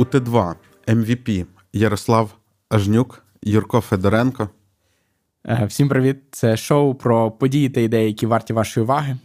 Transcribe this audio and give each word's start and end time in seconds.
У 0.00 0.04
Т2 0.04 0.54
MVP 0.86 1.46
Ярослав 1.72 2.36
Ажнюк, 2.68 3.24
Юрко 3.42 3.80
Федоренко. 3.80 4.48
Е, 5.46 5.64
всім 5.64 5.88
привіт! 5.88 6.16
Це 6.30 6.56
шоу 6.56 6.94
про 6.94 7.30
події 7.30 7.68
та 7.68 7.80
ідеї, 7.80 8.06
які 8.06 8.26
варті 8.26 8.52
вашої 8.52 8.84
уваги. 8.84 9.16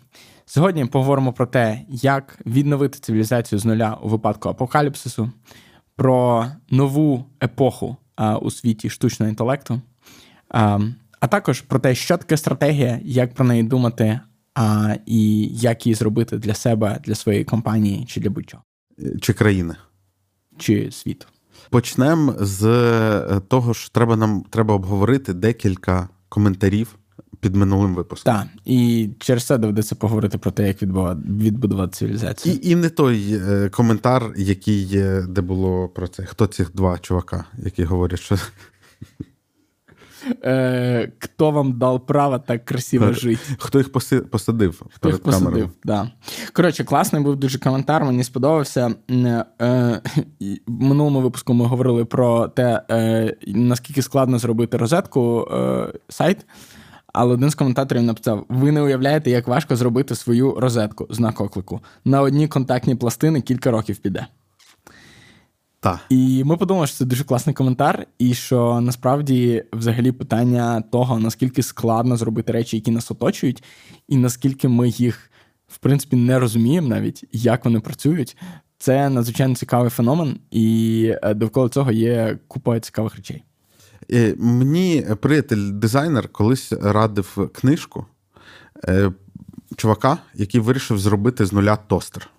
Сьогодні 0.45 0.85
поговоримо 0.85 1.33
про 1.33 1.45
те, 1.45 1.81
як 1.89 2.39
відновити 2.45 2.99
цивілізацію 2.99 3.59
з 3.59 3.65
нуля 3.65 3.97
у 4.01 4.09
випадку 4.09 4.49
апокаліпсису, 4.49 5.31
про 5.95 6.47
нову 6.69 7.25
епоху 7.43 7.97
у 8.41 8.51
світі 8.51 8.89
штучного 8.89 9.29
інтелекту, 9.29 9.81
а, 10.49 10.79
а 11.19 11.27
також 11.27 11.61
про 11.61 11.79
те, 11.79 11.95
що 11.95 12.17
таке 12.17 12.37
стратегія, 12.37 12.99
як 13.03 13.33
про 13.33 13.45
неї 13.45 13.63
думати, 13.63 14.19
і 15.05 15.49
як 15.53 15.85
її 15.85 15.95
зробити 15.95 16.37
для 16.37 16.53
себе, 16.53 16.99
для 17.03 17.15
своєї 17.15 17.45
компанії 17.45 18.05
чи 18.05 18.19
для 18.19 18.29
будь-чого. 18.29 18.63
Чи 19.21 19.33
країни. 19.33 19.75
Чи 20.57 20.91
світ. 20.91 21.27
Почнемо 21.69 22.35
з 22.39 22.65
е, 22.65 23.41
того, 23.47 23.73
що 23.73 23.89
треба 23.89 24.15
нам 24.15 24.43
треба 24.49 24.75
обговорити 24.75 25.33
декілька 25.33 26.09
коментарів 26.29 26.95
під 27.39 27.55
минулим 27.55 27.95
випуском. 27.95 28.33
Так, 28.33 28.47
і 28.65 29.09
через 29.19 29.43
це 29.43 29.57
доведеться 29.57 29.95
поговорити 29.95 30.37
про 30.37 30.51
те, 30.51 30.67
як 30.67 30.81
відбудувати 30.81 31.93
цивілізацію. 31.93 32.55
І 32.55 32.69
і 32.69 32.75
не 32.75 32.89
той 32.89 33.33
е, 33.33 33.69
коментар, 33.69 34.33
який 34.37 35.03
де 35.27 35.41
було 35.41 35.87
про 35.87 36.07
це. 36.07 36.25
Хто 36.25 36.47
цих 36.47 36.71
два 36.73 36.97
чувака, 36.97 37.45
які 37.57 37.83
говорять, 37.83 38.19
що. 38.19 38.37
Е, 40.43 41.11
Хто 41.19 41.51
вам 41.51 41.73
дав 41.79 42.05
право 42.05 42.39
так 42.39 42.65
красиво 42.65 43.13
жити? 43.13 43.41
Хто 43.57 43.77
їх 43.77 43.91
посадив? 44.31 44.81
Хто 44.93 45.09
їх 45.09 45.19
посадив, 45.19 45.69
да. 45.83 46.11
Коротше, 46.53 46.83
класний 46.83 47.21
був 47.23 47.35
дуже 47.35 47.59
коментар, 47.59 48.05
мені 48.05 48.23
сподобався. 48.23 48.95
Е, 49.11 49.45
В 50.67 50.83
минулому 50.83 51.21
випуску 51.21 51.53
ми 51.53 51.65
говорили 51.65 52.05
про 52.05 52.47
те, 52.47 52.81
е, 52.91 53.35
наскільки 53.47 54.01
складно 54.01 54.39
зробити 54.39 54.77
розетку 54.77 55.47
е, 55.53 55.87
сайт. 56.09 56.45
Але 57.13 57.33
один 57.33 57.49
з 57.49 57.55
коментаторів 57.55 58.03
написав: 58.03 58.45
ви 58.49 58.71
не 58.71 58.81
уявляєте, 58.81 59.29
як 59.29 59.47
важко 59.47 59.75
зробити 59.75 60.15
свою 60.15 60.59
розетку 60.59 61.07
знак 61.09 61.41
оклику. 61.41 61.79
На 62.05 62.21
одні 62.21 62.47
контактні 62.47 62.95
пластини 62.95 63.41
кілька 63.41 63.71
років 63.71 63.97
піде. 63.97 64.27
Так. 65.85 65.99
І 66.09 66.43
ми 66.43 66.57
подумали, 66.57 66.87
що 66.87 66.97
це 66.97 67.05
дуже 67.05 67.23
класний 67.23 67.55
коментар, 67.55 68.07
і 68.19 68.33
що 68.33 68.81
насправді 68.81 69.63
взагалі 69.73 70.11
питання 70.11 70.81
того, 70.81 71.19
наскільки 71.19 71.63
складно 71.63 72.17
зробити 72.17 72.51
речі, 72.53 72.77
які 72.77 72.91
нас 72.91 73.11
оточують, 73.11 73.63
і 74.07 74.17
наскільки 74.17 74.67
ми 74.67 74.89
їх, 74.89 75.31
в 75.67 75.77
принципі, 75.77 76.15
не 76.15 76.39
розуміємо 76.39 76.87
навіть, 76.87 77.23
як 77.31 77.65
вони 77.65 77.79
працюють, 77.79 78.37
це 78.77 79.09
надзвичайно 79.09 79.55
цікавий 79.55 79.89
феномен, 79.89 80.39
і 80.51 81.11
е, 81.23 81.33
довкола 81.33 81.69
цього 81.69 81.91
є 81.91 82.39
купа 82.47 82.79
цікавих 82.79 83.15
речей. 83.15 83.43
Е, 84.11 84.35
мені 84.37 85.05
приятель-дизайнер 85.21 86.27
колись 86.27 86.71
радив 86.71 87.49
книжку 87.53 88.05
е, 88.87 89.11
чувака, 89.75 90.17
який 90.33 90.61
вирішив 90.61 90.99
зробити 90.99 91.45
з 91.45 91.53
нуля 91.53 91.75
тостер. 91.75 92.29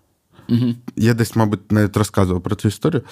Угу. 0.49 0.75
Я 0.97 1.15
десь, 1.15 1.37
мабуть, 1.37 1.73
навіть 1.73 1.97
розказував 1.97 2.43
про 2.43 2.57
цю 2.57 2.69
історію. 2.69 3.03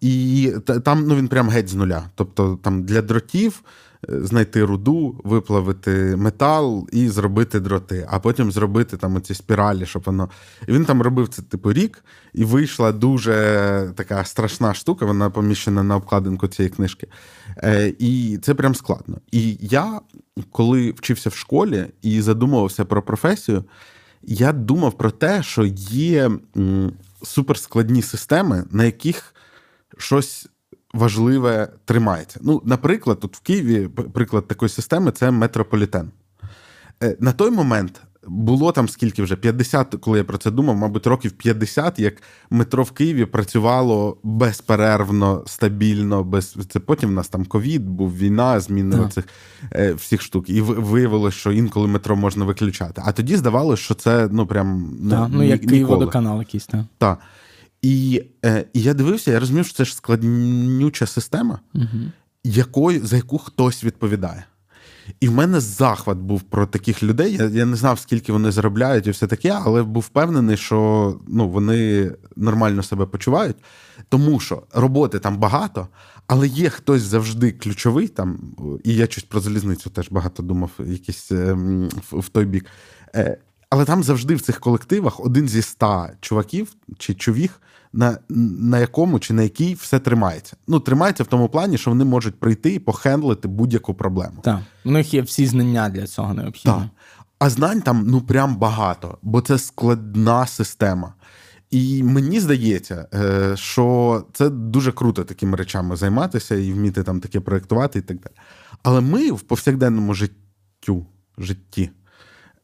І 0.00 0.52
там 0.84 1.04
ну, 1.06 1.16
він 1.16 1.28
прям 1.28 1.48
геть 1.48 1.68
з 1.68 1.74
нуля. 1.74 2.10
Тобто 2.14 2.58
там 2.62 2.82
для 2.82 3.02
дротів 3.02 3.62
е, 4.10 4.20
знайти 4.24 4.64
руду, 4.64 5.20
виплавити 5.24 6.16
метал 6.16 6.88
і 6.92 7.08
зробити 7.08 7.60
дроти, 7.60 8.06
а 8.10 8.18
потім 8.18 8.52
зробити 8.52 8.96
там 8.96 9.16
оці 9.16 9.34
спіралі, 9.34 9.86
щоб 9.86 10.02
воно. 10.06 10.28
І 10.68 10.72
він 10.72 10.84
там 10.84 11.02
робив 11.02 11.28
це 11.28 11.42
типу 11.42 11.72
рік, 11.72 12.04
і 12.34 12.44
вийшла 12.44 12.92
дуже 12.92 13.32
така 13.96 14.24
страшна 14.24 14.74
штука, 14.74 15.06
вона 15.06 15.30
поміщена 15.30 15.82
на 15.82 15.96
обкладинку 15.96 16.48
цієї 16.48 16.70
книжки. 16.70 17.06
Е, 17.56 17.94
І 17.98 18.38
це 18.42 18.54
прям 18.54 18.74
складно. 18.74 19.18
І 19.32 19.58
я, 19.60 20.00
коли 20.52 20.90
вчився 20.90 21.30
в 21.30 21.34
школі 21.34 21.86
і 22.02 22.20
задумувався 22.20 22.84
про 22.84 23.02
професію 23.02 23.64
я 24.22 24.52
думав 24.52 24.98
про 24.98 25.10
те, 25.10 25.42
що 25.42 25.64
є 25.90 26.30
суперскладні 27.22 28.02
системи, 28.02 28.64
на 28.70 28.84
яких 28.84 29.34
щось 29.98 30.48
важливе 30.94 31.68
тримається. 31.84 32.40
Ну, 32.42 32.62
наприклад, 32.64 33.20
тут 33.20 33.36
в 33.36 33.40
Києві 33.40 33.88
приклад 33.88 34.48
такої 34.48 34.68
системи 34.68 35.12
це 35.12 35.30
метрополітен. 35.30 36.10
Е, 37.02 37.16
на 37.20 37.32
той 37.32 37.50
момент 37.50 38.02
було 38.26 38.72
там 38.72 38.88
скільки 38.88 39.22
вже 39.22 39.36
50, 39.36 39.94
коли 40.00 40.18
я 40.18 40.24
про 40.24 40.38
це 40.38 40.50
думав, 40.50 40.76
мабуть, 40.76 41.06
років 41.06 41.32
50, 41.32 41.98
як 41.98 42.22
метро 42.50 42.82
в 42.82 42.90
Києві 42.90 43.24
працювало 43.24 44.16
безперервно, 44.22 45.42
стабільно. 45.46 46.24
без 46.24 46.56
це 46.68 46.80
Потім 46.80 47.08
в 47.08 47.12
нас 47.12 47.28
там 47.28 47.44
ковід, 47.44 47.88
був 47.88 48.16
війна, 48.16 48.60
зміни 48.60 48.96
yeah. 48.96 49.08
цих 49.08 49.24
е, 49.72 49.92
всіх 49.92 50.22
штук. 50.22 50.50
І 50.50 50.60
виявилося, 50.60 51.38
що 51.38 51.52
інколи 51.52 51.88
метро 51.88 52.16
можна 52.16 52.44
виключати. 52.44 53.02
А 53.04 53.12
тоді 53.12 53.36
здавалося, 53.36 53.82
що 53.82 53.94
це 53.94 54.28
ну 54.32 54.46
прям 54.46 54.96
ну, 55.00 55.28
ну 55.30 55.42
як 55.42 55.60
Київводоканал 55.60 56.38
якийсь. 56.38 56.66
так. 56.66 56.84
Так. 56.98 57.18
І 57.82 58.22
е, 58.44 58.64
і 58.72 58.82
я 58.82 58.94
дивився, 58.94 59.30
я 59.30 59.40
розумів, 59.40 59.66
що 59.66 59.74
це 59.74 59.84
ж 59.84 59.96
складнюча 59.96 61.06
система, 61.06 61.60
угу. 61.74 61.86
якою, 62.44 63.06
за 63.06 63.16
яку 63.16 63.38
хтось 63.38 63.84
відповідає. 63.84 64.44
І 65.20 65.28
в 65.28 65.32
мене 65.32 65.60
захват 65.60 66.18
був 66.18 66.42
про 66.42 66.66
таких 66.66 67.02
людей. 67.02 67.36
Я 67.36 67.44
я 67.44 67.64
не 67.64 67.76
знав, 67.76 67.98
скільки 67.98 68.32
вони 68.32 68.50
заробляють 68.50 69.06
і 69.06 69.10
все 69.10 69.26
таке, 69.26 69.58
але 69.64 69.82
був 69.82 70.02
впевнений, 70.02 70.56
що 70.56 71.18
ну, 71.28 71.48
вони 71.48 72.12
нормально 72.36 72.82
себе 72.82 73.06
почувають. 73.06 73.56
Тому 74.08 74.40
що 74.40 74.62
роботи 74.72 75.18
там 75.18 75.36
багато, 75.38 75.88
але 76.26 76.48
є 76.48 76.70
хтось 76.70 77.02
завжди 77.02 77.52
ключовий 77.52 78.08
там, 78.08 78.38
і 78.84 78.94
я 78.94 79.06
щось 79.06 79.24
про 79.24 79.40
залізницю 79.40 79.90
теж 79.90 80.10
багато 80.10 80.42
думав, 80.42 80.70
якийсь 80.78 81.32
е, 81.32 81.56
в, 82.12 82.28
той 82.28 82.44
бік. 82.44 82.66
Е, 83.14 83.38
але 83.70 83.84
там 83.84 84.02
завжди 84.02 84.34
в 84.34 84.40
цих 84.40 84.60
колективах 84.60 85.20
один 85.20 85.48
зі 85.48 85.58
ста 85.58 86.12
чуваків 86.20 86.72
чи 86.98 87.14
чувіх 87.14 87.60
на 87.92 88.18
на 88.28 88.78
якому 88.78 89.18
чи 89.18 89.34
на 89.34 89.42
якій 89.42 89.74
все 89.74 89.98
тримається. 89.98 90.56
Ну, 90.68 90.80
тримається 90.80 91.22
в 91.22 91.26
тому 91.26 91.48
плані, 91.48 91.78
що 91.78 91.90
вони 91.90 92.04
можуть 92.04 92.40
прийти 92.40 92.74
і 92.74 92.78
похендлити 92.78 93.48
будь-яку 93.48 93.94
проблему. 93.94 94.40
Так, 94.42 94.60
у 94.84 94.90
них 94.90 95.14
є 95.14 95.22
всі 95.22 95.46
знання 95.46 95.88
для 95.88 96.06
цього 96.06 96.34
необхідні. 96.34 96.72
Так. 96.72 96.82
А 97.38 97.50
знань 97.50 97.82
там 97.82 98.04
ну 98.06 98.20
прям 98.20 98.56
багато, 98.56 99.18
бо 99.22 99.40
це 99.40 99.58
складна 99.58 100.46
система. 100.46 101.14
І 101.70 102.02
мені 102.02 102.40
здається, 102.40 103.08
е, 103.14 103.56
що 103.56 104.24
це 104.32 104.50
дуже 104.50 104.92
круто 104.92 105.24
такими 105.24 105.56
речами 105.56 105.96
займатися 105.96 106.54
і 106.54 106.72
вміти 106.72 107.02
там 107.02 107.20
таке 107.20 107.40
проєктувати 107.40 107.98
і 107.98 108.02
так 108.02 108.16
далі. 108.16 108.34
Але 108.82 109.00
ми 109.00 109.30
в 109.30 109.40
повсякденному 109.40 110.14
життю, 110.14 111.06
житті 111.38 111.90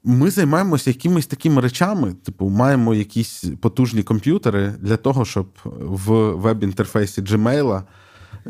ми 0.06 0.30
займаємося 0.30 0.90
якимись 0.90 1.26
такими 1.26 1.60
речами, 1.60 2.12
типу, 2.12 2.48
маємо 2.48 2.94
якісь 2.94 3.44
потужні 3.60 4.02
комп'ютери 4.02 4.74
для 4.80 4.96
того, 4.96 5.24
щоб 5.24 5.46
в 5.78 6.30
веб-інтерфейсі 6.30 7.22
Gmail 7.22 7.82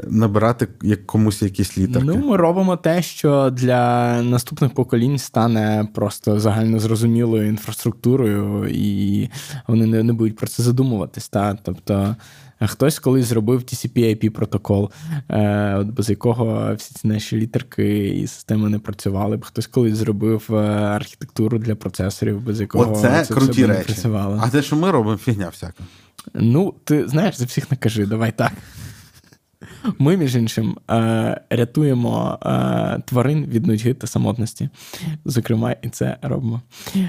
набирати 0.04 0.68
комусь 1.06 1.42
якісь 1.42 1.78
літерки. 1.78 2.06
Ну, 2.06 2.16
ми 2.16 2.36
робимо 2.36 2.76
те, 2.76 3.02
що 3.02 3.50
для 3.50 4.22
наступних 4.22 4.74
поколінь 4.74 5.18
стане 5.18 5.88
просто 5.94 6.40
загально 6.40 6.78
зрозумілою 6.78 7.48
інфраструктурою, 7.48 8.68
і 8.68 9.28
вони 9.68 9.86
не, 9.86 10.02
не 10.02 10.12
будуть 10.12 10.36
про 10.36 10.46
це 10.46 10.62
задумуватись. 10.62 11.28
Та? 11.28 11.58
Тобто. 11.62 12.16
Хтось 12.60 12.98
колись 12.98 13.26
зробив 13.26 13.60
TCP-IP 13.60 14.28
протокол, 14.28 14.90
е, 15.30 15.82
без 15.82 16.10
якого 16.10 16.74
всі 16.74 16.94
ці 16.94 17.08
наші 17.08 17.36
літерки 17.36 18.08
і 18.08 18.26
системи 18.26 18.68
не 18.68 18.78
працювали 18.78 19.36
б. 19.36 19.44
Хтось 19.44 19.66
колись 19.66 19.96
зробив 19.96 20.48
е, 20.50 20.54
архітектуру 20.80 21.58
для 21.58 21.74
процесорів, 21.74 22.40
без 22.40 22.60
якого 22.60 22.92
Оце 22.92 23.24
це 23.24 23.34
круті 23.34 23.52
все 23.52 23.66
речі. 23.66 23.78
не 23.78 23.84
працювало. 23.84 24.40
А 24.42 24.48
те, 24.50 24.62
що 24.62 24.76
ми 24.76 24.90
робимо, 24.90 25.16
фігня 25.16 25.48
всяка. 25.48 25.84
Ну, 26.34 26.74
ти 26.84 27.08
знаєш, 27.08 27.36
за 27.38 27.44
всіх 27.44 27.70
накажи, 27.70 28.06
давай 28.06 28.32
так. 28.32 28.52
Ми, 29.98 30.16
між 30.16 30.36
іншим, 30.36 30.76
е, 30.90 31.40
рятуємо 31.50 32.38
е, 32.42 33.02
тварин 33.06 33.44
від 33.44 33.66
нудьги 33.66 33.94
та 33.94 34.06
самотності. 34.06 34.68
Зокрема, 35.24 35.72
і 35.82 35.88
це 35.88 36.16
робимо. 36.22 36.62
Е, 36.96 37.02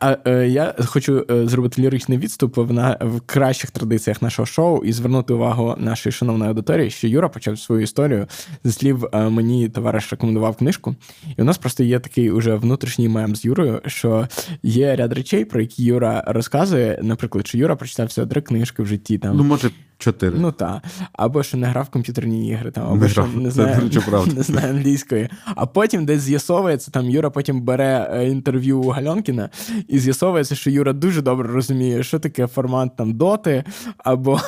а 0.00 0.30
я 0.30 0.74
хочу 0.86 1.26
зробити 1.28 1.82
ліричний 1.82 2.18
відступ 2.18 2.56
в 2.56 3.20
кращих 3.26 3.70
традиціях 3.70 4.22
нашого 4.22 4.46
шоу 4.46 4.84
і 4.84 4.92
звернути 4.92 5.34
увагу 5.34 5.74
нашої 5.78 6.12
шановної 6.12 6.48
аудиторії, 6.48 6.90
що 6.90 7.08
Юра 7.08 7.28
почав 7.28 7.58
свою 7.58 7.82
історію 7.82 8.26
зі 8.64 8.72
слів 8.72 9.04
мені 9.12 9.68
товариш 9.68 10.12
рекомендував 10.12 10.56
книжку. 10.56 10.94
І 11.36 11.42
у 11.42 11.44
нас 11.44 11.58
просто 11.58 11.84
є 11.84 11.98
такий 11.98 12.30
уже 12.30 12.54
внутрішній 12.54 13.08
мем 13.08 13.36
з 13.36 13.44
Юрою, 13.44 13.80
що 13.86 14.28
є 14.62 14.96
ряд 14.96 15.12
речей, 15.12 15.44
про 15.44 15.60
які 15.60 15.84
Юра 15.84 16.24
розказує. 16.26 16.98
Наприклад, 17.02 17.46
що 17.46 17.58
Юра 17.58 17.76
прочитав 17.76 18.06
всього 18.06 18.26
три 18.26 18.40
книжки 18.40 18.82
в 18.82 18.86
житті. 18.86 19.18
Там 19.18 19.36
ну 19.36 19.44
може 19.44 19.70
Чотири. 20.00 20.38
Ну 20.38 20.52
так. 20.52 20.82
Або 21.12 21.42
що 21.42 21.56
не 21.56 21.66
грав 21.66 21.84
в 21.84 21.88
комп'ютерні 21.88 22.48
ігри, 22.48 22.70
там, 22.70 22.86
або 22.86 22.96
Не 22.96 23.08
що 23.08 23.22
грав. 23.22 23.36
не 23.36 23.50
знає, 23.50 23.80
речі, 23.80 24.00
не 24.36 24.42
знає 24.42 24.70
англійської. 24.70 25.28
А 25.44 25.66
потім 25.66 26.04
десь 26.06 26.20
з'ясовується, 26.20 26.90
там 26.90 27.10
Юра 27.10 27.30
потім 27.30 27.60
бере 27.60 28.10
е, 28.12 28.28
інтерв'ю 28.28 28.80
у 28.80 28.88
Гальонкіна, 28.88 29.50
і 29.88 29.98
з'ясовується, 29.98 30.54
що 30.54 30.70
Юра 30.70 30.92
дуже 30.92 31.22
добре 31.22 31.48
розуміє, 31.52 32.02
що 32.02 32.18
таке 32.18 32.46
формат 32.46 32.96
там 32.96 33.14
доти, 33.14 33.64
або, 33.98 34.40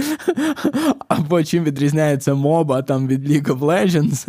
або 1.08 1.42
чим 1.44 1.64
відрізняється 1.64 2.34
моба 2.34 2.82
там 2.82 3.08
від 3.08 3.30
League 3.30 3.58
of 3.58 3.58
Legends, 3.58 4.28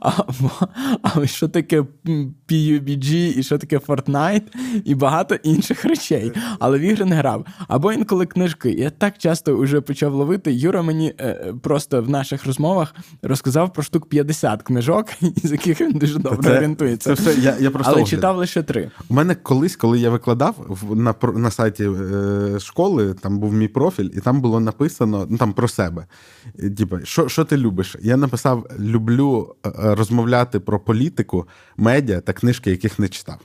або, 0.00 0.50
або 1.02 1.26
що 1.26 1.48
таке 1.48 1.84
PUBG 2.48 3.38
і 3.38 3.42
що 3.42 3.58
таке 3.58 3.78
Fortnite, 3.78 4.42
і 4.84 4.94
багато 4.94 5.34
інших 5.34 5.84
речей. 5.84 6.32
Але 6.58 6.78
в 6.78 6.80
ігри 6.80 7.04
не 7.04 7.16
грав. 7.16 7.46
Або 7.68 7.92
інколи 7.92 8.26
книжки. 8.26 8.70
Я 8.70 8.90
так 8.90 9.18
часто 9.18 9.56
вже 9.76 9.80
почав 9.80 10.14
ловити. 10.14 10.52
Юра 10.52 10.82
мені 10.82 11.14
е, 11.20 11.54
просто 11.62 12.02
в 12.02 12.10
наших 12.10 12.46
розмовах 12.46 12.94
розказав 13.22 13.72
про 13.72 13.82
штук 13.82 14.08
50 14.08 14.62
книжок, 14.62 15.06
із 15.44 15.52
яких 15.52 15.80
він 15.80 15.92
дуже 15.92 16.18
добре 16.18 16.42
Це- 16.42 16.56
орієнтується. 16.56 17.16
це 17.16 17.22
все, 17.30 17.40
я, 17.40 17.56
я 17.60 17.70
просто 17.70 17.92
Але 17.92 18.02
огляд. 18.02 18.08
читав 18.08 18.36
лише 18.36 18.62
три. 18.62 18.90
У 19.08 19.14
мене 19.14 19.34
колись, 19.34 19.76
коли 19.76 19.98
я 19.98 20.10
викладав 20.10 20.54
в- 20.68 20.96
на, 20.96 21.14
на 21.34 21.50
сайті 21.50 21.84
е, 21.84 22.60
школи, 22.60 23.14
там 23.14 23.38
був 23.38 23.52
мій 23.52 23.68
профіль, 23.68 24.10
і 24.14 24.20
там 24.20 24.40
було 24.40 24.60
написано 24.60 25.26
ну, 25.30 25.38
там 25.38 25.52
про 25.52 25.68
себе. 25.68 26.06
І, 26.58 26.70
Типа, 26.70 26.98
що, 27.04 27.28
що 27.28 27.44
ти 27.44 27.56
любиш? 27.56 27.96
Я 28.02 28.16
написав: 28.16 28.66
люблю 28.80 29.54
е, 29.64 29.68
е, 29.68 29.94
розмовляти 29.94 30.60
про 30.60 30.80
політику, 30.80 31.48
медіа 31.76 32.20
та 32.20 32.32
книжки, 32.32 32.70
яких 32.70 32.98
не 32.98 33.08
читав. 33.08 33.38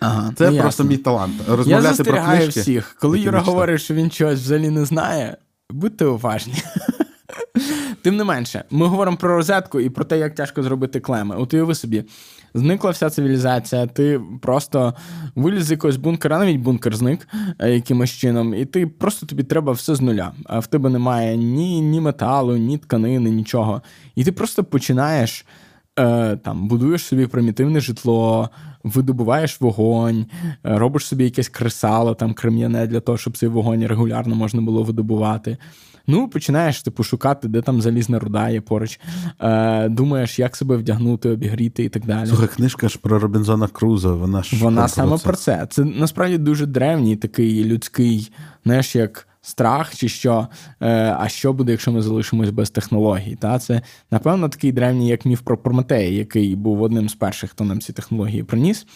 Ага, 0.00 0.32
Це 0.36 0.50
ну, 0.50 0.58
просто 0.60 0.82
ясно. 0.82 0.84
мій 0.84 0.96
талант. 0.96 1.34
Я 1.48 1.56
Розмовляти 1.56 2.04
про 2.04 2.22
книжки. 2.24 2.60
всіх. 2.60 2.96
Коли 3.00 3.20
Юра 3.20 3.40
говорить, 3.40 3.80
що 3.80 3.94
він 3.94 4.10
чогось 4.10 4.40
взагалі 4.40 4.70
не 4.70 4.84
знає, 4.84 5.36
будьте 5.70 6.04
уважні. 6.04 6.54
Тим 8.02 8.16
не 8.16 8.24
менше, 8.24 8.64
ми 8.70 8.86
говоримо 8.86 9.16
про 9.16 9.36
розетку 9.36 9.80
і 9.80 9.90
про 9.90 10.04
те, 10.04 10.18
як 10.18 10.34
тяжко 10.34 10.62
зробити 10.62 11.00
клеми. 11.00 11.36
От 11.36 11.54
уяви 11.54 11.74
собі, 11.74 12.04
зникла 12.54 12.90
вся 12.90 13.10
цивілізація, 13.10 13.86
ти 13.86 14.20
просто 14.42 14.94
виліз 15.34 15.64
з 15.64 15.70
якогось 15.70 15.96
бункера, 15.96 16.38
навіть 16.38 16.60
бункер 16.60 16.96
зник 16.96 17.28
е, 17.58 17.70
якимось 17.70 18.10
чином, 18.10 18.54
і 18.54 18.64
ти 18.64 18.86
просто 18.86 19.26
тобі 19.26 19.42
треба 19.42 19.72
все 19.72 19.94
з 19.94 20.00
нуля. 20.00 20.32
А 20.46 20.58
в 20.58 20.66
тебе 20.66 20.90
немає 20.90 21.36
ні, 21.36 21.80
ні 21.80 22.00
металу, 22.00 22.56
ні 22.56 22.78
тканини, 22.78 23.30
нічого. 23.30 23.82
І 24.14 24.24
ти 24.24 24.32
просто 24.32 24.64
починаєш. 24.64 25.46
Е, 25.98 26.36
там 26.36 26.68
будуєш 26.68 27.02
собі 27.02 27.26
примітивне 27.26 27.80
житло, 27.80 28.50
видобуваєш 28.84 29.60
вогонь, 29.60 30.26
е, 30.42 30.78
робиш 30.78 31.06
собі 31.06 31.24
якесь 31.24 31.48
кресало 31.48 32.14
там 32.14 32.34
крем'яне 32.34 32.86
для 32.86 33.00
того, 33.00 33.18
щоб 33.18 33.36
цей 33.36 33.48
вогонь 33.48 33.86
регулярно 33.86 34.34
можна 34.34 34.62
було 34.62 34.82
видобувати. 34.82 35.56
Ну, 36.06 36.28
починаєш 36.28 36.82
типу 36.82 37.02
шукати, 37.02 37.48
де 37.48 37.62
там 37.62 37.82
залізна 37.82 38.18
руда 38.18 38.48
є 38.48 38.60
поруч. 38.60 39.00
Е, 39.40 39.88
думаєш, 39.88 40.38
як 40.38 40.56
себе 40.56 40.76
вдягнути, 40.76 41.28
обігріти 41.30 41.84
і 41.84 41.88
так 41.88 42.06
далі. 42.06 42.26
Слухай, 42.26 42.48
книжка 42.48 42.88
ж 42.88 42.98
про 42.98 43.18
Робінзона 43.18 43.68
Круза, 43.68 44.12
вона 44.12 44.42
ж 44.42 44.56
Вона 44.56 44.88
саме 44.88 45.18
про 45.18 45.36
це. 45.36 45.66
Це 45.70 45.84
насправді 45.84 46.38
дуже 46.38 46.66
древній 46.66 47.16
такий 47.16 47.64
людський, 47.64 48.32
знаєш, 48.64 48.96
як 48.96 49.28
страх, 49.44 49.94
чи 49.94 50.08
що. 50.08 50.48
Е, 50.80 51.16
а 51.18 51.28
що 51.28 51.52
буде, 51.52 51.72
якщо 51.72 51.92
ми 51.92 52.02
залишимось 52.02 52.50
без 52.50 52.70
технологій? 52.70 53.36
Та? 53.40 53.58
Це, 53.58 53.82
напевно, 54.10 54.48
такий 54.48 54.72
древній, 54.72 55.08
як 55.08 55.24
міф 55.24 55.40
про 55.40 55.58
Прометея, 55.58 56.10
який 56.10 56.56
був 56.56 56.82
одним 56.82 57.08
з 57.08 57.14
перших, 57.14 57.50
хто 57.50 57.64
нам 57.64 57.80
ці 57.80 57.92
технології 57.92 58.42
приніс. 58.42 58.86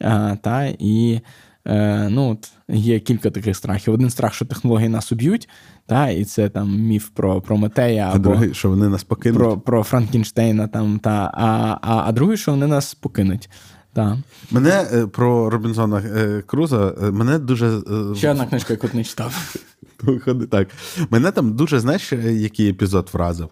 Е, 0.00 0.38
та? 0.42 0.64
І 0.78 1.20
е, 1.66 2.08
ну, 2.10 2.30
от, 2.30 2.52
є 2.68 3.00
кілька 3.00 3.30
таких 3.30 3.56
страхів. 3.56 3.94
Один 3.94 4.10
страх, 4.10 4.34
що 4.34 4.44
технології 4.44 4.88
нас 4.88 5.12
уб'ють, 5.12 5.48
та? 5.86 6.08
і 6.08 6.24
це 6.24 6.48
там 6.48 6.80
міф 6.80 7.08
про 7.08 7.40
Прометея 7.40 8.06
А 8.06 8.14
або 8.14 8.18
другий, 8.18 8.54
що 8.54 8.70
вони 8.70 8.88
нас 8.88 9.04
покинуть. 9.04 9.38
про, 9.38 9.58
про 9.58 9.82
Франкенштейна, 9.82 10.68
там, 10.68 10.98
та, 10.98 11.30
а, 11.34 11.78
а, 11.82 12.04
а 12.06 12.12
другий, 12.12 12.36
що 12.36 12.50
вони 12.50 12.66
нас 12.66 12.94
покинуть. 12.94 13.50
Та. 13.92 14.18
Мене 14.50 14.86
е, 14.92 15.06
про 15.06 15.50
Робінзона 15.50 15.98
е, 15.98 16.42
Круза, 16.46 16.94
е, 17.02 17.10
мене 17.10 17.38
дуже. 17.38 17.80
Ще 18.16 18.30
одна 18.30 18.46
книжка, 18.46 18.72
яку 18.72 18.88
не 18.94 19.04
читав. 19.04 19.54
Виходить 20.02 20.50
так. 20.50 20.68
Мене 21.10 21.30
там 21.30 21.52
дуже, 21.56 21.80
знаєш, 21.80 22.12
який 22.12 22.70
епізод 22.70 23.10
вразив? 23.12 23.48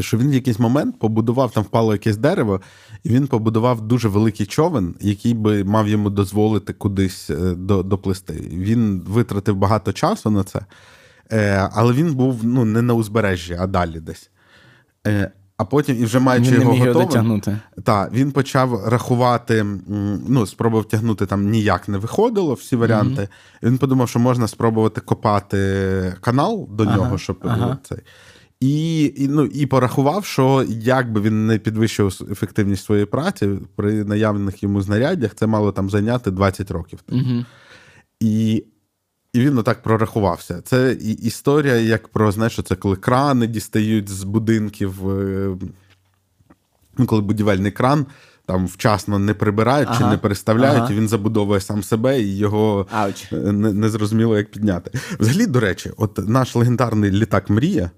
Що 0.00 0.18
він 0.18 0.30
в 0.30 0.34
якийсь 0.34 0.58
момент 0.58 0.98
побудував, 0.98 1.52
там 1.52 1.64
впало 1.64 1.92
якесь 1.92 2.16
дерево, 2.16 2.60
і 3.04 3.08
він 3.08 3.26
побудував 3.26 3.80
дуже 3.80 4.08
великий 4.08 4.46
човен, 4.46 4.94
який 5.00 5.34
би 5.34 5.64
мав 5.64 5.88
йому 5.88 6.10
дозволити 6.10 6.72
кудись 6.72 7.30
е, 7.30 7.54
до- 7.54 7.82
доплисти. 7.82 8.32
Він 8.52 9.02
витратив 9.06 9.56
багато 9.56 9.92
часу 9.92 10.30
на 10.30 10.44
це, 10.44 10.60
е, 11.32 11.68
але 11.72 11.92
він 11.92 12.14
був 12.14 12.40
ну, 12.44 12.64
не 12.64 12.82
на 12.82 12.94
узбережжі, 12.94 13.56
а 13.60 13.66
далі 13.66 14.00
десь. 14.00 14.30
Е, 15.58 15.62
А 15.62 15.64
потім, 15.64 16.02
і 16.02 16.04
вже 16.04 16.18
маючи 16.18 16.50
Він 16.50 16.54
не 16.58 16.60
його 16.60 16.72
міг 16.72 16.80
його 16.80 16.88
готовим, 17.00 17.08
дотягнути. 17.08 17.58
так, 17.84 18.12
він 18.12 18.32
почав 18.32 18.88
рахувати, 18.88 19.66
ну, 20.28 20.46
спробував 20.46 20.84
тягнути 20.84 21.26
там 21.26 21.50
ніяк 21.50 21.88
не 21.88 21.98
виходило 21.98 22.54
всі 22.54 22.76
варіанти. 22.76 23.28
І 23.62 23.66
він 23.66 23.78
подумав, 23.78 24.08
що 24.08 24.18
можна 24.18 24.48
спробувати 24.48 25.00
копати 25.00 26.14
канал 26.20 26.68
до 26.70 26.84
Ага, 26.84 26.96
нього, 26.96 27.18
щоб 27.18 27.38
ага. 27.44 27.78
цей. 27.82 27.98
І, 28.60 29.04
і, 29.16 29.28
ну, 29.28 29.44
і 29.44 29.66
порахував, 29.66 30.24
що 30.24 30.64
як 30.68 31.12
би 31.12 31.20
він 31.20 31.46
не 31.46 31.58
підвищив 31.58 32.26
ефективність 32.30 32.84
своєї 32.84 33.06
праці, 33.06 33.48
при 33.76 34.04
наявних 34.04 34.62
йому 34.62 34.80
знаряддях 34.80 35.34
це 35.34 35.46
мало 35.46 35.72
там 35.72 35.90
зайняти 35.90 36.30
20 36.30 36.70
років. 36.70 36.98
Угу. 37.08 37.44
І, 38.20 38.64
і 39.32 39.40
він 39.40 39.58
отак 39.58 39.82
прорахувався. 39.82 40.60
Це 40.64 40.92
і 41.00 41.12
історія, 41.12 41.76
як 41.76 42.08
про 42.08 42.32
знаєш, 42.32 42.52
що 42.52 42.62
це 42.62 42.74
коли 42.76 42.96
крани 42.96 43.46
дістають 43.46 44.08
з 44.08 44.22
будинків, 44.24 45.10
е, 45.10 45.56
ну, 46.98 47.06
коли 47.06 47.22
будівельний 47.22 47.72
кран 47.72 48.06
там 48.46 48.66
вчасно 48.66 49.18
не 49.18 49.34
прибирають 49.34 49.88
чи 49.98 50.04
не 50.04 50.18
переставляють, 50.18 50.82
ага. 50.82 50.92
і 50.92 50.96
він 50.96 51.08
забудовує 51.08 51.60
сам 51.60 51.82
себе 51.82 52.20
і 52.20 52.36
його 52.36 52.86
Ауч. 52.90 53.32
е, 53.32 53.36
не, 53.36 53.72
не 53.72 53.88
зрозуміло, 53.88 54.36
як 54.38 54.50
підняти. 54.50 54.90
Взагалі, 55.20 55.46
до 55.46 55.60
речі, 55.60 55.92
от 55.96 56.28
наш 56.28 56.54
легендарний 56.56 57.10
літак 57.10 57.50
Мрія. 57.50 57.90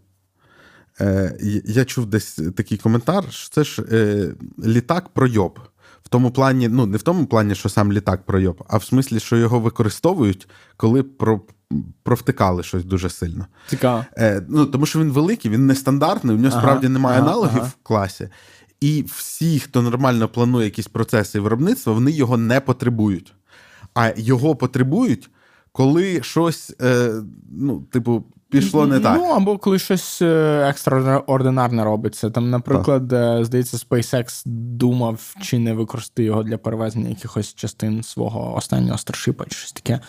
Е, 1.01 1.37
я- 1.41 1.63
я 1.65 1.85
чув 1.85 2.07
десь 2.07 2.41
такий 2.57 2.79
коментар, 2.79 3.25
що 3.31 3.51
це 3.51 3.65
ж 3.65 3.83
е, 3.93 4.29
літак 4.65 5.09
пройоб. 5.09 5.59
В 6.03 6.09
тому 6.09 6.31
плані, 6.31 6.69
ну 6.69 6.87
не 6.87 6.97
в 6.97 7.03
тому 7.03 7.27
плані, 7.27 7.55
що 7.55 7.69
сам 7.69 7.93
літак 7.93 8.27
пройоб, 8.27 8.65
а 8.69 8.77
в 8.77 8.85
смислі, 8.85 9.21
що 9.21 9.37
його 9.37 9.61
використовують, 9.61 10.49
коли 10.77 11.03
про, 11.03 11.41
провтикали 12.03 12.63
щось 12.63 12.85
дуже 12.85 13.11
сильно. 13.11 13.47
Цікаво. 13.69 14.05
Е, 14.19 14.43
ну, 14.49 14.67
тому 14.67 14.87
що 14.87 15.01
він 15.01 15.11
великий, 15.11 15.51
він 15.51 15.67
нестандартний, 15.67 16.37
у 16.37 16.39
нього 16.39 16.55
Ага, 16.55 16.63
справді 16.63 16.89
немає 16.89 17.19
ага, 17.19 17.29
аналогів 17.29 17.59
ага. 17.59 17.73
в 17.81 17.87
класі. 17.87 18.29
І 18.81 19.05
всі, 19.17 19.59
хто 19.59 19.83
нормально 19.83 20.29
планує 20.29 20.65
якісь 20.65 20.89
процеси 20.89 21.41
виробництва, 21.41 21.93
вони 21.93 22.11
його 22.11 22.37
не 22.37 22.61
потребують. 22.61 23.35
А 23.95 24.13
його 24.17 24.57
потребують, 24.57 25.31
коли 25.73 26.23
щось, 26.23 26.75
е, 26.83 27.13
ну, 27.51 27.81
типу, 27.81 28.25
пішло 28.51 28.87
не 28.87 29.01
так. 29.01 29.17
Ну, 29.19 29.25
або 29.25 29.59
коли 29.59 29.79
щось 29.79 30.23
е, 30.23 30.67
екстраординарне 30.69 31.85
робиться. 31.85 32.31
Там, 32.31 32.51
наприклад, 32.51 33.09
так. 33.09 33.45
здається, 33.45 33.77
SpaceX 33.77 34.43
думав, 34.77 35.35
чи 35.43 35.59
не 35.59 35.73
використати 35.73 36.25
його 36.25 36.43
для 36.43 36.59
перевезення 36.59 37.09
якихось 37.09 37.55
частин 37.55 38.03
свого 38.03 38.57
останнього 38.57 38.99
старшипа, 38.99 39.45
чи 39.45 39.57
щось 39.57 39.73
таке. 39.73 40.01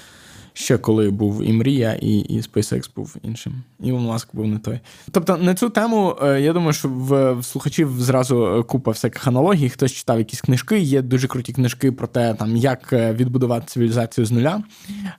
Ще 0.54 0.78
коли 0.78 1.10
був 1.10 1.44
і 1.44 1.54
Мрія, 1.54 1.94
і, 2.02 2.20
і 2.20 2.42
SpaceX 2.42 2.90
був 2.96 3.16
іншим. 3.24 3.54
Ілон 3.80 4.06
Маск 4.06 4.28
був 4.34 4.48
не 4.48 4.60
той. 4.60 4.80
Тобто 5.12 5.38
на 5.38 5.54
цю 5.54 5.70
тему, 5.70 6.16
е, 6.24 6.42
я 6.42 6.54
думаю, 6.54 6.74
що 6.74 6.90
в, 6.90 7.34
в 7.34 7.46
слухачів 7.46 8.02
зразу 8.02 8.46
е, 8.46 8.64
купа 8.64 8.92
всяких 8.92 9.28
аналогій. 9.28 9.70
Хтось 9.70 9.92
читав 9.92 10.18
якісь 10.18 10.42
книжки, 10.42 10.80
є 10.80 11.02
дуже 11.02 11.28
круті 11.28 11.54
книжки 11.54 11.92
про 11.92 12.08
те, 12.08 12.34
там, 12.34 12.58
як 12.58 12.94
е, 12.94 13.14
відбудувати 13.14 13.66
цивілізацію 13.68 14.26
з 14.26 14.32
нуля, 14.32 14.64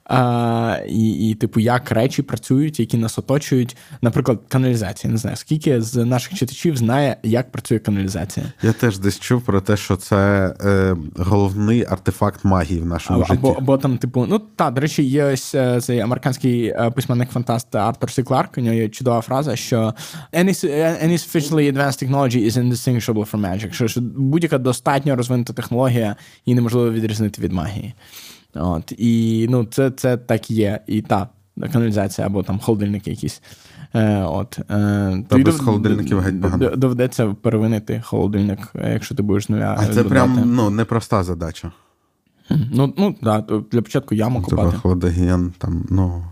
а, 0.05 0.79
і, 0.89 1.31
і, 1.31 1.35
типу, 1.35 1.61
як 1.61 1.91
речі 1.91 2.23
працюють, 2.23 2.81
які 2.81 2.97
нас 2.97 3.19
оточують. 3.19 3.77
Наприклад, 4.03 4.41
каналізація. 4.49 5.13
Не 5.13 5.19
знаю, 5.19 5.37
скільки 5.37 5.83
з 5.83 6.05
наших 6.05 6.35
читачів 6.35 6.77
знає, 6.77 7.17
як 7.23 7.53
працює 7.53 7.79
каналізація. 7.79 8.47
Я 8.63 8.73
теж 8.73 8.99
десь 8.99 9.21
чув 9.21 9.43
про 9.43 9.61
те, 9.61 9.77
що 9.77 9.97
це 9.97 10.55
е, 10.65 10.97
головний 11.17 11.85
артефакт 11.85 12.45
магії 12.45 12.81
в 12.81 12.87
нашому 12.87 13.19
Або, 13.19 13.27
житті. 13.27 13.39
або, 13.39 13.53
або 13.59 13.79
там, 13.79 13.99
типу, 13.99 14.27
ну 14.29 14.39
та, 14.39 14.71
до 14.71 14.81
речі, 14.81 15.03
є 15.03 15.22
ось 15.25 15.55
е, 15.55 15.81
цей 15.81 16.01
американський 16.01 16.67
е, 16.67 16.91
письменник-фантаст 16.91 17.75
Артур 17.75 18.11
Сі 18.11 18.23
Кларк, 18.23 18.59
у 18.59 18.61
нього 18.61 18.75
є 18.75 18.89
чудова 18.89 19.21
фраза, 19.21 19.57
що 19.57 19.95
any, 20.33 20.65
any 21.05 21.13
sufficiently 21.13 21.73
advanced 21.73 22.09
technology 22.09 22.51
is 22.51 22.53
indistinguishable 22.53 23.31
from 23.31 23.41
magic. 23.41 23.73
Що, 23.73 23.89
що 23.89 24.01
будь-яка 24.01 24.59
достатньо 24.59 25.17
розвинута 25.17 25.53
технологія, 25.53 26.17
її 26.47 26.55
неможливо 26.55 26.91
відрізнити 26.91 27.43
від 27.43 27.53
магії. 27.53 27.95
От, 28.55 28.93
і 28.99 29.47
ну, 29.51 29.65
це, 29.65 29.91
це 29.91 30.17
так 30.17 30.51
і 30.51 30.55
є. 30.55 30.81
І 30.87 31.03
та, 31.03 31.29
каналізація 31.73 32.27
або 32.27 32.43
там 32.43 32.59
холодильники 32.59 33.11
якісь. 33.11 33.43
Е, 33.95 34.23
от, 34.23 34.59
е, 34.59 34.65
Та 35.29 35.39
без 35.39 35.61
дов- 35.61 35.65
холодильників 35.65 36.21
геть 36.21 36.41
д- 36.41 36.77
Доведеться 36.77 37.37
перевинити 37.43 38.03
холодильник, 38.05 38.59
е, 38.75 38.93
якщо 38.93 39.15
ти 39.15 39.23
будеш 39.23 39.49
нуля. 39.49 39.77
А 39.79 39.87
це 39.87 40.05
прям 40.05 40.43
ну, 40.47 40.71
непроста 40.71 41.23
задача. 41.23 41.73
Ну, 42.73 42.95
ну 42.99 43.17
да, 43.23 43.41
для 43.73 43.83
початку 43.83 44.15
яму 44.15 44.43
копати. 44.43 44.77
холодогієн 44.77 45.53
там, 45.59 45.87
ну. 45.91 46.25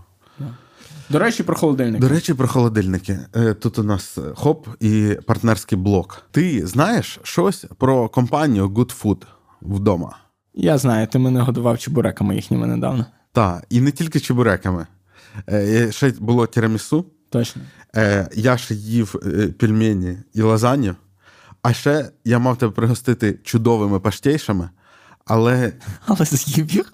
До 1.09 1.19
речі, 1.19 1.43
про 1.43 1.55
холодильник. 1.55 2.01
До 2.01 2.09
речі, 2.09 2.33
про 2.33 2.47
холодильники. 2.47 3.19
Е, 3.35 3.53
Тут 3.53 3.79
у 3.79 3.83
нас 3.83 4.17
хоп 4.35 4.67
і 4.79 5.17
партнерський 5.27 5.77
блок. 5.77 6.21
Ти 6.31 6.67
знаєш 6.67 7.19
щось 7.23 7.65
про 7.77 8.09
компанію 8.09 8.69
Good 8.69 9.01
Food 9.03 9.21
вдома? 9.61 10.17
Я 10.53 10.77
знаю, 10.77 11.07
ти 11.07 11.19
мене 11.19 11.41
годував 11.41 11.77
чебуреками 11.77 12.35
їхніми 12.35 12.67
недавно. 12.67 13.05
Так, 13.31 13.65
і 13.69 13.81
не 13.81 13.91
тільки 13.91 14.19
чебуреками. 14.19 14.87
Е, 15.49 15.91
Ще 15.91 16.11
було 16.19 16.47
тірамісу. 16.47 17.05
Точно. 17.29 17.61
Е, 17.95 18.29
Я 18.35 18.57
ще 18.57 18.75
їв 18.75 19.15
е, 19.25 19.47
пельмені 19.47 20.17
і 20.33 20.41
лазанью. 20.41 20.95
А 21.61 21.73
ще 21.73 22.09
я 22.25 22.39
мав 22.39 22.57
тебе 22.57 22.71
пригостити 22.71 23.39
чудовими 23.43 23.99
паштейшами, 23.99 24.69
але 25.31 25.73
Але 26.05 26.25
з'їв 26.25 26.71
їх. 26.71 26.93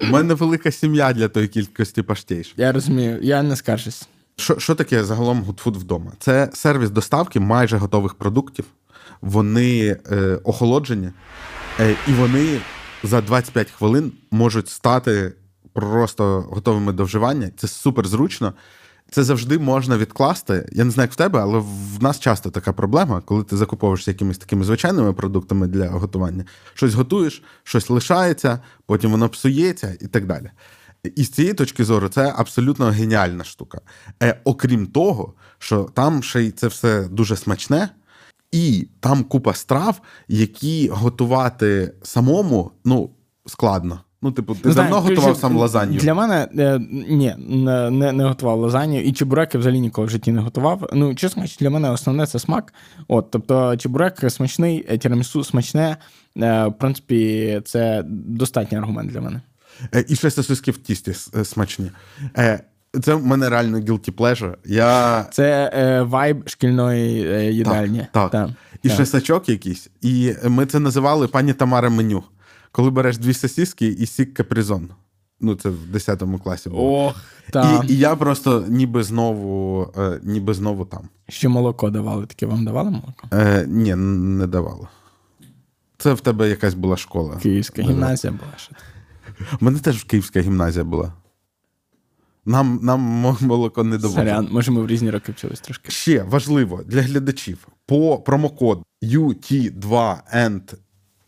у 0.00 0.06
мене 0.06 0.34
велика 0.34 0.70
сім'я 0.70 1.12
для 1.12 1.28
тої 1.28 1.48
кількості 1.48 2.02
паштейш. 2.02 2.54
Я 2.56 2.72
розумію, 2.72 3.18
я 3.22 3.42
не 3.42 3.56
скаржусь. 3.56 4.08
Що, 4.36 4.58
що 4.58 4.74
таке 4.74 5.04
загалом 5.04 5.42
Food 5.64 5.78
вдома? 5.78 6.12
Це 6.18 6.50
сервіс 6.54 6.90
доставки 6.90 7.40
майже 7.40 7.76
готових 7.76 8.14
продуктів. 8.14 8.64
Вони 9.20 9.96
е, 10.10 10.38
охолоджені, 10.44 11.10
е, 11.80 11.96
і 12.08 12.12
вони 12.12 12.60
за 13.02 13.20
25 13.20 13.70
хвилин 13.70 14.12
можуть 14.30 14.68
стати 14.68 15.32
просто 15.72 16.40
готовими 16.50 16.92
до 16.92 17.04
вживання. 17.04 17.50
Це 17.56 17.68
супер 17.68 18.06
зручно. 18.06 18.52
Це 19.10 19.24
завжди 19.24 19.58
можна 19.58 19.98
відкласти. 19.98 20.68
Я 20.72 20.84
не 20.84 20.90
знаю, 20.90 21.04
як 21.04 21.12
в 21.12 21.16
тебе, 21.16 21.40
але 21.40 21.58
в 21.58 22.02
нас 22.02 22.20
часто 22.20 22.50
така 22.50 22.72
проблема, 22.72 23.20
коли 23.20 23.44
ти 23.44 23.56
закуповуєшся 23.56 24.10
якимись 24.10 24.38
такими 24.38 24.64
звичайними 24.64 25.12
продуктами 25.12 25.66
для 25.66 25.88
готування. 25.88 26.44
Щось 26.74 26.94
готуєш, 26.94 27.42
щось 27.62 27.90
лишається, 27.90 28.60
потім 28.86 29.10
воно 29.10 29.28
псується 29.28 29.96
і 30.00 30.06
так 30.06 30.26
далі. 30.26 30.50
І 31.16 31.24
з 31.24 31.30
цієї 31.30 31.54
точки 31.54 31.84
зору 31.84 32.08
це 32.08 32.34
абсолютно 32.36 32.86
геніальна 32.86 33.44
штука. 33.44 33.80
Е, 34.22 34.40
окрім 34.44 34.86
того, 34.86 35.34
що 35.58 35.84
там 35.84 36.22
ще 36.22 36.42
й 36.42 36.50
це 36.50 36.66
все 36.66 37.04
дуже 37.04 37.36
смачне, 37.36 37.88
і 38.52 38.88
там 39.00 39.24
купа 39.24 39.54
страв, 39.54 40.00
які 40.28 40.88
готувати 40.88 41.94
самому 42.02 42.70
ну, 42.84 43.10
складно. 43.46 44.00
Ну, 44.22 44.32
типу, 44.32 44.54
ти 44.54 44.60
Ну, 44.64 44.74
давно 44.74 45.00
готував 45.00 45.36
сам 45.36 45.56
лазанью? 45.56 46.00
Для 46.00 46.14
мене 46.14 46.48
е, 46.58 46.80
ні, 47.08 47.34
не, 47.48 47.90
не, 47.90 48.12
не 48.12 48.24
готував 48.24 48.58
лазанью. 48.58 49.02
І 49.02 49.12
чебуреки 49.12 49.58
взагалі 49.58 49.80
ніколи 49.80 50.06
в 50.06 50.10
житті 50.10 50.32
не 50.32 50.40
готував. 50.40 50.88
Ну, 50.92 51.14
чесно 51.14 51.44
для 51.60 51.70
мене 51.70 51.90
основне 51.90 52.26
це 52.26 52.38
смак. 52.38 52.74
От, 53.08 53.30
тобто, 53.30 53.76
чебурек 53.76 54.30
смачний, 54.30 54.86
е, 54.88 54.98
тірамісу 54.98 55.44
смачне. 55.44 55.96
Е, 56.36 56.66
в 56.66 56.72
принципі, 56.78 57.60
це 57.64 58.04
достатній 58.08 58.78
аргумент 58.78 59.10
для 59.12 59.20
мене. 59.20 59.40
Е, 59.94 60.04
І 60.08 60.16
ще 60.16 60.30
сосиски 60.30 60.70
в 60.70 60.78
тісті 60.78 61.12
е, 61.36 61.44
смачні. 61.44 61.90
Е, 62.38 62.60
Це 63.02 63.14
в 63.14 63.26
мене 63.26 63.48
реально 63.48 63.78
guilty 63.78 64.12
pleasure. 64.12 64.54
Я... 64.64 65.22
Це 65.32 65.70
е, 65.74 66.02
вайб 66.02 66.48
шкільної 66.48 67.26
е, 67.28 67.52
їдальні. 67.52 68.06
Так, 68.12 68.30
Так, 68.30 68.48
І 68.82 68.88
так. 68.88 68.96
шесачок 68.96 69.48
якийсь. 69.48 69.90
І 70.02 70.34
ми 70.44 70.66
це 70.66 70.78
називали 70.78 71.28
пані 71.28 71.52
Тамара 71.52 71.90
меню. 71.90 72.22
Коли 72.72 72.90
береш 72.90 73.18
дві 73.18 73.34
сосиски 73.34 73.86
і 73.86 74.06
сік 74.06 74.34
капризон. 74.34 74.88
Ну, 75.40 75.54
це 75.54 75.68
в 75.68 75.86
10 75.86 76.22
класі 76.44 76.68
було. 76.68 77.06
Ох, 77.06 77.16
так. 77.50 77.84
І, 77.84 77.92
і 77.92 77.98
я 77.98 78.16
просто 78.16 78.64
ніби 78.68 79.02
знову, 79.02 79.82
е, 79.98 80.20
ніби 80.22 80.54
знову 80.54 80.84
там. 80.84 81.08
Ще 81.28 81.48
молоко 81.48 81.90
давали, 81.90 82.26
таке 82.26 82.46
вам 82.46 82.64
давали 82.64 82.90
молоко? 82.90 83.28
Е, 83.32 83.64
ні, 83.68 83.94
не 83.94 84.46
давало. 84.46 84.88
Це 85.98 86.12
в 86.12 86.20
тебе 86.20 86.48
якась 86.48 86.74
була 86.74 86.96
школа. 86.96 87.36
Київська 87.36 87.82
гімназія 87.82 88.32
була. 88.32 88.52
Що. 88.56 88.72
У 89.60 89.64
мене 89.64 89.78
теж 89.78 90.04
київська 90.04 90.40
гімназія 90.40 90.84
була. 90.84 91.12
Нам, 92.44 92.80
нам 92.82 93.00
молоко 93.40 93.84
не 93.84 93.98
давало. 93.98 94.18
Сорян, 94.18 94.48
може, 94.52 94.70
ми 94.70 94.82
в 94.82 94.86
різні 94.86 95.10
роки 95.10 95.32
вчились 95.32 95.60
трошки. 95.60 95.90
Ще 95.90 96.22
важливо 96.22 96.82
для 96.86 97.02
глядачів 97.02 97.68
по 97.86 98.18
промокод 98.18 98.82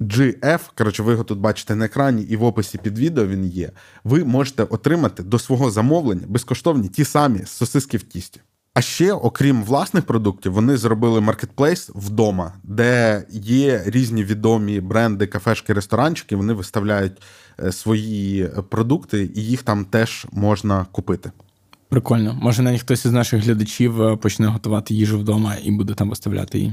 UT2NGF, 0.01 0.61
коротше, 0.79 1.03
ви 1.03 1.13
його 1.13 1.25
тут 1.25 1.39
бачите 1.39 1.75
на 1.75 1.85
екрані, 1.85 2.23
і 2.23 2.37
в 2.37 2.45
описі 2.45 2.79
під 2.79 2.99
відео 2.99 3.27
він 3.27 3.47
є. 3.47 3.71
Ви 4.05 4.25
можете 4.25 4.63
отримати 4.63 5.23
до 5.23 5.39
свого 5.39 5.71
замовлення 5.71 6.23
безкоштовні 6.29 6.89
ті 6.89 7.05
самі 7.05 7.41
сосиски 7.47 7.97
в 7.97 8.03
тісті. 8.03 8.41
А 8.75 8.81
ще, 8.81 9.13
окрім 9.13 9.65
власних 9.65 10.05
продуктів, 10.05 10.53
вони 10.53 10.77
зробили 10.77 11.21
маркетплейс 11.21 11.91
вдома, 11.95 12.53
де 12.63 13.25
є 13.31 13.83
різні 13.87 14.25
відомі 14.25 14.81
бренди, 14.81 15.27
кафешки, 15.27 15.73
ресторанчики. 15.73 16.37
Вони 16.37 16.53
виставляють 16.53 17.23
е, 17.61 17.73
свої 17.73 18.51
продукти, 18.69 19.31
і 19.35 19.45
їх 19.45 19.63
там 19.63 19.85
теж 19.85 20.27
можна 20.33 20.87
купити. 20.93 21.31
Прикольно. 21.89 22.39
Може, 22.43 22.63
навіть 22.63 22.81
хтось 22.81 23.05
із 23.05 23.13
наших 23.13 23.45
глядачів 23.45 24.03
е, 24.03 24.17
почне 24.17 24.47
готувати 24.47 24.95
їжу 24.95 25.19
вдома 25.19 25.57
і 25.63 25.71
буде 25.71 25.95
там 25.95 26.11
виставляти 26.11 26.59
її. 26.59 26.73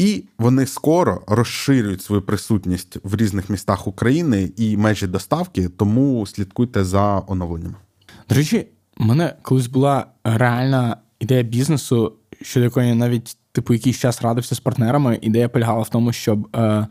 І 0.00 0.24
вони 0.38 0.66
скоро 0.66 1.22
розширюють 1.26 2.02
свою 2.02 2.22
присутність 2.22 2.96
в 3.02 3.16
різних 3.16 3.50
містах 3.50 3.86
України 3.86 4.52
і 4.56 4.76
межі 4.76 5.06
доставки, 5.06 5.68
тому 5.68 6.26
слідкуйте 6.26 6.84
за 6.84 7.22
оновленнями. 7.26 7.74
До 8.28 8.34
речі, 8.34 8.66
у 8.98 9.04
мене 9.04 9.34
колись 9.42 9.66
була 9.66 10.06
реальна 10.24 10.96
ідея 11.20 11.42
бізнесу, 11.42 12.12
щодо 12.42 12.64
якої 12.64 12.88
я 12.88 12.94
навіть 12.94 13.36
типу 13.52 13.74
якийсь 13.74 13.98
час 13.98 14.22
радився 14.22 14.54
з 14.54 14.60
партнерами. 14.60 15.18
Ідея 15.22 15.48
полягала 15.48 15.82
в 15.82 15.88
тому, 15.88 16.12
щоб 16.12 16.56
е, 16.56 16.86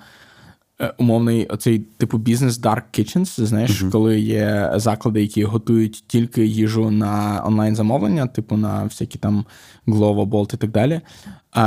е, 0.81 0.93
умовний 0.97 1.45
оцей 1.45 1.79
типу 1.79 2.17
бізнес 2.17 2.61
Dark 2.61 2.83
Kitchens, 2.99 3.45
знаєш, 3.45 3.83
коли 3.91 4.19
є 4.19 4.71
заклади, 4.75 5.21
які 5.21 5.43
готують 5.43 6.03
тільки 6.07 6.45
їжу 6.45 6.91
на 6.91 7.43
онлайн 7.45 7.75
замовлення, 7.75 8.27
типу 8.27 8.57
на 8.57 8.83
всякі 8.83 9.17
там 9.17 9.45
Glovo, 9.87 10.25
Bolt 10.25 10.53
і 10.53 10.57
так 10.57 10.71
далі. 10.71 11.01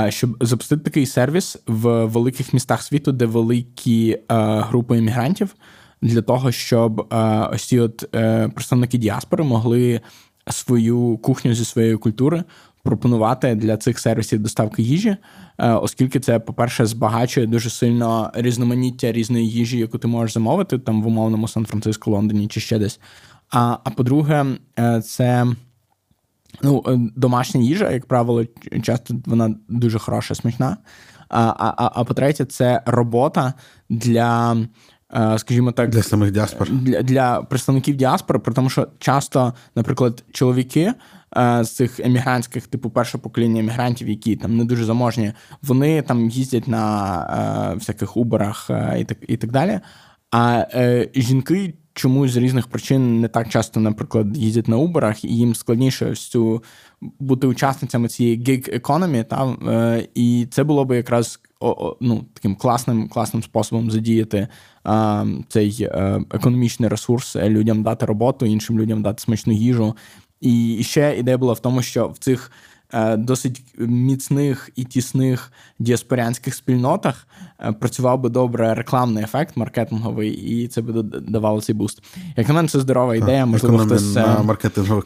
Щоб 0.08 0.36
запустити 0.40 0.82
такий 0.82 1.06
сервіс 1.06 1.56
в 1.66 2.04
великих 2.04 2.52
містах 2.52 2.82
світу, 2.82 3.12
де 3.12 3.26
великі 3.26 4.10
е, 4.10 4.24
групи 4.60 4.98
іммігрантів, 4.98 5.54
для 6.02 6.22
того, 6.22 6.52
щоб 6.52 7.00
е, 7.12 7.16
ось 7.52 7.64
ці 7.64 7.78
от 7.78 8.14
е, 8.14 8.48
представники 8.48 8.98
діаспори 8.98 9.44
могли 9.44 10.00
свою 10.50 11.18
кухню 11.22 11.54
зі 11.54 11.64
своєї 11.64 11.96
культури 11.96 12.44
пропонувати 12.82 13.54
для 13.54 13.76
цих 13.76 13.98
сервісів 13.98 14.40
доставки 14.40 14.82
їжі, 14.82 15.16
оскільки 15.58 16.20
це, 16.20 16.38
по-перше, 16.38 16.86
збагачує 16.86 17.46
дуже 17.46 17.70
сильно 17.70 18.30
різноманіття 18.34 19.12
різної 19.12 19.48
їжі, 19.48 19.78
яку 19.78 19.98
ти 19.98 20.08
можеш 20.08 20.34
замовити 20.34 20.78
там 20.78 21.02
в 21.02 21.06
умовному 21.06 21.48
Сан-Франциско, 21.48 22.10
Лондоні 22.10 22.48
чи 22.48 22.60
ще 22.60 22.78
десь. 22.78 23.00
А, 23.50 23.76
а 23.84 23.90
по-друге, 23.90 24.46
це. 25.04 25.46
Ну, 26.62 26.82
е, 26.86 26.98
домашня 27.16 27.60
їжа, 27.60 27.90
як 27.90 28.06
правило, 28.06 28.44
часто 28.82 29.14
вона 29.26 29.54
дуже 29.68 29.98
хороша, 29.98 30.34
смачна. 30.34 30.76
А, 31.28 31.40
а, 31.40 31.74
а, 31.76 31.90
а 31.94 32.04
по-третє, 32.04 32.44
це 32.44 32.82
робота 32.86 33.54
для, 33.90 34.56
е, 35.14 35.38
скажімо 35.38 35.72
так, 35.72 35.90
Для 35.90 36.02
самих 36.02 36.30
діаспор. 36.32 36.70
для, 36.70 37.02
для 37.02 37.42
представників 37.42 37.96
діаспори, 37.96 38.38
при 38.38 38.54
тому, 38.54 38.70
що 38.70 38.88
часто, 38.98 39.54
наприклад, 39.76 40.24
чоловіки 40.32 40.92
е, 41.36 41.64
з 41.64 41.70
цих 41.70 42.00
емігрантських, 42.00 42.66
типу, 42.66 42.90
перше 42.90 43.18
покоління 43.18 43.60
емігрантів, 43.60 44.08
які 44.08 44.36
там 44.36 44.56
не 44.56 44.64
дуже 44.64 44.84
заможні, 44.84 45.32
вони 45.62 46.02
там 46.02 46.30
їздять 46.30 46.68
на 46.68 47.72
всяких 47.74 48.16
уборах 48.16 48.70
і 48.98 49.04
так 49.04 49.18
і 49.28 49.36
так 49.36 49.52
далі. 49.52 49.80
А 50.30 50.66
е, 50.74 51.08
жінки 51.14 51.74
чомусь 51.94 52.30
з 52.30 52.36
різних 52.36 52.66
причин 52.66 53.20
не 53.20 53.28
так 53.28 53.48
часто, 53.48 53.80
наприклад, 53.80 54.36
їздять 54.36 54.68
на 54.68 54.76
уборах, 54.76 55.24
і 55.24 55.28
їм 55.28 55.54
складніше 55.54 56.10
ось 56.10 56.28
цю 56.28 56.62
бути 57.00 57.46
учасницями 57.46 58.08
цієї 58.08 58.40
gig 58.40 58.80
economy, 58.80 59.24
та, 59.24 59.56
е, 59.72 60.08
і 60.14 60.46
це 60.50 60.64
було 60.64 60.84
би 60.84 60.96
якраз 60.96 61.40
ну, 62.00 62.24
таким 62.34 62.56
класним, 62.56 63.08
класним 63.08 63.42
способом 63.42 63.90
задіяти 63.90 64.48
е, 64.86 65.26
цей 65.48 65.76
е, 65.80 66.20
економічний 66.30 66.88
ресурс, 66.88 67.36
людям 67.36 67.82
дати 67.82 68.06
роботу, 68.06 68.46
іншим 68.46 68.78
людям 68.78 69.02
дати 69.02 69.22
смачну 69.22 69.52
їжу. 69.52 69.96
І 70.40 70.80
ще 70.82 71.18
ідея 71.18 71.38
була 71.38 71.52
в 71.52 71.60
тому, 71.60 71.82
що 71.82 72.08
в 72.08 72.18
цих 72.18 72.52
досить 73.16 73.62
міцних 73.78 74.70
і 74.76 74.84
тісних 74.84 75.52
діаспорянських 75.78 76.54
спільнотах 76.54 77.26
е, 77.60 77.72
працював 77.72 78.20
би 78.20 78.28
добре 78.28 78.74
рекламний 78.74 79.24
ефект 79.24 79.56
маркетинговий, 79.56 80.30
і 80.30 80.68
це 80.68 80.82
би 80.82 81.02
давало 81.02 81.60
цей 81.60 81.74
буст. 81.74 82.02
Як 82.36 82.48
на 82.48 82.54
мене, 82.54 82.68
це 82.68 82.80
здорова 82.80 83.16
ідея. 83.16 83.46
Можливо, 83.46 83.78
хтось 83.78 84.16
е, 84.16 84.22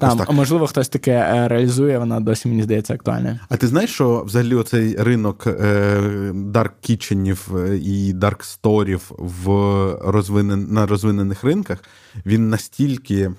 там, 0.00 0.16
постах. 0.16 0.32
можливо, 0.32 0.66
хтось 0.66 0.88
таке 0.88 1.12
е, 1.12 1.48
реалізує. 1.48 1.98
Вона 1.98 2.20
досі 2.20 2.48
мені 2.48 2.62
здається 2.62 2.94
актуальною. 2.94 3.38
А 3.48 3.56
ти 3.56 3.66
знаєш, 3.66 3.90
що 3.90 4.22
взагалі 4.26 4.54
оцей 4.54 4.96
ринок 4.98 5.46
е, 5.46 6.32
дарк 6.34 6.74
кітченів 6.80 7.50
і 7.82 8.12
дарк 8.12 8.44
сторів 8.44 9.10
в 9.18 9.48
розвинен, 10.04 10.66
на 10.70 10.86
розвинених 10.86 11.44
ринках 11.44 11.84
він 12.26 12.48
настільки. 12.48 13.30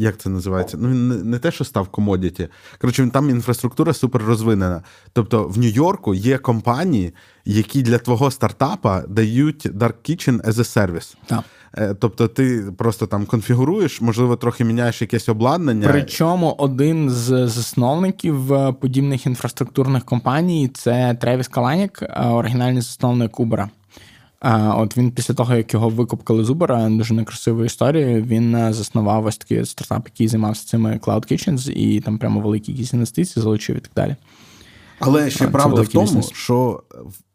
Як 0.00 0.18
це 0.18 0.30
називається? 0.30 0.76
Ну, 0.80 0.88
він 0.88 1.30
не, 1.30 1.38
те, 1.38 1.50
що 1.50 1.64
став 1.64 1.88
комодіті. 1.88 2.48
Коротше, 2.80 3.02
він 3.02 3.10
там 3.10 3.30
інфраструктура 3.30 3.92
супер 3.92 4.22
розвинена. 4.22 4.82
Тобто 5.12 5.44
в 5.44 5.58
Нью-Йорку 5.58 6.14
є 6.14 6.38
компанії, 6.38 7.14
які 7.44 7.82
для 7.82 7.98
твого 7.98 8.30
стартапа 8.30 9.02
дають 9.08 9.66
Dark 9.66 9.94
Kitchen 10.10 10.42
as 10.42 10.52
a 10.52 10.92
service. 10.92 11.16
Так. 11.26 11.44
Е, 11.76 11.94
тобто 11.94 12.28
ти 12.28 12.72
просто 12.78 13.06
там 13.06 13.26
конфігуруєш, 13.26 14.00
можливо, 14.00 14.36
трохи 14.36 14.64
міняєш 14.64 15.02
якесь 15.02 15.28
обладнання. 15.28 15.88
Причому 15.90 16.54
один 16.58 17.10
з 17.10 17.48
засновників 17.48 18.52
е, 18.52 18.72
подібних 18.72 19.26
інфраструктурних 19.26 20.04
компаній 20.04 20.68
це 20.74 21.18
Тревіс 21.20 21.48
Каланік, 21.48 22.02
оригінальний 22.16 22.82
засновник 22.82 23.40
Uber. 23.40 23.68
От 24.40 24.96
він 24.96 25.10
після 25.10 25.34
того, 25.34 25.54
як 25.54 25.74
його 25.74 25.88
викупкали 25.88 26.44
з 26.44 26.50
Uber, 26.50 26.96
дуже 26.96 27.14
некрасиву 27.14 27.64
історію, 27.64 28.22
він 28.22 28.72
заснував 28.72 29.24
ось 29.24 29.38
такий 29.38 29.66
стартап, 29.66 30.08
який 30.08 30.28
займався 30.28 30.66
цими 30.66 31.00
Cloud 31.02 31.32
Kitchens, 31.32 31.70
і 31.70 32.00
там 32.00 32.18
прямо 32.18 32.40
великі 32.40 32.72
якісь 32.72 32.92
інвестиції 32.92 33.42
залучив 33.42 33.76
і 33.76 33.80
так 33.80 33.92
далі. 33.96 34.16
Але 35.00 35.30
ще 35.30 35.48
правда 35.48 35.80
в 35.80 35.88
тому, 35.88 36.04
бізнес. 36.04 36.30
що 36.32 36.82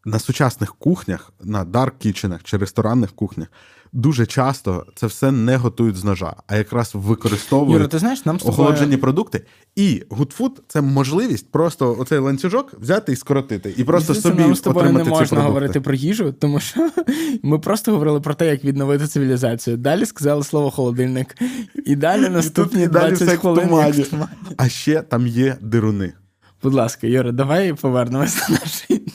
на 0.06 0.20
сучасних 0.20 0.76
кухнях, 0.76 1.34
на 1.44 1.66
dark 1.66 1.98
kitchen 2.00 2.31
ах 2.31 2.44
чи 2.44 2.58
ресторанних 2.58 3.12
кухнях 3.12 3.48
дуже 3.94 4.26
часто 4.26 4.86
це 4.96 5.08
все 5.08 5.32
не 5.32 5.58
готують 5.58 5.96
з 5.96 6.04
ножа, 6.04 6.36
а 6.48 6.56
якраз 6.56 6.92
використовують 6.94 7.74
Юра, 7.74 7.88
ти 7.88 8.00
знаєш, 8.00 8.26
нам 8.26 8.40
охолоджені 8.44 8.98
продукти. 8.98 9.46
І 9.76 10.04
GoodFood 10.10 10.64
це 10.68 10.82
можливість 10.82 11.52
просто 11.52 11.96
оцей 12.00 12.20
ланцюжок 12.20 12.74
взяти 12.80 13.12
і 13.12 13.16
скоротити. 13.16 13.74
І 13.78 13.84
просто 13.84 14.16
собі 14.16 14.42
нам 14.42 14.56
з 14.56 14.62
тобою 14.62 14.92
не 14.92 15.04
можна 15.04 15.42
говорити 15.42 15.82
про 15.82 15.94
їжу, 15.94 16.34
тому 16.40 16.60
що 16.60 16.90
ми 17.44 17.60
просто 17.60 17.92
говорили 17.92 18.22
про 18.22 18.34
те, 18.34 18.48
як 18.48 18.66
відновити 18.66 19.08
цивілізацію. 19.08 19.78
Далі 19.78 20.06
сказали 20.06 20.44
слово 20.44 20.72
холодильник, 20.72 21.36
і 21.86 21.96
далі 21.96 22.30
наступні 22.30 22.84
і 22.84 22.88
20 22.88 23.28
далі 23.28 23.38
хвилин. 23.38 23.96
А 24.58 24.70
ще 24.70 25.02
там 25.02 25.28
є 25.28 25.58
дируни. 25.62 26.14
Будь 26.64 26.74
ласка, 26.74 27.08
Юра, 27.08 27.32
давай 27.32 27.74
повернемось 27.74 28.48
до 28.48 28.54
нашої. 28.54 29.08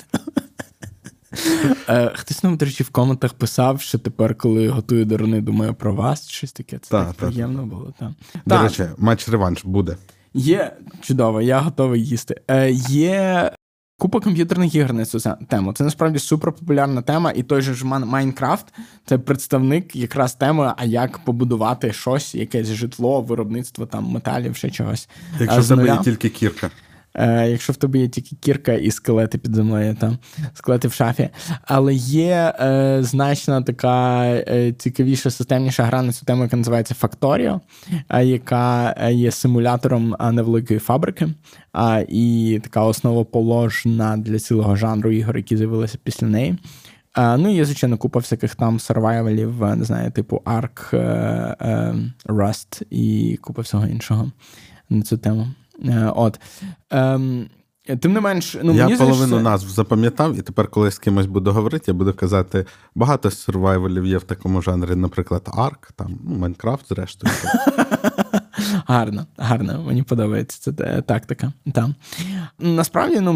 Е, 1.89 2.13
хтось 2.15 2.45
нам, 2.45 2.57
до 2.57 2.65
речі, 2.65 2.83
в 2.83 2.91
коментах 2.91 3.35
писав, 3.35 3.81
що 3.81 3.99
тепер, 3.99 4.35
коли 4.35 4.69
готую 4.69 5.05
даруни, 5.05 5.41
думаю 5.41 5.75
про 5.75 5.95
вас, 5.95 6.29
щось 6.29 6.53
таке. 6.53 6.79
Це 6.79 6.91
та, 6.91 7.05
так 7.05 7.17
та, 7.17 7.27
приємно 7.27 7.67
було. 7.67 7.95
Та. 7.99 8.15
До 8.47 8.55
та. 8.55 8.63
речі, 8.63 8.85
матч 8.99 9.29
реванш 9.29 9.65
буде. 9.65 9.97
Є 10.35 10.77
чудово, 11.01 11.43
я 11.43 11.59
готовий 11.59 12.05
їсти. 12.07 12.41
Е, 12.49 12.71
Є 12.89 13.51
купа 13.99 14.21
комп'ютерних 14.21 14.75
ігор 14.75 14.93
на 14.93 15.05
цю 15.05 15.21
тему. 15.49 15.73
Це 15.73 15.85
насправді 15.85 16.19
суперпопулярна 16.19 17.03
тема, 17.03 17.33
і 17.37 17.43
той 17.43 17.63
же 17.63 17.75
ж 17.75 17.87
Майнкрафт 17.87 18.67
це 19.07 19.19
представник 19.19 19.97
якраз 19.97 20.35
теми, 20.35 20.73
а 20.77 20.85
як 20.85 21.19
побудувати 21.19 21.93
щось, 21.93 22.35
якесь 22.35 22.67
житло, 22.67 23.23
виробництво 23.23 23.87
там 23.87 24.05
металів, 24.05 24.57
ще 24.57 24.71
чогось. 24.71 25.09
Якщо 25.41 25.61
в 25.61 25.69
тебе 25.69 25.87
є 25.87 25.99
тільки 26.05 26.29
кірка. 26.29 26.71
Е, 27.19 27.51
якщо 27.51 27.73
в 27.73 27.77
тебе 27.77 27.99
є 27.99 28.09
тільки 28.09 28.37
кірка 28.37 28.73
і 28.73 28.91
скелети 28.91 29.39
під 29.39 29.55
землею, 29.55 29.97
там 30.01 30.19
скелети 30.55 30.89
в 30.89 30.93
шафі. 30.93 31.29
Але 31.63 31.95
є 31.95 32.55
е, 32.61 32.99
значно 33.03 33.63
така 33.63 34.25
е, 34.27 34.75
цікавіша, 34.79 35.31
системніша 35.31 35.85
гра 35.85 36.03
на 36.03 36.13
цю 36.13 36.27
тему, 36.27 36.43
яка 36.43 36.57
називається 36.57 36.95
Factorio, 37.01 37.61
е, 38.09 38.25
яка 38.25 38.95
є 39.11 39.31
симулятором 39.31 40.17
невеликої 40.33 40.81
фабрики, 40.81 41.29
а, 41.73 42.03
і 42.09 42.61
така 42.63 42.83
основоположна 42.83 44.17
для 44.17 44.39
цілого 44.39 44.77
жанру 44.77 45.11
ігор, 45.11 45.37
які 45.37 45.57
з'явилися 45.57 45.99
після 46.05 46.27
неї. 46.27 46.59
Ну, 47.17 47.55
є, 47.55 47.65
звичайно, 47.65 47.97
купа 47.97 48.19
всяких 48.19 48.55
там 48.55 48.81
сервайвалів, 48.81 49.61
не 49.77 49.85
знаю, 49.85 50.11
типу 50.11 50.43
Ark, 50.45 50.95
Rust 52.27 52.83
і 52.91 53.39
купа 53.43 53.63
всього 53.63 53.87
іншого 53.87 54.33
на 54.91 55.03
цю 55.03 55.17
тему. 55.17 55.47
Е, 55.85 56.13
от. 56.17 56.41
Ем, 56.91 57.49
Тим 58.01 58.13
не 58.13 58.21
менш, 58.21 58.57
ну 58.63 58.75
я 58.75 58.85
мені 58.85 58.99
половину 58.99 59.37
це... 59.37 59.43
назв 59.43 59.69
запам'ятав, 59.69 60.39
і 60.39 60.43
тепер, 60.43 60.69
коли 60.69 60.87
я 60.87 60.91
з 60.91 60.99
кимось 60.99 61.27
буду 61.27 61.53
говорити, 61.53 61.85
я 61.87 61.95
буду 61.95 62.15
казати, 62.15 62.67
багато 62.95 63.31
сурвайвалів 63.31 64.07
є 64.07 64.19
в 64.19 64.23
такому 64.23 64.63
жанрі, 64.63 64.95
наприклад, 64.95 65.49
Арк, 65.55 65.93
там, 65.93 66.19
ну, 66.25 66.37
Майнкрафт, 66.37 66.89
зрештою. 66.89 67.33
Гарно, 68.87 69.27
гарно, 69.37 69.83
мені 69.83 70.03
подобається 70.03 70.73
ця 70.73 71.03
тактика. 71.03 71.53
Там. 71.75 71.95
Насправді, 72.59 73.21
ну, 73.21 73.33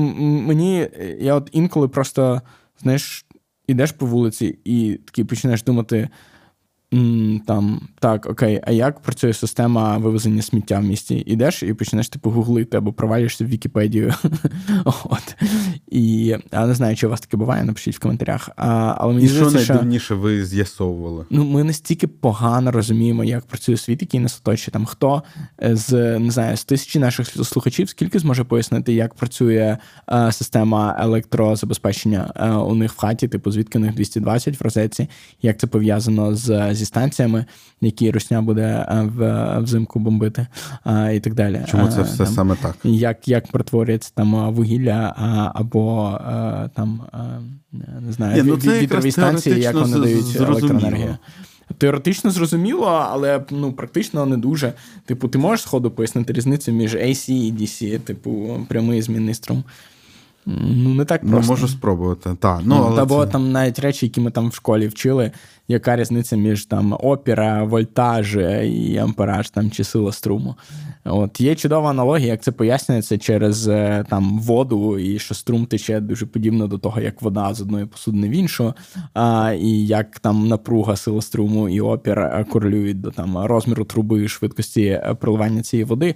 мені, 0.47 0.89
я 1.21 1.35
от 1.35 1.49
інколи 1.53 1.89
просто, 1.89 2.43
знаєш, 2.83 3.27
ідеш 3.67 3.93
по 3.93 4.07
вулиці 4.07 4.59
і 4.65 5.01
такий 5.05 5.25
починаєш 5.25 5.63
думати. 5.63 6.09
Там 7.47 7.89
так, 8.01 8.27
окей, 8.27 8.61
а 8.65 8.73
як 8.73 9.01
працює 9.01 9.33
система 9.33 9.99
вивезення 9.99 10.43
сміття 10.43 10.79
в 10.79 10.85
місті? 10.85 11.23
Ідеш 11.27 11.63
і 11.63 11.75
почнеш 11.75 12.09
типу 12.09 12.31
гуглити 12.31 12.77
або 12.77 12.93
провалюєшся 12.93 13.45
в 13.45 13.49
Вікіпедію. 13.49 14.15
От. 14.85 15.37
І 15.93 16.25
я 16.53 16.67
не 16.67 16.75
знаю, 16.75 16.97
чи 16.97 17.07
у 17.07 17.11
вас 17.11 17.21
таке 17.21 17.37
буває, 17.37 17.65
напишіть 17.65 17.97
в 17.97 17.99
коментарях. 17.99 18.51
А, 18.57 18.95
але 18.99 19.15
мені 19.15 19.27
І 19.27 19.29
що 19.29 19.51
найдивніше 19.51 20.15
ви 20.15 20.45
з'ясовували? 20.45 21.27
Ну, 21.31 21.45
ми 21.45 21.65
настільки 21.65 22.07
погано 22.07 22.71
розуміємо, 22.71 23.25
як 23.25 23.45
працює 23.47 23.77
світ, 23.77 24.03
який 24.03 24.21
нас 24.21 24.41
оточує. 24.43 24.73
Там 24.73 24.85
хто 24.85 25.23
з 25.63 26.19
не 26.19 26.31
знаю, 26.31 26.57
з 26.57 26.65
тисячі 26.65 27.01
наших 27.01 27.29
слухачів, 27.29 27.89
скільки 27.89 28.19
зможе 28.19 28.45
пояснити, 28.45 28.93
як 28.93 29.15
працює 29.15 29.77
а, 30.07 30.33
система 30.33 30.97
електрозабезпечення 30.99 32.33
а, 32.35 32.59
у 32.59 32.75
них 32.75 32.93
в 32.93 32.99
хаті, 32.99 33.29
типу, 33.29 33.51
звідки 33.51 33.79
у 33.79 33.81
них 33.81 33.95
220 33.95 34.61
в 34.61 34.63
розетці, 34.63 35.09
як 35.43 35.59
це 35.59 35.67
пов'язано 35.67 36.35
з 36.35 36.75
зі 36.75 36.85
станціями, 36.85 37.45
які 37.81 38.11
Русня 38.11 38.43
буде 38.43 38.87
е, 38.89 39.03
в, 39.17 39.59
взимку 39.59 39.99
бомбити 39.99 40.47
і 41.15 41.21
так 41.21 41.35
далі. 41.35 41.61
Чому 41.71 41.89
це 41.89 42.03
все 42.03 42.25
там, 42.25 42.27
саме 42.27 42.57
так? 42.63 42.77
Як 42.85 43.29
як 43.29 43.47
перетворюється 43.47 44.13
там 44.15 44.55
вугілля 44.55 45.15
або 45.55 45.82
там 46.75 47.01
не 48.01 48.13
знаю, 48.13 48.43
Ні, 48.43 48.51
ну, 48.51 48.57
це 48.57 48.81
вітрові 48.81 49.13
станції, 49.13 49.61
як 49.61 49.75
вони 49.75 49.99
дають 49.99 50.37
електроенергію. 50.37 51.17
Теоретично 51.79 52.31
зрозуміло, 52.31 53.07
але 53.11 53.45
ну 53.51 53.73
практично 53.73 54.27
не 54.27 54.37
дуже. 54.37 54.73
Типу, 55.05 55.29
ти 55.29 55.39
можеш 55.39 55.63
сходу 55.63 55.91
пояснити 55.91 56.33
різницю 56.33 56.73
між 56.73 56.95
AC 56.95 57.31
і 57.31 57.53
DC, 57.53 57.99
типу, 57.99 58.61
прямий 58.69 59.03
змінний 59.03 59.35
струм. 59.35 59.65
Ну, 60.47 60.95
не 60.95 61.05
так 61.05 61.21
ну, 61.25 61.31
просто. 61.31 61.53
Ну, 61.53 61.53
можу 61.53 61.69
спробувати. 61.69 62.37
Та, 62.41 62.61
ну, 62.65 62.85
але 62.87 63.03
Або 63.03 63.27
це... 63.27 63.33
там 63.33 63.53
навіть 63.53 63.79
речі, 63.79 64.07
які 64.07 64.21
ми 64.21 64.31
там 64.31 64.49
в 64.49 64.55
школі 64.55 64.89
вчили, 64.89 65.31
яка 65.73 65.97
різниця 65.97 66.37
між 66.37 66.65
там 66.65 66.97
опіра, 67.01 67.65
вольтаж 67.65 68.37
і 68.65 68.99
ампераж 69.03 69.51
там, 69.51 69.71
чи 69.71 69.85
сила 69.85 70.13
струму. 70.13 70.55
От 71.05 71.41
Є 71.41 71.55
чудова 71.55 71.91
аналогія, 71.91 72.29
як 72.29 72.43
це 72.43 72.53
пояснюється 72.53 73.19
через 73.19 73.69
е, 73.69 74.05
там 74.11 74.39
воду, 74.39 74.99
і 74.99 75.19
що 75.19 75.35
струм 75.35 75.67
тече 75.67 76.01
дуже 76.01 76.27
подібно 76.27 76.67
до 76.67 76.79
того, 76.79 77.01
як 77.01 77.23
вода 77.23 77.55
з 77.55 77.61
одної 77.61 77.87
посудини 77.87 78.29
в 78.29 78.31
іншу, 78.31 78.75
а, 79.15 79.55
і 79.61 79.87
як 79.87 80.19
там 80.19 80.49
напруга 80.49 80.97
сила 80.97 81.23
струму 81.23 81.69
і 81.69 81.81
опір 81.81 82.19
е, 82.19 82.47
корелюють 82.51 83.01
до 83.01 83.11
там 83.11 83.39
розміру 83.39 83.85
труби, 83.85 84.29
швидкості 84.29 84.85
е, 84.85 85.17
проливання 85.21 85.63
цієї 85.63 85.85
води. 85.85 86.15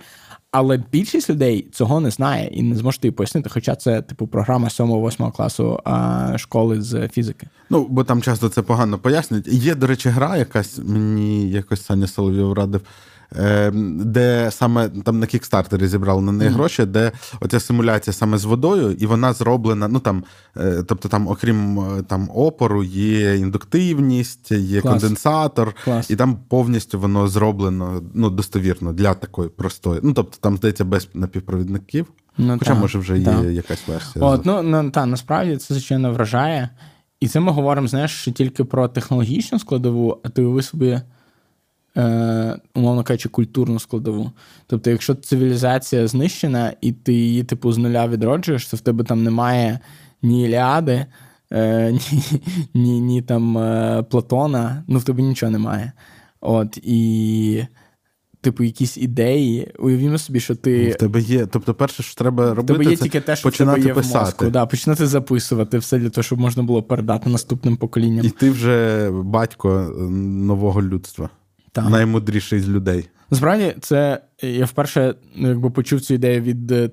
Але 0.59 0.83
більшість 0.93 1.31
людей 1.31 1.69
цього 1.73 2.01
не 2.01 2.11
знає 2.11 2.49
і 2.53 2.63
не 2.63 2.77
зможете 2.77 3.13
пояснити, 3.13 3.51
хоча 3.51 3.75
це 3.75 4.03
типу 4.03 4.27
програма 4.27 4.69
7-8 4.69 5.33
класу 5.33 5.81
а, 5.85 6.39
школи 6.39 6.83
з 6.83 7.09
фізики. 7.09 7.49
Ну 7.71 7.87
бо 7.91 8.05
там 8.05 8.23
часто 8.23 8.49
це 8.49 8.63
погано 8.63 8.99
пояснюють. 8.99 9.49
Є, 9.49 9.75
до 9.75 9.87
речі, 9.87 10.09
гра, 10.09 10.37
якась 10.37 10.79
мені 10.79 11.51
якось 11.51 11.85
Саня 11.85 12.07
Соловйов 12.07 12.53
радив. 12.53 12.81
Ем, 13.35 14.01
де 14.05 14.51
саме 14.51 14.89
там 14.89 15.21
на 15.21 15.27
кікстартері 15.27 15.87
зібрали 15.87 16.23
на 16.23 16.33
неї 16.33 16.51
гроші, 16.51 16.85
де 16.85 17.13
оця 17.41 17.61
симуляція 17.61 18.15
саме 18.15 18.39
з 18.39 18.45
водою, 18.45 18.97
і 18.99 19.07
вона 19.07 19.33
зроблена. 19.33 19.89
Ну 19.89 19.99
там, 19.99 20.25
е, 20.57 20.83
тобто, 20.87 21.09
там, 21.09 21.29
окрім 21.29 21.81
е, 21.81 22.03
там 22.03 22.31
опору, 22.35 22.85
є 22.85 23.37
індуктивність, 23.37 24.53
є 24.53 24.81
Клас. 24.81 24.93
конденсатор, 24.93 25.75
Клас. 25.85 26.11
і 26.11 26.17
там 26.17 26.39
повністю 26.49 27.01
воно 27.01 27.29
зроблено 27.29 28.03
ну, 28.15 28.31
достовірно 28.31 28.93
для 28.93 29.15
такої 29.15 29.49
простої. 29.49 30.01
Ну 30.03 30.13
тобто, 30.13 30.37
там 30.41 30.57
здається 30.57 30.85
без 30.85 31.09
напівпровідників. 31.15 32.07
Ну, 32.39 32.57
Хоча, 32.59 32.75
та, 32.75 32.81
може, 32.81 32.99
вже 32.99 33.21
та. 33.21 33.41
є 33.43 33.53
якась 33.53 33.89
версія. 33.89 34.25
От, 34.25 34.47
ну, 34.47 34.63
ну 34.63 34.91
та 34.91 35.07
насправді 35.07 35.57
це 35.57 35.75
звичайно 35.75 36.13
вражає. 36.13 36.71
І 37.21 37.29
це 37.29 37.41
ми 37.41 37.53
говоримо, 37.53 37.89
знаєш, 37.89 38.29
тільки 38.35 38.65
про 38.65 38.89
технологічну 38.89 39.59
складову, 39.59 40.21
а 40.25 40.29
ти 40.29 40.63
собі 40.63 41.01
е, 41.97 42.59
умовно 42.75 43.05
кажучи, 43.05 43.29
культурну 43.29 43.79
складову. 43.79 44.33
Тобто, 44.67 44.91
якщо 44.91 45.15
цивілізація 45.15 46.07
знищена, 46.07 46.73
і 46.81 46.93
ти 46.93 47.13
її, 47.13 47.45
типу, 47.45 47.73
з 47.73 47.79
нуля 47.79 48.09
відроджуєш, 48.09 48.67
то 48.67 48.77
в 48.77 48.81
тебе 48.81 49.05
там 49.05 49.25
немає 49.25 49.79
ні 50.23 50.45
Іліади, 50.45 51.07
е, 51.53 51.93
ні, 51.93 52.23
ні, 52.75 53.01
ні 53.01 53.23
там 53.23 53.59
е, 53.59 54.05
Платона, 54.11 54.85
ну 54.89 54.99
в 54.99 55.05
тебе 55.05 55.23
нічого 55.23 55.53
немає. 55.53 55.93
От, 56.41 56.79
і. 56.83 57.67
Типу, 58.41 58.65
якісь 58.65 58.97
ідеї, 58.97 59.73
уявімо 59.79 60.19
собі, 60.19 60.41
що 60.41 60.55
ти. 60.55 60.91
В 60.91 60.95
тебе 60.95 61.21
є. 61.21 61.47
Тобто, 61.47 61.75
перше, 61.75 62.03
що 62.03 62.15
треба 62.15 62.55
робити, 62.55 62.73
в 62.73 62.77
тебе 62.77 62.91
є 62.91 62.97
це 62.97 63.03
тільки 63.03 63.21
те, 63.21 63.37
що 63.37 63.49
починати 63.49 63.81
в 63.81 63.83
тебе 63.83 63.89
є 63.89 63.95
писати. 63.95 64.19
В 64.19 64.25
мозку, 64.25 64.47
да, 64.51 64.67
починати 64.67 65.07
записувати 65.07 65.79
все 65.79 65.99
для 65.99 66.11
того, 66.11 66.23
щоб 66.23 66.41
можна 66.41 66.63
було 66.63 66.83
передати 66.83 67.31
наступним 67.31 67.77
поколінням. 67.77 68.27
І 68.27 68.31
ти 68.31 68.51
вже 68.51 69.11
батько 69.11 69.69
нового 70.11 70.83
людства. 70.83 71.31
Так. 71.77 71.91
наймудріший 71.91 72.61
з 72.61 72.69
людей. 72.69 73.09
Насправді, 73.31 73.75
це 73.81 74.21
я 74.43 74.65
вперше 74.65 75.15
ну, 75.37 75.49
якби 75.49 75.71
почув 75.71 76.01
цю 76.01 76.15
ідею 76.15 76.43
від 76.43 76.73
е, 76.73 76.91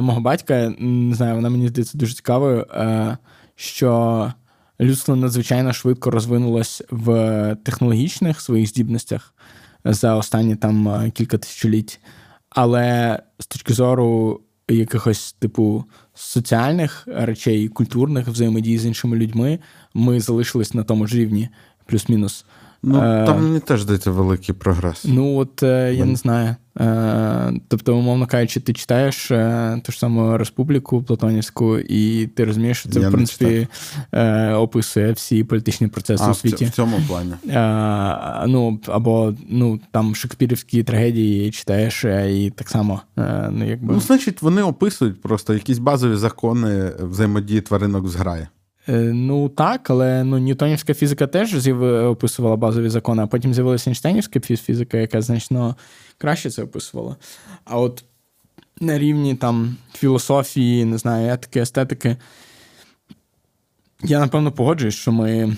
мого 0.00 0.20
батька. 0.20 0.74
Не 0.78 1.14
знаю, 1.14 1.34
вона 1.34 1.50
мені 1.50 1.68
здається 1.68 1.98
дуже 1.98 2.14
цікавою. 2.14 2.66
Е, 2.74 3.16
що 3.56 4.32
людство 4.80 5.16
надзвичайно 5.16 5.72
швидко 5.72 6.10
розвинулось 6.10 6.82
в 6.90 7.56
технологічних 7.62 8.40
своїх 8.40 8.68
здібностях 8.68 9.34
за 9.84 10.16
останні 10.16 10.56
там 10.56 11.10
кілька 11.10 11.38
тисячоліть. 11.38 12.00
Але 12.50 13.18
з 13.38 13.46
точки 13.46 13.74
зору 13.74 14.40
якихось 14.68 15.32
типу 15.32 15.84
соціальних 16.14 17.08
речей, 17.12 17.68
культурних 17.68 18.28
взаємодій 18.28 18.78
з 18.78 18.86
іншими 18.86 19.16
людьми, 19.16 19.58
ми 19.94 20.20
залишились 20.20 20.74
на 20.74 20.82
тому 20.82 21.06
ж 21.06 21.16
рівні, 21.16 21.48
плюс-мінус. 21.86 22.44
Ну, 22.82 22.98
там 23.26 23.42
мені 23.42 23.60
теж 23.60 23.82
здається 23.82 24.10
великий 24.10 24.54
прогрес. 24.54 25.04
Ну, 25.08 25.36
от 25.36 25.62
е, 25.62 25.94
я 25.94 26.04
не 26.04 26.16
знаю. 26.16 26.56
Е, 26.80 27.52
тобто, 27.68 27.96
умовно 27.96 28.26
кажучи, 28.26 28.60
ти 28.60 28.72
читаєш 28.72 29.30
е, 29.30 29.80
ту 29.84 29.92
ж 29.92 29.98
саму 29.98 30.38
республіку 30.38 31.02
Платонівську, 31.02 31.78
і 31.78 32.26
ти 32.26 32.44
розумієш, 32.44 32.78
що 32.78 32.88
це, 32.88 33.00
Я 33.00 33.08
в 33.08 33.12
принципі, 33.12 33.68
описує 34.54 35.12
всі 35.12 35.44
політичні 35.44 35.88
процеси 35.88 36.24
а, 36.26 36.30
у 36.30 36.34
світі. 36.34 36.64
В 36.64 36.70
цьому 36.70 37.00
плані. 37.08 37.32
Ну, 38.52 38.80
Або 38.86 39.34
ну, 39.48 39.80
там 39.90 40.14
шекспірівські 40.14 40.82
трагедії 40.82 41.50
читаєш, 41.50 42.04
і 42.04 42.52
так 42.56 42.68
само. 42.68 43.00
Ну, 43.50 43.64
якби... 43.66 43.94
ну, 43.94 44.00
значить, 44.00 44.42
вони 44.42 44.62
описують 44.62 45.22
просто 45.22 45.54
якісь 45.54 45.78
базові 45.78 46.16
закони 46.16 46.92
взаємодії 46.98 47.60
тваринок 47.60 48.08
з 48.08 48.14
грає. 48.14 48.48
Е, 48.88 48.92
ну 48.98 49.48
так, 49.48 49.90
але 49.90 50.24
ну, 50.24 50.38
Ньютонівська 50.38 50.94
фізика 50.94 51.26
теж 51.26 51.68
описувала 51.68 52.56
базові 52.56 52.88
закони, 52.88 53.22
а 53.22 53.26
потім 53.26 53.54
з'явилася 53.54 53.90
Ейнштейнівська 53.90 54.40
фізика, 54.40 54.98
яка 54.98 55.22
значно 55.22 55.76
краще 56.18 56.50
це 56.50 56.62
описувала. 56.62 57.16
А 57.64 57.78
от 57.78 58.04
на 58.80 58.98
рівні 58.98 59.34
там 59.34 59.76
філософії, 59.94 60.84
не 60.84 60.98
знаю, 60.98 61.32
етики, 61.32 61.60
естетики. 61.60 62.16
Я 64.02 64.20
напевно 64.20 64.52
погоджуюсь, 64.52 64.94
що 64.94 65.12
ми, 65.12 65.56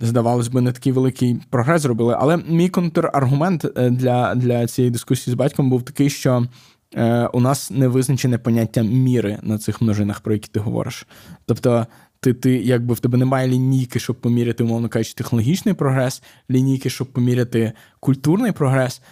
здавалось 0.00 0.48
би, 0.48 0.60
не 0.60 0.72
такий 0.72 0.92
великий 0.92 1.40
прогрес 1.50 1.82
зробили. 1.82 2.16
Але 2.18 2.36
мій 2.36 2.68
контраргумент 2.68 3.64
е, 3.76 3.90
для 3.90 4.34
для 4.34 4.66
цієї 4.66 4.90
дискусії 4.90 5.32
з 5.32 5.36
батьком 5.36 5.70
був 5.70 5.82
такий, 5.82 6.10
що 6.10 6.46
е, 6.94 7.26
у 7.26 7.40
нас 7.40 7.70
не 7.70 7.88
визначене 7.88 8.38
поняття 8.38 8.82
міри 8.82 9.38
на 9.42 9.58
цих 9.58 9.82
множинах, 9.82 10.20
про 10.20 10.32
які 10.32 10.48
ти 10.48 10.60
говориш. 10.60 11.06
Тобто 11.46 11.86
ти 12.26 12.34
ти 12.34 12.50
якби 12.50 12.94
в 12.94 13.00
тебе 13.00 13.18
немає 13.18 13.48
лінійки, 13.48 13.98
щоб 13.98 14.16
поміряти, 14.16 14.64
умовно 14.64 14.88
кажучи, 14.88 15.14
технологічний 15.14 15.74
прогрес, 15.74 16.22
лінійки, 16.50 16.90
щоб 16.90 17.06
поміряти 17.06 17.72
культурний 18.00 18.52
прогрес, 18.52 19.02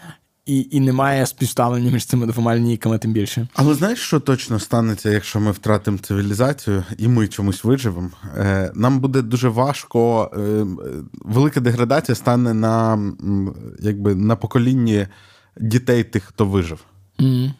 і 0.47 0.69
і 0.71 0.81
немає 0.81 1.27
співставлення 1.27 1.91
між 1.91 2.07
цими 2.07 2.27
двома 2.27 2.57
лінійками, 2.57 2.99
тим 2.99 3.13
більше. 3.13 3.49
Але 3.55 3.75
знаєш, 3.75 3.99
що 3.99 4.21
точно 4.21 4.59
станеться, 4.59 5.11
якщо 5.11 5.41
ми 5.41 5.51
втратимо 5.51 5.99
цивілізацію 5.99 6.85
і 6.99 7.09
ми 7.09 7.29
чомусь 7.29 7.65
виживемо? 7.65 8.11
Е, 8.37 8.73
Нам 8.75 9.01
буде 9.01 9.23
дуже 9.23 9.49
важко, 9.49 10.31
е, 10.37 10.67
велика 11.13 11.61
деградація 11.61 12.17
стане 12.17 12.55
на 12.55 12.99
якби 13.81 14.15
на 14.15 14.37
поколінні 14.37 15.07
дітей 15.61 16.05
тих, 16.05 16.25
хто 16.25 16.47
вижив. 16.47 16.85
Mm. 17.19 17.53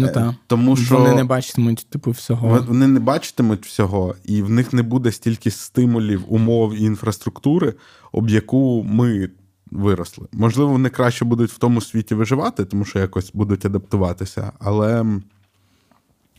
Ну 0.00 0.06
та 0.06 0.12
так. 0.12 0.34
Тому 0.46 0.76
що 0.76 0.98
Вони 0.98 1.14
не 1.14 1.24
бачитимуть 1.24 1.86
типу 1.90 2.10
всього. 2.10 2.64
Вони 2.68 2.86
не 2.86 3.00
бачитимуть 3.00 3.66
всього, 3.66 4.14
і 4.24 4.42
в 4.42 4.50
них 4.50 4.72
не 4.72 4.82
буде 4.82 5.12
стільки 5.12 5.50
стимулів, 5.50 6.24
умов 6.28 6.74
і 6.74 6.82
інфраструктури, 6.82 7.74
об 8.12 8.28
яку 8.28 8.86
ми 8.88 9.30
виросли. 9.70 10.26
Можливо, 10.32 10.72
вони 10.72 10.88
краще 10.88 11.24
будуть 11.24 11.50
в 11.50 11.58
тому 11.58 11.80
світі 11.80 12.14
виживати, 12.14 12.64
тому 12.64 12.84
що 12.84 12.98
якось 12.98 13.30
будуть 13.34 13.66
адаптуватися, 13.66 14.52
але. 14.58 15.04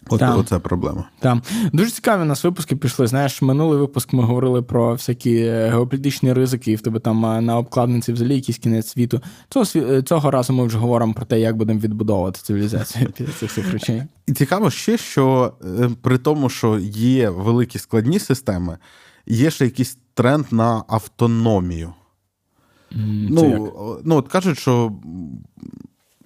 От, 0.09 0.19
так. 0.19 0.37
Оце 0.37 0.59
проблема. 0.59 1.09
Так. 1.19 1.37
Дуже 1.73 1.91
цікаві 1.91 2.21
у 2.21 2.25
нас 2.25 2.43
випуски 2.43 2.75
пішли. 2.75 3.07
Знаєш, 3.07 3.41
минулий 3.41 3.79
випуск 3.79 4.13
ми 4.13 4.23
говорили 4.23 4.61
про 4.61 4.93
всякі 4.93 5.35
е, 5.35 5.69
геополітичні 5.69 6.33
ризики, 6.33 6.71
і 6.71 6.75
в 6.75 6.81
тебе 6.81 6.99
там 6.99 7.25
е, 7.25 7.41
на 7.41 7.57
обкладниці 7.57 8.13
взагалі 8.13 8.35
якийсь 8.35 8.57
кінець 8.57 8.87
світу. 8.87 9.21
Цього 9.49 9.65
е, 9.75 10.01
цього 10.01 10.31
разу 10.31 10.53
ми 10.53 10.65
вже 10.65 10.77
говоримо 10.77 11.13
про 11.13 11.25
те, 11.25 11.39
як 11.39 11.57
будемо 11.57 11.79
відбудовувати 11.79 12.39
цивілізацію 12.43 13.11
після 13.17 13.33
цих 13.33 13.51
цих 13.51 13.71
речей. 13.71 14.03
І 14.27 14.33
цікаво 14.33 14.69
ще, 14.69 14.97
що 14.97 15.53
при 16.01 16.17
тому, 16.17 16.49
що 16.49 16.79
є 16.93 17.29
великі 17.29 17.79
складні 17.79 18.19
системи, 18.19 18.77
є 19.27 19.51
ще 19.51 19.65
якийсь 19.65 19.97
тренд 20.13 20.45
на 20.51 20.83
автономію. 20.87 21.93
Mm, 22.91 23.27
ну, 23.29 23.73
ну, 24.03 24.15
от 24.15 24.27
кажуть, 24.27 24.59
що 24.59 24.91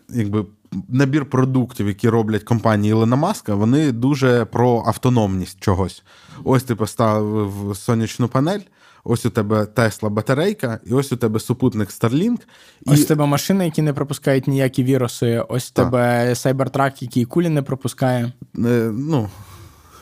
якби 0.09 0.45
набір 0.89 1.25
продуктів, 1.25 1.87
які 1.87 2.09
роблять 2.09 2.43
компанії 2.43 2.91
Ілона 2.91 3.15
Маска, 3.15 3.55
вони 3.55 3.91
дуже 3.91 4.45
про 4.45 4.83
автономність 4.87 5.59
чогось. 5.59 6.03
Ось 6.43 6.63
ти 6.63 6.75
поставив 6.75 7.71
сонячну 7.75 8.27
панель. 8.27 8.59
Ось 9.05 9.25
у 9.25 9.29
тебе 9.29 9.65
Тесла 9.65 10.09
батарейка, 10.09 10.79
і 10.85 10.93
ось 10.93 11.11
у 11.11 11.15
тебе 11.15 11.39
супутник 11.39 11.89
Starlink. 11.89 12.37
Ось 12.85 13.03
у 13.03 13.05
тебе 13.05 13.25
машини, 13.25 13.65
які 13.65 13.81
не 13.81 13.93
пропускають 13.93 14.47
ніякі 14.47 14.83
віруси. 14.83 15.43
Ось 15.49 15.69
у 15.69 15.73
тебе 15.73 16.29
Cybertruck, 16.33 16.93
який 16.99 17.25
кулі 17.25 17.49
не 17.49 17.61
пропускає. 17.61 18.33
Е, 18.57 18.91
ну, 18.93 19.29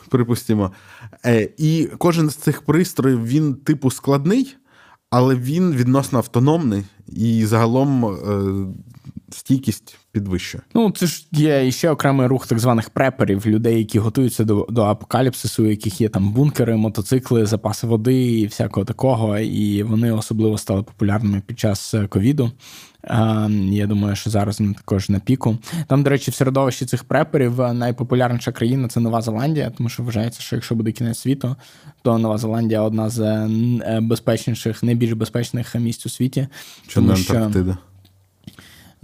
припустимо. 0.08 0.72
Е, 1.26 1.48
І 1.58 1.88
кожен 1.98 2.30
з 2.30 2.34
цих 2.34 2.62
пристроїв 2.62 3.26
він 3.26 3.54
типу 3.54 3.90
складний, 3.90 4.56
але 5.10 5.34
він 5.34 5.72
відносно 5.72 6.18
автономний 6.18 6.84
і 7.08 7.46
загалом 7.46 8.04
е, 8.04 8.12
стійкість 9.32 9.98
підвищує. 10.12 10.62
Ну, 10.74 10.90
це 10.90 11.06
ж 11.06 11.26
є 11.32 11.70
ще 11.70 11.90
окремий 11.90 12.26
рух 12.26 12.46
так 12.46 12.58
званих 12.58 12.90
преперів, 12.90 13.46
людей, 13.46 13.78
які 13.78 13.98
готуються 13.98 14.44
до 14.44 14.66
до 14.70 14.82
апокаліпсису, 14.82 15.64
у 15.64 15.66
яких 15.66 16.00
є 16.00 16.08
там 16.08 16.32
бункери, 16.32 16.76
мотоцикли, 16.76 17.46
запаси 17.46 17.86
води 17.86 18.40
і 18.40 18.46
всякого 18.46 18.86
такого. 18.86 19.38
І 19.38 19.82
вони 19.82 20.12
особливо 20.12 20.58
стали 20.58 20.82
популярними 20.82 21.42
під 21.46 21.58
час 21.58 21.94
е, 21.94 22.06
ковіду. 22.06 22.52
Я 23.70 23.86
думаю, 23.86 24.16
що 24.16 24.30
зараз 24.30 24.60
вони 24.60 24.74
також 24.74 25.08
на 25.08 25.20
піку. 25.20 25.58
Там, 25.86 26.02
до 26.02 26.10
речі, 26.10 26.30
в 26.30 26.34
середовищі 26.34 26.86
цих 26.86 27.04
преперів 27.04 27.60
е, 27.60 27.72
найпопулярніша 27.72 28.52
країна 28.52 28.88
це 28.88 29.00
Нова 29.00 29.22
Зеландія, 29.22 29.70
тому 29.70 29.88
що 29.88 30.02
вважається, 30.02 30.42
що 30.42 30.56
якщо 30.56 30.74
буде 30.74 30.92
кінець 30.92 31.18
світу, 31.18 31.56
то 32.02 32.18
Нова 32.18 32.38
Зеландія 32.38 32.82
одна 32.82 33.08
з 33.08 33.20
е, 33.20 34.00
безпечніших, 34.02 34.82
найбільш 34.82 35.12
безпечних 35.12 35.74
місць 35.74 36.06
у 36.06 36.08
світі. 36.08 36.48
Чи 36.86 37.00
не 37.00 37.12
Антарктида? 37.12 37.78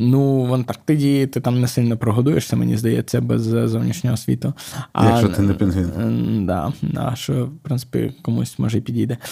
Ну, 0.00 0.44
в 0.44 0.54
Антарктиді 0.54 1.26
ти 1.26 1.40
там 1.40 1.60
не 1.60 1.68
сильно 1.68 1.96
прогодуєшся, 1.96 2.56
мені 2.56 2.76
здається, 2.76 3.20
без 3.20 3.42
зовнішнього 3.42 4.16
світу. 4.16 4.52
А, 4.92 5.08
Якщо 5.08 5.28
ти 5.28 5.42
не 5.42 5.54
пінгвін. 5.54 6.46
Да, 6.46 6.72
да, 6.82 7.12
що, 7.16 7.44
в 7.44 7.58
принципі, 7.62 8.12
комусь 8.22 8.58
може 8.58 8.78
і 8.78 8.80
підійде. 8.80 9.16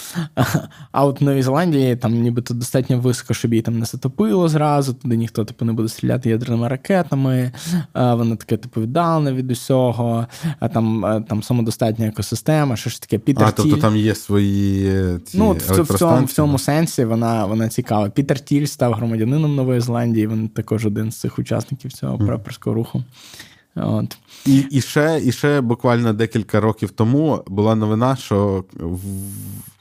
А 0.91 1.05
от 1.05 1.21
в 1.21 1.23
Новій 1.23 1.41
Зеландії 1.41 1.95
там 1.95 2.13
нібито 2.13 2.53
достатньо 2.53 2.99
високо, 2.99 3.33
щоб 3.33 3.53
її 3.53 3.61
там 3.61 3.79
не 3.79 3.85
затопило 3.85 4.49
зразу, 4.49 4.93
туди 4.93 5.17
ніхто 5.17 5.45
типу, 5.45 5.65
не 5.65 5.73
буде 5.73 5.89
стріляти 5.89 6.29
ядерними 6.29 6.67
ракетами, 6.67 7.51
воно 7.93 8.35
таке 8.35 8.57
типу 8.57 8.81
віддалене 8.81 9.33
від 9.33 9.51
усього, 9.51 10.27
а 10.59 10.67
там 10.67 11.05
там 11.29 11.43
самодостатня 11.43 12.07
екосистема, 12.07 12.75
що 12.75 12.89
ж 12.89 13.01
таке 13.01 13.17
Пітер 13.17 13.47
А, 13.47 13.51
тобто 13.51 13.77
там 13.77 13.95
є 13.97 14.15
свої. 14.15 15.19
ці 15.25 15.37
Ну, 15.37 15.49
от 15.49 15.69
в, 15.69 15.81
в, 15.81 15.97
цьому, 15.97 16.25
в 16.25 16.31
цьому 16.31 16.59
сенсі 16.59 17.05
вона 17.05 17.45
вона 17.45 17.69
цікава. 17.69 18.09
Пітер 18.09 18.39
Тіль 18.39 18.65
став 18.65 18.93
громадянином 18.93 19.55
Нової 19.55 19.79
Зеландії. 19.79 20.27
Він 20.27 20.49
також 20.57 20.85
один 20.85 21.11
з 21.11 21.19
цих 21.19 21.39
учасників 21.39 21.93
цього 21.93 22.17
преперського 22.17 22.73
руху. 22.73 23.03
От. 23.75 24.17
І 24.45 24.57
і, 24.57 24.81
ще 24.81 25.21
і 25.23 25.31
ще 25.31 25.61
буквально 25.61 26.13
декілька 26.13 26.59
років 26.59 26.91
тому 26.91 27.43
була 27.47 27.75
новина, 27.75 28.15
що 28.15 28.65
в 28.73 28.99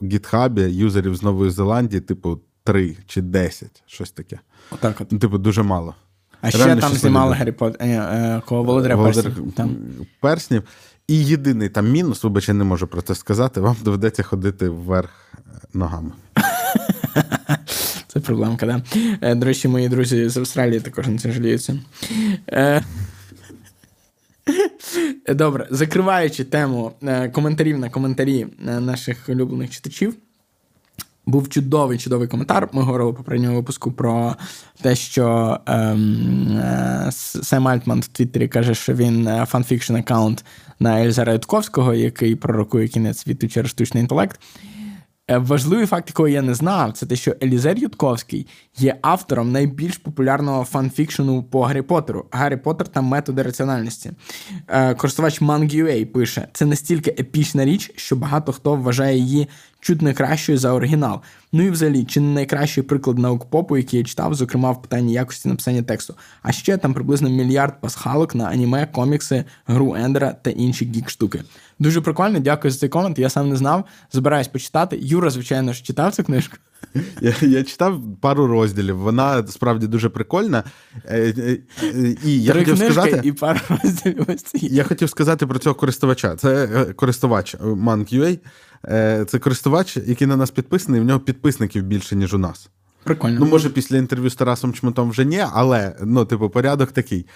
гітхабі 0.03 0.63
юзерів 0.63 1.17
з 1.17 1.23
Нової 1.23 1.51
Зеландії, 1.51 2.01
типу, 2.01 2.41
3 2.65 2.97
чи 3.07 3.23
10, 3.23 3.83
щось 3.87 4.11
таке. 4.11 4.39
Отак 4.71 5.01
от. 5.01 5.21
Типу, 5.21 5.39
дуже 5.39 5.63
мало. 5.63 5.95
А 6.41 6.51
Реально 6.51 6.81
ще 6.81 6.89
там 6.89 6.93
знімали 6.93 7.35
Гаррі 7.35 7.53
Поттер, 7.53 7.89
е, 7.89 8.43
кого 8.47 8.63
Володаря 8.63 8.97
Перснів. 8.97 9.53
Там. 9.57 9.77
Перснів. 10.21 10.63
І 11.09 11.25
єдиний 11.25 11.69
там 11.69 11.91
мінус, 11.91 12.25
вибач, 12.25 12.49
я 12.49 12.55
не 12.55 12.65
можу 12.65 12.87
про 12.87 13.03
це 13.03 13.15
сказати, 13.15 13.61
вам 13.61 13.77
доведеться 13.83 14.23
ходити 14.23 14.69
вверх 14.69 15.33
ногами. 15.75 16.13
Це 18.17 18.21
проблемка, 18.21 18.67
да. 18.67 18.83
Е, 19.21 19.35
до 19.35 19.47
речі, 19.47 19.69
мої 19.69 19.89
друзі 19.89 20.29
з 20.29 20.37
Австралії 20.37 20.81
також 20.81 21.07
на 21.07 21.19
це 21.19 21.33
жаліються. 21.33 21.79
Е, 22.49 22.83
добре, 25.35 25.67
закриваючи 25.71 26.45
тему 26.45 26.93
е, 27.03 27.29
коментарів 27.29 27.79
на 27.79 27.91
коментарі 27.91 28.47
наших 28.61 29.29
улюблених 29.29 29.71
читачів. 29.71 30.15
Був 31.27 31.49
чудовий 31.49 31.99
чудовий 31.99 32.29
коментар. 32.29 32.69
Ми 32.73 32.83
говорили 32.83 33.11
в 33.11 33.15
попередньому 33.15 33.57
випуску 33.57 33.93
про 33.93 34.37
те, 34.83 34.95
що 34.95 35.59
ем, 35.67 37.11
Сем 37.43 37.69
Альтман 37.69 38.01
в 38.01 38.07
Твіттері 38.07 38.49
каже, 38.49 38.75
що 38.75 38.95
він 38.95 39.31
fanfiction 39.47 39.97
аккаунт 39.97 40.45
на 40.81 41.01
Елізера 41.01 41.33
Юдковського, 41.33 41.95
який 41.95 42.37
пророкує 42.37 42.89
кінець 42.89 43.19
світу 43.19 43.49
через 43.49 43.71
штучний 43.71 44.01
інтелект. 44.01 44.41
Е, 45.31 45.39
важливий 45.39 45.87
факт, 45.87 46.09
якого 46.09 46.29
я 46.29 46.43
не 46.43 46.55
знав, 46.55 46.93
це 46.93 47.07
те, 47.07 47.17
що 47.17 47.37
Елізер 47.43 47.79
Юдковський 47.79 48.47
є 48.79 48.99
автором 49.03 49.53
найбільш 49.53 49.97
популярного 49.97 50.65
фанфікшену 50.65 51.43
по 51.43 51.63
Гаррі 51.63 51.83
Поттеру. 51.83 52.25
Гаррі 52.31 52.57
Поттер 52.57 52.89
та 52.89 53.01
методи 53.03 53.43
раціональності. 53.43 54.13
Е, 54.69 54.95
користувач 54.95 55.41
Mang.ua 55.41 56.05
пише: 56.05 56.49
це 56.53 56.67
настільки 56.67 57.11
епічна 57.11 57.65
річ, 57.65 57.93
що 57.97 58.17
багато 58.17 58.53
хто 58.53 58.75
вважає 58.75 59.19
її 59.19 59.49
чуть 59.87 60.03
не 60.03 60.15
кращою 60.15 60.59
за 60.59 60.73
оригінал. 60.73 61.21
Ну 61.53 61.63
і 61.63 61.71
взагалі, 61.71 62.05
чи 62.05 62.21
не 62.21 62.35
найкращий 62.35 62.83
приклад 62.83 63.19
наукпопу, 63.19 63.77
який 63.77 63.99
я 63.99 64.05
читав, 64.05 64.35
зокрема 64.35 64.71
в 64.71 64.83
питанні 64.83 65.13
якості 65.13 65.49
написання 65.49 65.83
тексту. 65.83 66.15
А 66.43 66.53
ще 66.53 66.77
там 66.77 66.95
приблизно 66.95 67.29
мільярд 67.29 67.81
пасхалок 67.81 68.35
на 68.35 68.45
аніме, 68.45 68.87
комікси, 68.87 69.45
гру 69.67 69.95
Ендера 69.95 70.33
та 70.33 70.51
інші 70.51 70.85
гік 70.85 71.11
штуки. 71.11 71.43
Дуже 71.79 72.01
прикольно, 72.01 72.39
дякую 72.39 72.71
за 72.71 72.79
цей 72.79 72.89
комент. 72.89 73.19
Я 73.19 73.29
сам 73.29 73.49
не 73.49 73.57
знав. 73.57 73.85
Збираюсь 74.13 74.49
почитати. 74.49 74.99
Юра, 75.01 75.31
звичайно 75.31 75.73
ж, 75.73 75.83
читав 75.83 76.15
цю 76.15 76.25
книжку. 76.25 76.57
Я 77.21 77.35
я 77.41 77.63
читав 77.63 78.01
пару 78.21 78.47
розділів. 78.47 78.99
Вона 78.99 79.47
справді 79.47 79.87
дуже 79.87 80.09
прикольна. 80.09 80.65
Е, 81.05 81.35
е, 81.39 81.59
е, 81.83 82.17
і 82.25 82.43
я 82.43 82.53
Три 82.53 82.65
хотів 82.65 82.93
сказати, 82.93 83.21
і 83.25 83.33
пару 83.33 83.61
розділів. 83.69 84.27
Я 84.55 84.85
хотів 84.85 85.11
сказати 85.11 85.47
про 85.47 85.59
цього 85.59 85.75
користувача. 85.75 86.37
Це 86.37 86.67
користувач 86.97 87.57
Monk.ua. 87.57 88.39
Це 89.27 89.39
користувач, 89.41 89.97
який 89.97 90.27
на 90.27 90.37
нас 90.37 90.51
підписаний, 90.51 91.01
в 91.01 91.05
нього 91.05 91.21
підписників 91.21 91.83
більше, 91.83 92.17
ніж 92.17 92.35
у 92.35 92.39
нас. 92.39 92.71
Прикольно. 93.07 93.37
Ну, 93.41 93.47
може, 93.47 93.71
після 93.71 93.97
інтерв'ю 93.97 94.31
з 94.31 94.35
Тарасом 94.35 94.73
Чмутом 94.73 95.11
вже 95.11 95.25
ні, 95.25 95.45
але 95.53 95.97
ну, 96.05 96.25
типу, 96.25 96.51
порядок 96.51 96.93
такий. 96.93 97.27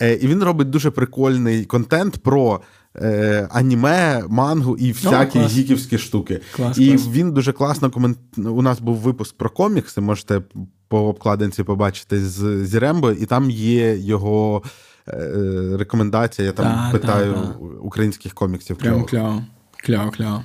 І 0.00 0.26
він 0.26 0.42
робить 0.42 0.70
дуже 0.70 0.90
прикольний 0.90 1.64
контент 1.64 2.18
про 2.18 2.60
е, 2.96 3.48
аніме, 3.52 4.24
мангу 4.28 4.76
і 4.76 4.92
всякі 4.92 5.38
О, 5.38 5.46
гіківські 5.46 5.98
штуки. 5.98 6.40
Клас, 6.56 6.78
і 6.78 6.88
клас. 6.88 7.08
він 7.08 7.32
дуже 7.32 7.52
класно 7.52 7.90
комент... 7.90 8.18
У 8.36 8.62
нас 8.62 8.80
був 8.80 8.96
випуск 8.96 9.36
про 9.36 9.50
комікси. 9.50 10.00
Можете 10.00 10.42
по 10.88 10.98
обкладинці 10.98 11.62
побачити 11.62 12.20
з 12.20 12.66
Зірембо, 12.66 13.10
і 13.12 13.26
там 13.26 13.50
є 13.50 13.96
його 13.96 14.62
е, 15.08 15.76
рекомендація. 15.78 16.46
Я 16.46 16.52
там 16.52 16.66
да, 16.66 16.98
питаю 16.98 17.32
да, 17.32 17.40
да. 17.40 17.78
українських 17.80 18.34
коміксів. 18.34 18.76
Прям 18.76 19.04
кльово. 19.04 19.42
Кльово, 19.84 20.10
кльово. 20.10 20.44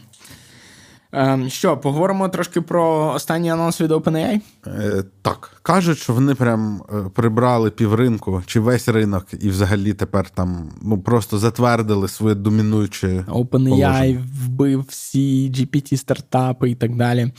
Ем, 1.14 1.50
що, 1.50 1.78
поговоримо 1.78 2.30
трошки 2.30 2.62
про 2.62 3.14
останній 3.16 3.50
анонс 3.50 3.82
від 3.82 3.92
OpenAI? 3.92 4.40
Е, 4.68 5.04
Так. 5.22 5.52
Кажуть, 5.64 5.98
що 5.98 6.14
вони 6.14 6.36
прям 6.36 6.82
е, 6.94 7.10
прибрали 7.14 7.72
півринку 7.72 8.44
чи 8.46 8.60
весь 8.60 8.88
ринок, 8.88 9.26
і 9.40 9.50
взагалі 9.50 9.94
тепер 9.94 10.30
там 10.30 10.70
ну 10.82 10.98
просто 11.02 11.38
затвердили 11.38 12.08
своє 12.08 12.36
домінуюче. 12.36 13.26
OpenAI 13.28 14.24
вбив 14.46 14.86
всі 14.88 15.52
GPT-стартапи 15.52 16.66
і 16.68 16.76
так 16.76 16.96
далі. 16.96 17.32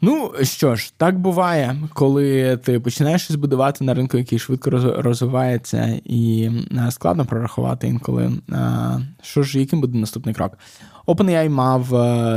Ну 0.00 0.32
що 0.42 0.76
ж, 0.76 0.92
так 0.96 1.18
буває, 1.18 1.76
коли 1.94 2.56
ти 2.56 2.80
починаєш 2.80 3.22
щось 3.22 3.36
будувати 3.36 3.84
на 3.84 3.94
ринку, 3.94 4.18
який 4.18 4.38
швидко 4.38 4.70
розвивається, 4.96 6.00
і 6.04 6.50
е, 6.72 6.90
складно 6.90 7.26
прорахувати 7.26 7.88
інколи. 7.88 8.32
Е, 8.50 9.00
що 9.22 9.42
ж, 9.42 9.60
яким 9.60 9.80
буде 9.80 9.98
наступний 9.98 10.34
крок? 10.34 10.58
OpenAI 11.06 11.48
мав 11.48 11.88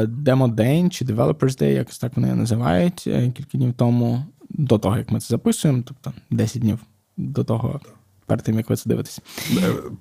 демо-день 0.08 0.92
чи 0.92 1.06
Developers 1.06 1.62
Day, 1.62 1.74
якось 1.74 2.00
так 2.00 2.12
вони 2.16 2.36
називають 2.36 3.04
е, 3.08 3.32
кілька 3.32 3.58
днів 3.58 3.74
тому, 3.78 4.26
до 4.50 4.78
того, 4.78 4.98
як 4.98 5.12
ми 5.12 5.20
це 5.20 5.28
записуємо, 5.28 5.84
тобто 5.86 6.14
10 6.30 6.62
днів 6.62 6.80
до 7.18 7.44
того. 7.44 7.80
Перед 8.26 8.44
тим, 8.44 8.58
як 8.58 8.70
ви 8.70 8.76
це 8.76 8.90
дивитесь. 8.90 9.20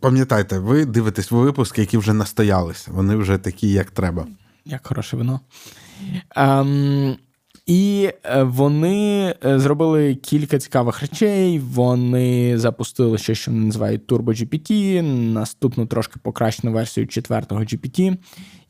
Пам'ятайте, 0.01 0.59
ви 0.59 0.85
дивитесь 0.85 1.31
випуски, 1.31 1.81
які 1.81 1.99
вже 1.99 2.13
настоялись. 2.13 2.89
Вони 2.89 3.17
вже 3.17 3.39
такі, 3.39 3.69
як 3.73 3.91
треба. 3.91 4.27
Як 4.65 4.87
хороше 4.87 5.17
вино. 5.17 5.41
Um, 6.37 7.17
і 7.69 8.11
е, 8.25 8.43
вони 8.43 9.35
е, 9.45 9.59
зробили 9.59 10.15
кілька 10.15 10.59
цікавих 10.59 11.01
речей. 11.01 11.59
Вони 11.59 12.59
запустили 12.59 13.19
ще, 13.19 13.35
що 13.35 13.51
вони 13.51 13.67
називають 13.67 14.07
Turbo 14.07 14.25
GPT, 14.25 15.03
наступну 15.33 15.87
трошки 15.87 16.21
покращену 16.23 16.73
версію 16.73 17.07
четвертого 17.07 17.61
GPT, 17.61 18.17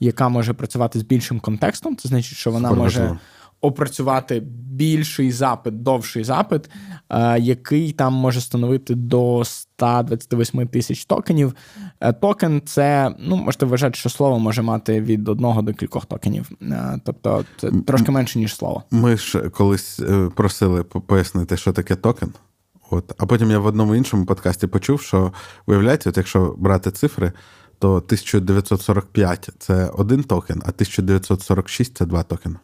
яка 0.01 0.29
може 0.29 0.53
працювати 0.53 0.99
з 0.99 1.03
більшим 1.03 1.41
контекстом. 1.41 1.97
Це 1.97 2.09
значить, 2.09 2.39
що 2.39 2.51
вона 2.51 2.69
Супер 2.69 2.83
може. 2.83 3.01
Важливо 3.01 3.19
опрацювати 3.61 4.43
більший 4.79 5.33
запит, 5.33 5.83
довший 5.83 6.25
запит, 6.25 6.71
е, 7.11 7.41
який 7.41 7.93
там 7.93 8.13
може 8.13 8.41
становити 8.41 8.95
до 8.95 9.43
128 9.45 10.67
тисяч 10.67 11.05
токенів. 11.05 11.55
Е, 12.01 12.13
токен 12.13 12.63
це, 12.67 13.15
ну, 13.19 13.37
можете 13.37 13.67
вважати, 13.67 13.99
що 13.99 14.09
слово 14.09 14.39
може 14.39 14.63
мати 14.63 15.01
від 15.01 15.29
одного 15.29 15.63
до 15.63 15.75
кількох 15.75 16.07
токенів. 16.07 16.51
Е, 16.63 17.01
тобто 17.05 17.45
це 17.61 17.71
трошки 17.87 18.13
менше, 18.13 18.39
ніж 18.39 18.55
слово. 18.55 18.83
Ми 18.91 19.17
ж 19.17 19.49
колись 19.49 20.01
просили 20.35 20.85
пояснити, 20.85 21.57
що 21.57 21.73
таке 21.73 21.97
токен. 21.97 22.33
От, 22.91 23.13
А 23.19 23.27
потім 23.27 23.51
я 23.51 23.59
в 23.59 23.67
одному 23.67 23.95
іншому 23.95 24.27
подкасті 24.27 24.67
почув, 24.67 25.01
що 25.01 25.33
виявляється, 25.67 26.11
от 26.11 26.17
якщо 26.17 26.55
брати 26.59 26.91
цифри, 26.91 27.33
то 27.79 27.95
1945 27.95 29.51
це 29.59 29.87
один 29.87 30.23
токен, 30.23 30.59
а 30.65 30.69
1946 30.69 31.97
це 31.97 32.07
два 32.07 32.23
токени. 32.23 32.57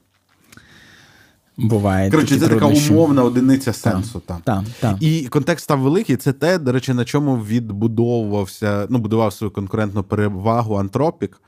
Буває. 1.57 2.11
Коротше, 2.11 2.39
це 2.39 2.49
така 2.49 2.67
умовна 2.67 3.25
одиниця 3.25 3.73
сенсу. 3.73 4.23
Так, 4.27 4.41
так, 4.45 4.65
так. 4.81 4.97
І 5.01 5.29
контекст 5.29 5.65
став 5.65 5.81
великий. 5.81 6.17
Це 6.17 6.33
те, 6.33 6.59
до 6.59 6.73
речі, 6.73 6.95
на 6.95 7.05
чому 7.05 7.37
відбудовувався, 7.37 8.87
ну, 8.91 8.99
будував 8.99 9.33
свою 9.33 9.51
конкурентну 9.51 10.03
перевагу 10.03 10.75
Антропік. 10.75 11.41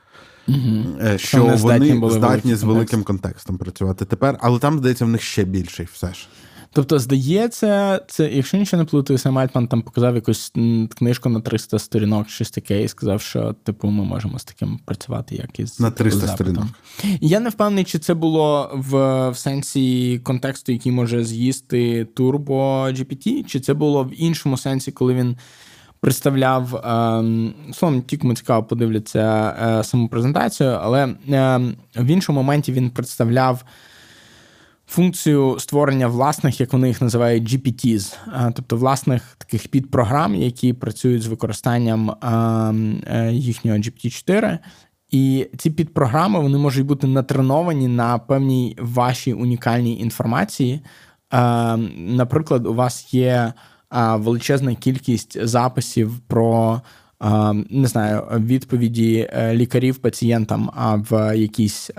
Угу. 0.47 1.17
Що 1.17 1.43
вони 1.43 1.57
здатні, 1.57 2.09
здатні 2.09 2.55
з 2.55 2.63
великим 2.63 3.03
контекстом 3.03 3.57
працювати 3.57 4.05
тепер, 4.05 4.37
але 4.41 4.59
там, 4.59 4.77
здається, 4.77 5.05
в 5.05 5.09
них 5.09 5.21
ще 5.21 5.43
більший 5.43 5.87
все 5.93 6.13
ж. 6.13 6.27
Тобто, 6.73 6.99
здається, 6.99 8.01
це, 8.07 8.29
якщо 8.31 8.57
нічого 8.57 8.83
не 8.83 8.89
плутаю, 8.89 9.17
Сем 9.17 9.37
Альтман 9.37 9.67
там 9.67 9.81
показав 9.81 10.15
якусь 10.15 10.51
книжку 10.97 11.29
на 11.29 11.41
300 11.41 11.79
сторінок, 11.79 12.29
щось 12.29 12.51
таке, 12.51 12.83
і 12.83 12.87
сказав, 12.87 13.21
що 13.21 13.55
типу 13.63 13.87
ми 13.87 14.03
можемо 14.03 14.39
з 14.39 14.43
таким 14.43 14.79
працювати, 14.85 15.35
як 15.35 15.59
із 15.59 15.79
на 15.79 15.91
300 15.91 16.19
запитом. 16.19 16.35
сторінок. 16.35 16.67
Я 17.21 17.39
не 17.39 17.49
впевнений, 17.49 17.83
чи 17.83 17.99
це 17.99 18.13
було 18.13 18.71
в, 18.73 19.29
в 19.29 19.37
сенсі 19.37 20.19
контексту, 20.23 20.71
який 20.71 20.91
може 20.91 21.23
з'їсти 21.23 22.07
Turbo 22.15 22.91
GPT, 22.91 23.43
чи 23.45 23.59
це 23.59 23.73
було 23.73 24.03
в 24.03 24.21
іншому 24.21 24.57
сенсі, 24.57 24.91
коли 24.91 25.13
він. 25.13 25.37
Представляв 25.99 26.75
ем, 26.75 27.53
словом, 27.73 28.01
ті, 28.01 28.17
кому 28.17 28.33
цікаво 28.33 28.63
подивляться 28.63 29.55
е, 29.79 29.83
саму 29.83 30.07
презентацію, 30.07 30.69
але 30.69 31.15
ем, 31.29 31.75
в 31.95 32.05
іншому 32.05 32.41
моменті 32.41 32.71
він 32.71 32.89
представляв 32.89 33.63
функцію 34.87 35.59
створення 35.59 36.07
власних, 36.07 36.59
як 36.59 36.73
вони 36.73 36.87
їх 36.87 37.01
називають, 37.01 37.53
GPTs, 37.53 38.15
тобто 38.55 38.77
власних 38.77 39.35
таких 39.37 39.67
підпрограм, 39.67 40.35
які 40.35 40.73
працюють 40.73 41.21
з 41.21 41.27
використанням 41.27 42.09
е, 42.09 43.31
їхнього 43.33 43.77
GPT-4. 43.77 44.57
І 45.11 45.47
ці 45.57 45.69
підпрограми 45.69 46.39
вони 46.39 46.57
можуть 46.57 46.85
бути 46.85 47.07
натреновані 47.07 47.87
на 47.87 48.17
певній 48.17 48.77
вашій 48.81 49.33
унікальній 49.33 49.99
інформації. 49.99 50.81
Наприклад, 51.97 52.67
у 52.67 52.73
вас 52.73 53.13
є 53.13 53.53
величезна 54.15 54.75
кількість 54.75 55.45
записів 55.47 56.19
про 56.27 56.81
не 57.69 57.87
знаю, 57.87 58.23
відповіді 58.37 59.29
е, 59.33 59.53
лікарів 59.53 59.95
пацієнтам 59.95 60.71
в 61.09 61.37
якійсь 61.37 61.91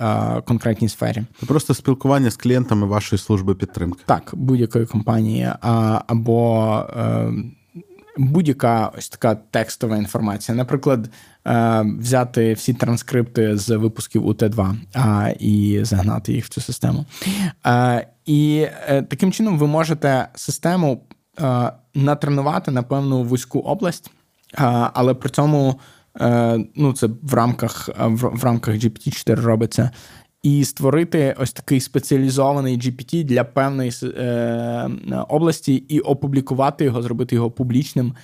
конкретній 0.44 0.88
сфері. 0.88 1.22
Це 1.40 1.46
просто 1.46 1.74
спілкування 1.74 2.30
з 2.30 2.36
клієнтами 2.36 2.86
вашої 2.86 3.18
служби 3.18 3.54
підтримки. 3.54 4.00
Так, 4.06 4.30
будь-якої 4.32 4.86
компанії 4.86 5.52
або 6.06 6.74
е, 6.96 7.32
будь-яка 8.16 8.92
ось 8.98 9.08
така 9.08 9.34
текстова 9.34 9.96
інформація. 9.96 10.56
Наприклад, 10.56 11.10
е, 11.46 11.84
взяти 12.00 12.52
всі 12.52 12.74
транскрипти 12.74 13.56
з 13.56 13.76
випусків 13.76 14.26
УТ2 14.26 14.74
і 15.38 15.80
загнати 15.82 16.32
їх 16.32 16.44
в 16.44 16.48
цю 16.48 16.60
систему. 16.60 17.06
І 18.26 18.66
таким 18.84 19.32
чином 19.32 19.58
ви 19.58 19.66
можете 19.66 20.28
систему 20.34 21.02
натренувати 21.94 22.70
на 22.70 22.82
певну 22.82 23.22
вузьку 23.22 23.58
область 23.58 24.10
але 24.92 25.14
при 25.14 25.30
цьому 25.30 25.80
е, 26.20 26.58
ну, 26.74 26.92
це 26.92 27.08
в 27.22 27.34
рамках 27.34 27.88
в 28.08 28.44
рамках 28.44 28.74
GPT-4 28.74 29.34
робиться. 29.34 29.90
І 30.42 30.64
створити 30.64 31.36
ось 31.38 31.52
такий 31.52 31.80
спеціалізований 31.80 32.78
GPT 32.78 33.24
для 33.24 33.44
певної 33.44 33.92
е, 34.02 34.90
області, 35.28 35.74
і 35.74 36.00
опублікувати 36.00 36.84
його, 36.84 37.02
зробити 37.02 37.34
його 37.34 37.50
публічним 37.50 38.14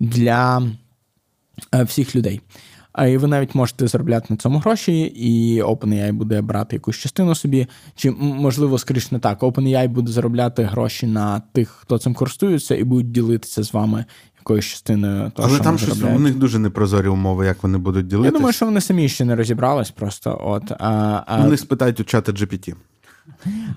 для 0.00 0.62
е, 1.74 1.82
всіх 1.82 2.16
людей. 2.16 2.40
І 3.08 3.16
ви 3.16 3.28
навіть 3.28 3.54
можете 3.54 3.86
заробляти 3.86 4.26
на 4.30 4.36
цьому 4.36 4.58
гроші, 4.58 5.00
і 5.02 5.62
OpenAI 5.62 6.12
буде 6.12 6.40
брати 6.40 6.76
якусь 6.76 6.96
частину 6.96 7.34
собі. 7.34 7.66
Чи 7.94 8.10
можливо, 8.10 8.78
скоріше 8.78 9.08
не 9.10 9.18
так, 9.18 9.42
OpenAI 9.42 9.88
буде 9.88 10.12
заробляти 10.12 10.62
гроші 10.62 11.06
на 11.06 11.42
тих, 11.52 11.68
хто 11.68 11.98
цим 11.98 12.14
користується, 12.14 12.74
і 12.74 12.84
будуть 12.84 13.12
ділитися 13.12 13.62
з 13.62 13.72
вами 13.72 14.04
якоюсь 14.42 14.64
частиною 14.64 15.30
того, 15.30 15.48
Але 15.48 15.56
що 15.56 15.64
там 15.64 15.78
щось 15.78 16.02
у 16.02 16.18
них 16.18 16.34
дуже 16.34 16.58
непрозорі 16.58 17.08
умови, 17.08 17.46
як 17.46 17.62
вони 17.62 17.78
будуть 17.78 18.06
ділитися. 18.06 18.34
Я 18.34 18.38
думаю, 18.38 18.52
що 18.52 18.66
вони 18.66 18.80
самі 18.80 19.08
ще 19.08 19.24
не 19.24 19.36
розібрались 19.36 19.90
просто. 19.90 20.40
От, 20.44 20.72
а, 20.72 21.22
а... 21.26 21.42
Вони 21.42 21.56
спитають 21.56 22.00
у 22.00 22.04
чата 22.04 22.32
GPT. 22.32 22.74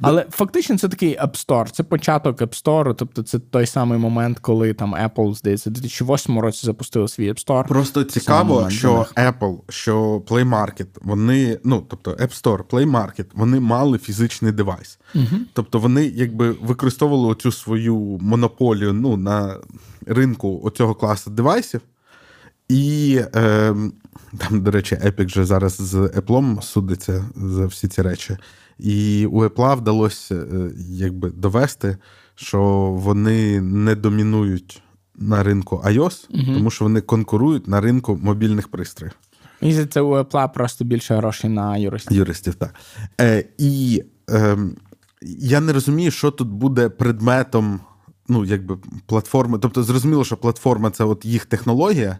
Але 0.02 0.26
фактично 0.30 0.78
це 0.78 0.90
такий 0.90 1.20
App 1.20 1.48
Store, 1.48 1.72
це 1.72 1.84
початок 1.84 2.42
App 2.42 2.64
Store, 2.64 2.96
тобто 2.96 3.24
це 3.24 3.40
той 3.40 3.66
самий 3.66 4.00
момент, 4.00 4.40
коли 4.40 4.74
там 4.74 4.96
Apple, 4.96 5.36
здається, 5.36 5.70
в 5.70 5.74
2008 5.74 6.40
році 6.40 6.66
запустили 6.66 7.08
свій 7.08 7.32
App 7.32 7.46
Store. 7.46 7.68
Просто 7.68 8.04
цікаво, 8.04 8.70
що 8.70 9.06
Apple, 9.16 9.58
що 9.70 10.18
Play 10.18 10.50
Market, 10.50 10.88
вони, 11.02 11.60
ну 11.64 11.86
тобто 11.90 12.12
App 12.12 12.44
Store, 12.44 12.64
Play 12.64 12.92
Market, 12.92 13.26
вони 13.34 13.60
мали 13.60 13.98
фізичний 13.98 14.52
девайс. 14.52 15.00
Угу. 15.16 15.38
Тобто 15.54 15.80
вони 15.80 16.06
якби 16.06 16.52
використовували 16.52 17.28
оцю 17.28 17.52
свою 17.52 17.96
монополію 18.22 18.94
ну, 18.94 19.18
на 19.18 19.58
ринку 20.06 20.62
оцього 20.64 20.96
класу 20.96 21.32
девайсів. 21.32 21.82
І 22.70 23.20
е, 23.36 23.76
там, 24.38 24.62
до 24.62 24.72
речі, 24.72 24.96
Epic 24.96 25.28
же 25.28 25.46
зараз 25.46 25.74
з 25.74 25.96
Apple 25.96 26.62
судиться 26.62 27.26
за 27.36 27.66
всі 27.66 27.88
ці 27.88 28.02
речі. 28.02 28.38
І 28.80 29.26
у 29.26 29.44
Apple 29.44 29.78
вдалося 29.78 30.36
е, 30.36 30.72
якби 30.78 31.30
довести, 31.30 31.98
що 32.36 32.62
вони 32.98 33.62
не 33.62 33.96
домінують 33.96 34.82
на 35.16 35.44
ринку 35.44 35.82
iOS, 35.86 36.28
угу. 36.30 36.58
тому 36.58 36.72
що 36.72 36.86
вони 36.86 37.02
конкурують 37.02 37.68
на 37.68 37.82
ринку 37.82 38.20
мобільних 38.22 38.68
пристроїв. 38.68 39.14
І 39.62 39.86
це 39.86 40.02
у 40.02 40.12
Apple 40.12 40.54
просто 40.54 40.86
більше 40.86 41.16
грошей 41.16 41.50
на 41.50 41.78
юристів. 41.78 42.18
Юристів, 42.18 42.56
так. 42.56 42.76
Е, 43.22 43.46
І 43.58 44.04
е, 44.30 44.58
я 45.22 45.60
не 45.60 45.74
розумію, 45.74 46.12
що 46.12 46.32
тут 46.32 46.48
буде 46.48 46.90
предметом 46.90 47.80
ну, 48.28 48.46
якби, 48.46 48.78
платформи. 49.06 49.60
Тобто, 49.60 49.84
зрозуміло, 49.84 50.24
що 50.24 50.38
платформа 50.38 50.92
це 50.92 51.04
от 51.04 51.26
їх 51.26 51.46
технологія, 51.46 52.20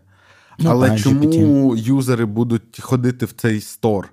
ну, 0.60 0.70
але 0.70 0.98
чому 0.98 1.22
GPT. 1.22 1.78
юзери 1.78 2.26
будуть 2.26 2.80
ходити 2.82 3.26
в 3.26 3.32
цей 3.32 3.62
стор? 3.62 4.10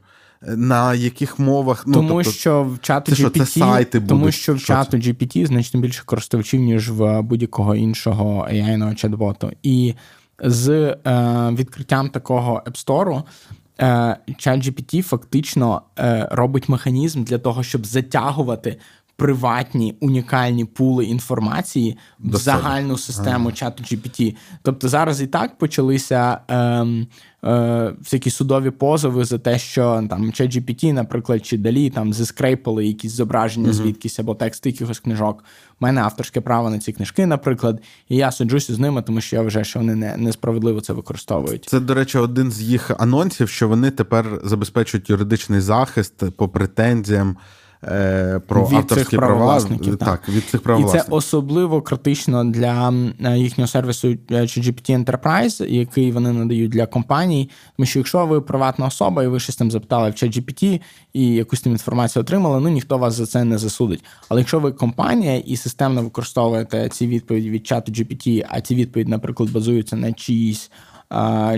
На 0.46 0.94
яких 0.94 1.38
мовах 1.38 1.84
ну 1.86 1.94
тому, 1.94 2.08
тобто, 2.08 2.30
що 2.30 2.64
в 2.64 2.78
чату 2.78 3.16
це 3.16 3.22
GPT, 3.22 3.30
що, 3.30 3.44
це 3.44 3.46
сайти 3.46 4.00
тому 4.00 4.32
що 4.32 4.54
в 4.54 4.58
що 4.58 4.66
чату 4.66 4.90
це? 4.90 4.96
GPT 4.96 5.46
значно 5.46 5.80
більше 5.80 6.02
користувачів, 6.04 6.60
ніж 6.60 6.90
в 6.90 7.22
будь-якого 7.22 7.74
іншого 7.74 8.48
AI-ного 8.50 8.90
чат-боту. 8.90 9.52
І 9.62 9.94
з 10.38 10.68
е, 10.70 11.50
відкриттям 11.52 12.08
такого 12.08 12.62
App 12.66 12.86
Store 12.86 13.22
е, 13.78 14.16
ChatGPT 14.28 15.02
фактично 15.02 15.82
е, 15.98 16.28
робить 16.30 16.68
механізм 16.68 17.24
для 17.24 17.38
того, 17.38 17.62
щоб 17.62 17.86
затягувати 17.86 18.76
приватні 19.22 19.94
унікальні 20.00 20.64
пули 20.64 21.04
інформації 21.04 21.98
в 22.20 22.36
загальну 22.36 22.98
систему 22.98 23.48
ага. 23.48 23.56
чату 23.56 23.82
GPT. 23.82 24.36
Тобто 24.62 24.88
зараз 24.88 25.22
і 25.22 25.26
так 25.26 25.58
почалися 25.58 26.38
е, 26.48 26.56
е, 27.48 27.94
всякі 28.00 28.30
судові 28.30 28.70
позови 28.70 29.24
за 29.24 29.38
те, 29.38 29.58
що 29.58 30.06
там 30.10 30.24
ChatGPT, 30.24 30.92
наприклад, 30.92 31.46
чи 31.46 31.58
далі 31.58 31.90
там 31.90 32.12
зіскрейпали 32.12 32.86
якісь 32.86 33.12
зображення 33.12 33.66
угу. 33.66 33.74
звідкись 33.74 34.18
або 34.18 34.34
тексти 34.34 34.70
якихось 34.70 34.98
книжок. 34.98 35.44
У 35.80 35.84
мене 35.84 36.00
авторське 36.00 36.40
право 36.40 36.70
на 36.70 36.78
ці 36.78 36.92
книжки, 36.92 37.26
наприклад, 37.26 37.82
і 38.08 38.16
я 38.16 38.32
суджуся 38.32 38.74
з 38.74 38.78
ними, 38.78 39.02
тому 39.02 39.20
що 39.20 39.36
я 39.36 39.42
вважаю, 39.42 39.64
що 39.64 39.78
вони 39.78 39.94
не 39.94 40.16
несправедливо 40.16 40.80
це 40.80 40.92
використовують. 40.92 41.64
Це, 41.64 41.80
до 41.80 41.94
речі, 41.94 42.18
один 42.18 42.50
з 42.50 42.60
їх 42.60 42.90
анонсів, 42.98 43.48
що 43.48 43.68
вони 43.68 43.90
тепер 43.90 44.40
забезпечують 44.44 45.10
юридичний 45.10 45.60
захист 45.60 46.30
по 46.36 46.48
претензіям. 46.48 47.36
Е, 47.84 48.40
про 48.46 48.68
від 48.68 48.76
авторські 48.76 49.10
цих 49.10 49.18
права 49.18 49.60
так. 49.60 49.98
так, 49.98 50.28
від 50.28 50.44
цих 50.44 50.62
прав 50.62 50.80
І 50.80 50.84
це 50.84 51.04
особливо 51.10 51.82
критично 51.82 52.44
для 52.44 52.92
їхнього 53.36 53.68
сервісу 53.68 54.08
е, 54.08 54.16
GPT 54.30 55.04
Enterprise, 55.04 55.66
який 55.66 56.12
вони 56.12 56.32
надають 56.32 56.70
для 56.70 56.86
компаній. 56.86 57.50
Тому 57.76 57.86
що 57.86 57.98
якщо 57.98 58.26
ви 58.26 58.40
приватна 58.40 58.86
особа, 58.86 59.22
і 59.22 59.26
ви 59.26 59.40
щось 59.40 59.56
там 59.56 59.70
запитали 59.70 60.10
в 60.10 60.12
ChatGPT 60.12 60.80
і 61.12 61.26
якусь 61.26 61.60
там 61.60 61.72
інформацію 61.72 62.20
отримали, 62.20 62.60
ну 62.60 62.68
ніхто 62.68 62.98
вас 62.98 63.14
за 63.14 63.26
це 63.26 63.44
не 63.44 63.58
засудить. 63.58 64.04
Але 64.28 64.40
якщо 64.40 64.60
ви 64.60 64.72
компанія 64.72 65.36
і 65.36 65.56
системно 65.56 66.02
використовуєте 66.02 66.88
ці 66.88 67.06
відповіді 67.06 67.50
від 67.50 67.66
чату 67.66 67.92
GPT, 67.92 68.46
а 68.48 68.60
ці 68.60 68.74
відповіді, 68.74 69.10
наприклад, 69.10 69.52
базуються 69.52 69.96
на 69.96 70.12
чиїсь 70.12 70.70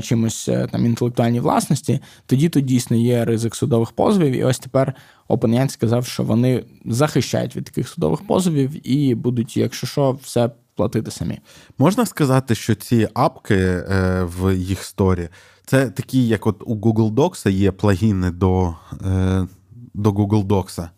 чимось 0.03 0.49
е, 0.49 0.69
там 0.73 0.87
інтелектуальній 0.87 1.41
власності, 1.41 2.01
тоді 2.27 2.49
тут 2.49 2.65
дійсно 2.65 2.97
є 2.97 3.25
ризик 3.25 3.55
судових 3.55 3.93
позовів. 3.93 4.33
І 4.33 4.45
ось 4.45 4.59
тепер 4.59 4.95
OpenAI 5.29 5.69
сказав, 5.69 6.07
що 6.07 6.23
вони 6.23 6.65
захищають 6.85 7.57
від 7.57 7.65
таких 7.65 7.89
судових 7.89 8.27
позовів 8.27 8.89
і 8.91 9.15
будуть, 9.15 9.57
якщо 9.57 9.87
що, 9.87 10.19
все 10.23 10.51
платити 10.75 11.11
самі. 11.11 11.39
Можна 11.79 12.07
сказати, 12.07 12.55
що 12.55 12.75
ці 12.75 13.09
апки 13.15 13.57
е, 13.57 14.29
в 14.39 14.57
їх 14.57 14.83
сторі 14.83 15.29
це 15.67 15.91
такі, 15.91 16.29
як 16.29 16.47
от 16.47 16.63
у 16.67 16.77
Google 16.77 17.15
Docs 17.15 17.51
є 17.51 17.73
плагіни 17.73 18.31
до, 18.31 18.75
е, 19.07 19.47
до 19.95 20.11
Google 20.11 20.47
Docs 20.47 20.89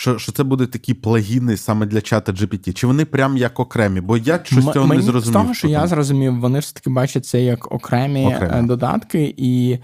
що 0.00 0.18
що 0.18 0.32
це 0.32 0.42
будуть 0.42 0.70
такі 0.70 0.94
плагіни 0.94 1.56
саме 1.56 1.86
для 1.86 2.00
чата 2.00 2.32
GPT? 2.32 2.72
Чи 2.72 2.86
вони 2.86 3.04
прям 3.04 3.36
як 3.36 3.60
окремі? 3.60 4.00
Бо 4.00 4.16
я 4.16 4.40
щось 4.42 4.66
М- 4.66 4.72
цього 4.72 4.94
не 4.94 5.02
зрозумів. 5.02 5.40
З 5.40 5.42
того, 5.42 5.54
що 5.54 5.68
я 5.68 5.86
зрозумів, 5.86 6.40
вони 6.40 6.60
ж 6.60 6.74
таки 6.74 6.90
бачать 6.90 7.26
це 7.26 7.42
як 7.42 7.72
окремі, 7.72 8.26
окремі. 8.26 8.52
Е, 8.54 8.62
додатки, 8.62 9.34
і 9.36 9.78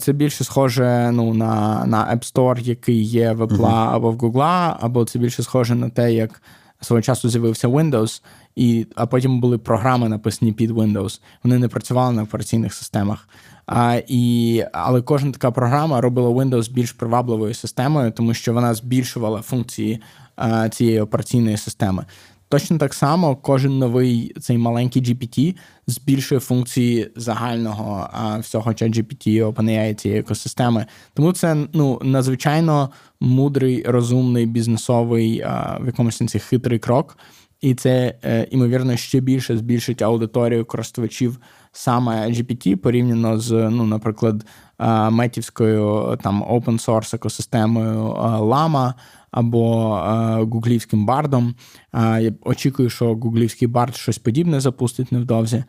це 0.00 0.12
більше 0.12 0.44
схоже 0.44 1.10
ну, 1.12 1.34
на 1.34 1.84
на 1.86 2.14
App 2.14 2.32
Store, 2.32 2.60
який 2.60 3.02
є 3.02 3.32
в 3.32 3.42
Apple 3.42 3.56
uh 3.56 3.94
або 3.94 4.10
в 4.10 4.16
Google, 4.16 4.76
або 4.80 5.04
це 5.04 5.18
більше 5.18 5.42
схоже 5.42 5.74
на 5.74 5.88
те, 5.88 6.12
як 6.12 6.42
свого 6.80 7.02
часу 7.02 7.28
з'явився 7.28 7.68
Windows, 7.68 8.22
і, 8.56 8.86
а 8.94 9.06
потім 9.06 9.40
були 9.40 9.58
програми, 9.58 10.08
написані 10.08 10.52
під 10.52 10.70
Windows. 10.70 11.20
Вони 11.44 11.58
не 11.58 11.68
працювали 11.68 12.14
на 12.14 12.22
операційних 12.22 12.74
системах. 12.74 13.28
А, 13.66 14.00
і, 14.06 14.64
Але 14.72 15.02
кожна 15.02 15.32
така 15.32 15.50
програма 15.50 16.00
робила 16.00 16.30
Windows 16.30 16.72
більш 16.72 16.92
привабливою 16.92 17.54
системою, 17.54 18.10
тому 18.10 18.34
що 18.34 18.52
вона 18.52 18.74
збільшувала 18.74 19.42
функції 19.42 20.02
а, 20.36 20.68
цієї 20.68 21.00
операційної 21.00 21.56
системи. 21.56 22.04
Точно 22.48 22.78
так 22.78 22.94
само 22.94 23.36
кожен 23.36 23.78
новий 23.78 24.32
цей 24.40 24.58
маленький 24.58 25.02
GPT 25.02 25.56
збільшує 25.86 26.40
функції 26.40 27.10
загального 27.16 28.08
а, 28.12 28.38
всього 28.38 28.70
ChatGPT, 28.70 29.52
OpenAI 29.52 29.94
цієї 29.94 30.20
екосистеми. 30.20 30.86
Тому 31.14 31.32
це 31.32 31.66
ну 31.72 32.00
надзвичайно 32.02 32.90
мудрий, 33.20 33.82
розумний, 33.86 34.46
бізнесовий, 34.46 35.40
а, 35.40 35.78
в 35.80 35.86
якомусь 35.86 36.16
сенсі 36.16 36.38
хитрий 36.38 36.78
крок. 36.78 37.16
І 37.60 37.74
це, 37.74 38.14
е, 38.24 38.46
імовірно, 38.50 38.96
ще 38.96 39.20
більше 39.20 39.56
збільшить 39.56 40.02
аудиторію 40.02 40.64
користувачів 40.64 41.38
саме 41.72 42.28
GPT 42.28 42.76
порівняно 42.76 43.38
з, 43.38 43.52
ну, 43.70 43.86
наприклад, 43.86 44.44
е, 44.44 44.48
метівською 45.10 46.18
там 46.22 46.44
open 46.44 46.86
source 46.86 47.16
екосистемою 47.16 48.06
е, 48.06 48.20
Lama 48.22 48.92
або 49.30 49.88
гуглівським 50.52 51.06
бардом. 51.06 51.54
Я 51.94 52.32
очікую, 52.44 52.90
що 52.90 53.14
гуглівський 53.14 53.68
бард 53.68 53.96
щось 53.96 54.18
подібне 54.18 54.60
запустить 54.60 55.12
невдовзі. 55.12 55.64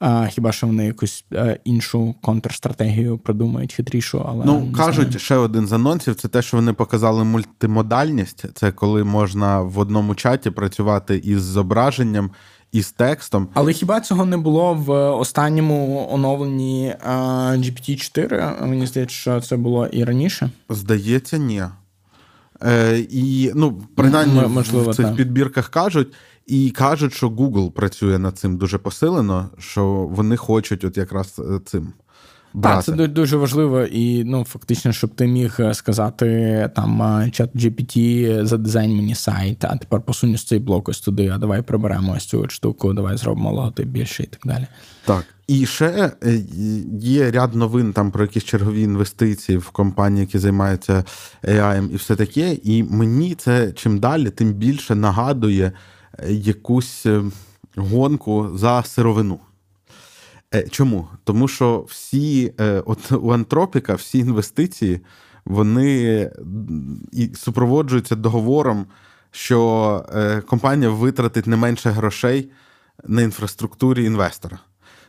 А, 0.00 0.26
Хіба 0.26 0.52
що 0.52 0.66
вони 0.66 0.86
якусь 0.86 1.24
е, 1.32 1.58
іншу 1.64 2.14
контрстратегію 2.22 3.18
придумають 3.18 3.72
хитрішу, 3.72 4.24
але 4.28 4.44
ну 4.44 4.72
кажуть, 4.72 5.06
знаю. 5.06 5.18
ще 5.18 5.36
один 5.36 5.66
з 5.66 5.72
анонсів 5.72 6.14
це 6.14 6.28
те, 6.28 6.42
що 6.42 6.56
вони 6.56 6.72
показали 6.72 7.24
мультимодальність. 7.24 8.44
Це 8.54 8.72
коли 8.72 9.04
можна 9.04 9.60
в 9.60 9.78
одному 9.78 10.14
чаті 10.14 10.50
працювати 10.50 11.16
із 11.16 11.42
зображенням. 11.42 12.30
І 12.72 12.82
з 12.82 12.92
текстом. 12.92 13.48
Але 13.54 13.72
хіба 13.72 14.00
цього 14.00 14.24
не 14.24 14.36
було 14.36 14.74
в 14.74 14.90
останньому 15.10 16.08
оновленні 16.10 16.94
GPT-4? 17.50 18.66
Мені 18.66 18.86
здається, 18.86 19.16
що 19.16 19.40
це 19.40 19.56
було 19.56 19.86
і 19.86 20.04
раніше? 20.04 20.50
Здається, 20.68 21.38
ні. 21.38 21.62
Е, 22.62 22.98
І 23.10 23.52
ну, 23.54 23.82
принаймні 23.94 24.40
Можливо, 24.40 24.90
в 24.90 24.96
цих 24.96 25.06
так. 25.06 25.16
підбірках 25.16 25.68
кажуть. 25.68 26.14
І 26.46 26.70
кажуть, 26.70 27.14
що 27.14 27.28
Google 27.28 27.70
працює 27.70 28.18
над 28.18 28.38
цим 28.38 28.56
дуже 28.56 28.78
посилено, 28.78 29.48
що 29.58 29.84
вони 30.10 30.36
хочуть 30.36 30.84
от 30.84 30.96
якраз 30.96 31.38
е, 31.38 31.60
цим. 32.52 32.62
Так, 32.62 32.84
це 32.84 33.08
дуже 33.08 33.36
важливо, 33.36 33.82
і 33.82 34.24
ну 34.24 34.44
фактично, 34.44 34.92
щоб 34.92 35.14
ти 35.14 35.26
міг 35.26 35.56
е, 35.60 35.74
сказати 35.74 36.70
там 36.76 37.02
е, 37.02 37.30
чат 37.30 37.56
GPT 37.56 38.44
задизайн 38.44 38.96
мені 38.96 39.14
сайт, 39.14 39.64
а 39.64 39.76
тепер 39.76 40.00
посунеш 40.00 40.44
цей 40.44 40.58
блок 40.58 40.88
ось 40.88 41.00
туди, 41.00 41.28
а 41.28 41.38
давай 41.38 41.62
приберемо 41.62 42.14
ось 42.16 42.24
цю 42.24 42.48
штуку, 42.48 42.92
давай 42.92 43.16
зробимо 43.16 43.52
логотип 43.52 43.88
більше 43.88 44.22
і 44.22 44.26
так 44.26 44.40
далі. 44.44 44.66
Так. 45.04 45.24
І 45.46 45.66
ще 45.66 46.12
є 47.00 47.30
ряд 47.30 47.54
новин 47.54 47.92
там 47.92 48.10
про 48.10 48.24
якісь 48.24 48.44
чергові 48.44 48.82
інвестиції 48.82 49.58
в 49.58 49.70
компанії, 49.70 50.20
які 50.20 50.38
займаються 50.38 51.04
AI 51.42 51.90
і 51.90 51.96
все 51.96 52.16
таке. 52.16 52.56
І 52.62 52.82
мені 52.82 53.34
це 53.34 53.72
чим 53.72 53.98
далі, 53.98 54.30
тим 54.30 54.52
більше 54.52 54.94
нагадує 54.94 55.72
якусь 56.28 57.06
е, 57.06 57.22
гонку 57.76 58.50
за 58.54 58.82
сировину. 58.82 59.40
Е, 60.54 60.68
чому? 60.68 61.08
Тому 61.24 61.48
що 61.48 61.84
всі, 61.88 62.54
е, 62.60 62.82
от 62.86 63.12
у 63.12 63.32
Антропіка 63.32 63.94
всі 63.94 64.18
інвестиції 64.18 65.00
вони 65.44 66.30
і 67.12 67.30
супроводжуються 67.34 68.16
договором, 68.16 68.86
що 69.30 70.04
компанія 70.48 70.90
витратить 70.90 71.46
не 71.46 71.56
менше 71.56 71.90
грошей 71.90 72.50
на 73.06 73.22
інфраструктурі 73.22 74.04
інвестора. 74.04 74.58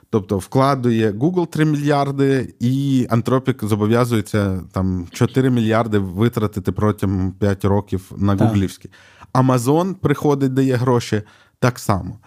Тобто 0.10 0.38
вкладує 0.38 1.12
Google 1.12 1.48
3 1.48 1.66
мільярди, 1.66 2.54
і 2.60 3.08
Anthropic 3.12 3.68
зобов'язується 3.68 4.62
там 4.72 5.08
4 5.12 5.50
мільярди 5.50 6.00
витратити 6.00 6.72
протягом 6.72 7.32
5 7.32 7.66
років 7.66 8.12
на 8.18 8.36
гуглівські. 8.36 8.90
Amazon 9.34 9.94
приходить, 9.94 10.54
дає 10.54 10.76
гроші 10.76 11.22
так 11.60 11.80
само. 11.80 12.20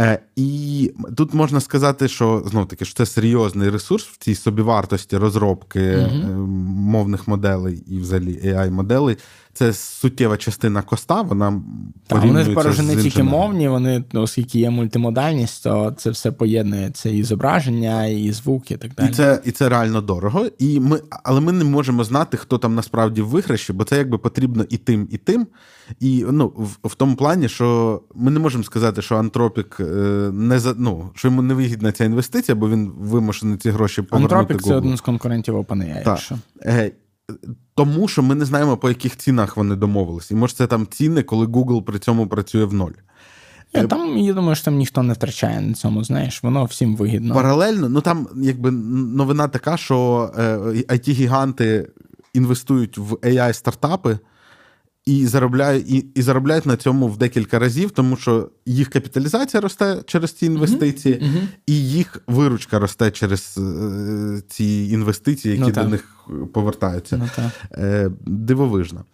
Е, 0.00 0.18
і 0.36 0.92
тут 1.16 1.34
можна 1.34 1.60
сказати, 1.60 2.08
що 2.08 2.42
знов 2.46 2.68
таки 2.68 2.84
що 2.84 2.94
це 2.94 3.06
серйозний 3.06 3.70
ресурс 3.70 4.04
в 4.04 4.18
цій 4.18 4.34
собівартості 4.34 5.16
розробки 5.16 5.96
угу. 5.96 6.46
мовних 6.76 7.28
моделей 7.28 7.84
і 7.86 7.98
взагалі 7.98 8.40
AI-моделей. 8.44 9.16
Це 9.54 9.72
суттєва 9.72 10.36
частина 10.36 10.82
коста. 10.82 11.22
Вона 11.22 11.62
Та, 12.06 12.18
вони 12.18 12.44
не 12.82 12.96
тільки 13.02 13.22
мовні, 13.22 13.68
вони, 13.68 14.04
ну, 14.12 14.22
оскільки 14.22 14.58
є 14.58 14.70
мультимодальність, 14.70 15.62
то 15.64 15.94
це 15.98 16.10
все 16.10 16.32
поєднується 16.32 17.08
і 17.08 17.22
зображення, 17.22 18.06
і 18.06 18.32
звук, 18.32 18.70
і 18.70 18.76
так 18.76 18.94
далі. 18.94 19.08
І 19.08 19.12
це, 19.12 19.40
і 19.44 19.50
це 19.50 19.68
реально 19.68 20.00
дорого. 20.00 20.46
І 20.58 20.80
ми, 20.80 21.00
але 21.24 21.40
ми 21.40 21.52
не 21.52 21.64
можемо 21.64 22.04
знати, 22.04 22.36
хто 22.36 22.58
там 22.58 22.74
насправді 22.74 23.22
в 23.22 23.28
виграші, 23.28 23.72
бо 23.72 23.84
це 23.84 23.96
якби 23.96 24.18
потрібно 24.18 24.64
і 24.68 24.76
тим, 24.76 25.08
і 25.10 25.18
тим. 25.18 25.46
І 26.00 26.24
ну, 26.30 26.52
в, 26.56 26.88
в 26.88 26.94
тому 26.94 27.16
плані, 27.16 27.48
що 27.48 28.00
ми 28.14 28.30
не 28.30 28.40
можемо 28.40 28.64
сказати, 28.64 29.02
що 29.02 29.16
Антропік 29.16 29.76
е, 29.80 29.84
не 30.32 30.58
за 30.58 30.74
ну, 30.78 31.10
що 31.14 31.28
йому 31.28 31.42
не 31.42 31.54
вигідна 31.54 31.92
ця 31.92 32.04
інвестиція, 32.04 32.56
бо 32.56 32.68
він 32.68 32.92
вимушений 32.98 33.56
ці 33.56 33.70
гроші 33.70 34.02
повернути. 34.02 34.34
Антропік 34.34 34.62
це 34.62 34.74
один 34.74 34.96
з 34.96 35.00
конкурентів 35.00 35.56
OpenAI. 35.56 36.36
Е, 36.64 36.92
тому 37.74 38.08
що 38.08 38.22
ми 38.22 38.34
не 38.34 38.44
знаємо, 38.44 38.76
по 38.76 38.88
яких 38.88 39.16
цінах 39.16 39.56
вони 39.56 39.76
домовились. 39.76 40.30
І 40.30 40.34
може 40.34 40.54
це 40.54 40.66
там 40.66 40.86
ціни, 40.90 41.22
коли 41.22 41.46
Google 41.46 41.82
при 41.82 41.98
цьому 41.98 42.26
працює 42.26 42.64
в 42.64 42.74
ноль. 42.74 42.92
Я, 43.72 43.86
Там, 43.86 44.18
я 44.18 44.32
думаю, 44.32 44.54
що 44.54 44.64
там 44.64 44.76
ніхто 44.76 45.02
не 45.02 45.12
втрачає 45.12 45.60
на 45.60 45.74
цьому, 45.74 46.04
знаєш, 46.04 46.42
воно 46.42 46.64
всім 46.64 46.96
вигідно. 46.96 47.34
Паралельно, 47.34 47.88
ну 47.88 48.00
там 48.00 48.28
якби 48.36 48.70
новина 48.70 49.48
така, 49.48 49.76
що 49.76 50.30
е, 50.38 50.56
it 50.88 51.10
гіганти 51.10 51.88
інвестують 52.34 52.98
в 52.98 53.12
AI 53.12 53.52
стартапи 53.52 54.18
і 55.06 55.26
заробляють, 55.26 55.90
і, 55.90 56.06
і 56.14 56.22
заробляють 56.22 56.66
на 56.66 56.76
цьому 56.76 57.08
в 57.08 57.16
декілька 57.16 57.58
разів, 57.58 57.90
тому 57.90 58.16
що 58.16 58.50
їх 58.66 58.88
капіталізація 58.88 59.60
росте 59.60 60.02
через 60.06 60.32
ці 60.32 60.46
інвестиції, 60.46 61.22
і 61.66 61.88
їх 61.88 62.22
виручка 62.26 62.78
росте 62.78 63.10
через 63.10 63.58
е, 63.58 64.42
ці 64.48 64.88
інвестиції, 64.92 65.58
які 65.58 65.72
Ну, 65.76 65.82
до 65.82 65.88
них 65.88 66.26
повертаються. 66.52 67.16
Ну. 67.16 67.50
Е, 67.72 68.10
дивовижно. 68.26 69.04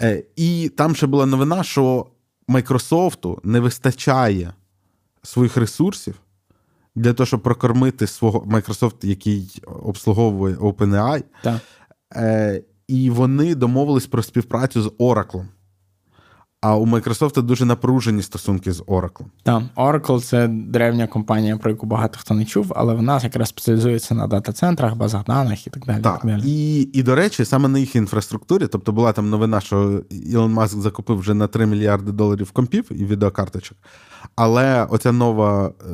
Е, 0.00 0.22
і 0.36 0.72
там 0.76 0.94
ще 0.94 1.06
була 1.06 1.26
новина, 1.26 1.62
що 1.62 2.06
Microsoft 2.48 3.38
не 3.44 3.60
вистачає 3.60 4.52
своїх 5.22 5.56
ресурсів 5.56 6.14
для 6.94 7.12
того, 7.12 7.26
щоб 7.26 7.42
прокормити 7.42 8.06
свого 8.06 8.40
Microsoft, 8.40 9.06
який 9.06 9.62
обслуговує 9.66 10.54
OpenAI. 10.54 11.22
Так. 11.42 11.60
Е, 12.16 12.62
і 12.90 13.10
вони 13.10 13.54
домовились 13.54 14.06
про 14.06 14.22
співпрацю 14.22 14.82
з 14.82 14.86
Oracle. 14.86 15.44
А 16.62 16.76
у 16.76 16.86
Microsoft 16.86 17.42
дуже 17.42 17.64
напружені 17.64 18.22
стосунки 18.22 18.72
з 18.72 18.82
Oracle. 18.82 19.24
Так, 19.42 19.62
Oracle 19.76 20.20
це 20.20 20.48
древня 20.48 21.06
компанія, 21.06 21.56
про 21.56 21.70
яку 21.70 21.86
багато 21.86 22.18
хто 22.20 22.34
не 22.34 22.44
чув, 22.44 22.72
але 22.76 22.94
вона 22.94 23.20
якраз 23.22 23.48
спеціалізується 23.48 24.14
на 24.14 24.26
дата-центрах, 24.26 24.94
базах 24.94 25.24
даних 25.24 25.66
і 25.66 25.70
так 25.70 25.86
далі. 25.86 26.02
Так, 26.02 26.20
так 26.20 26.30
далі. 26.30 26.42
і, 26.44 26.80
і 26.92 27.02
до 27.02 27.14
речі, 27.14 27.44
саме 27.44 27.68
на 27.68 27.78
їх 27.78 27.96
інфраструктурі, 27.96 28.66
тобто 28.66 28.92
була 28.92 29.12
там 29.12 29.30
новина, 29.30 29.60
що 29.60 30.02
Ілон 30.10 30.52
Маск 30.52 30.78
закупив 30.78 31.18
вже 31.18 31.34
на 31.34 31.46
3 31.46 31.66
мільярди 31.66 32.12
доларів 32.12 32.50
компів 32.50 32.84
і 32.90 33.04
відеокарточок. 33.04 33.78
Але 34.36 34.84
оця 34.84 35.12
нова 35.12 35.72
е, 35.80 35.92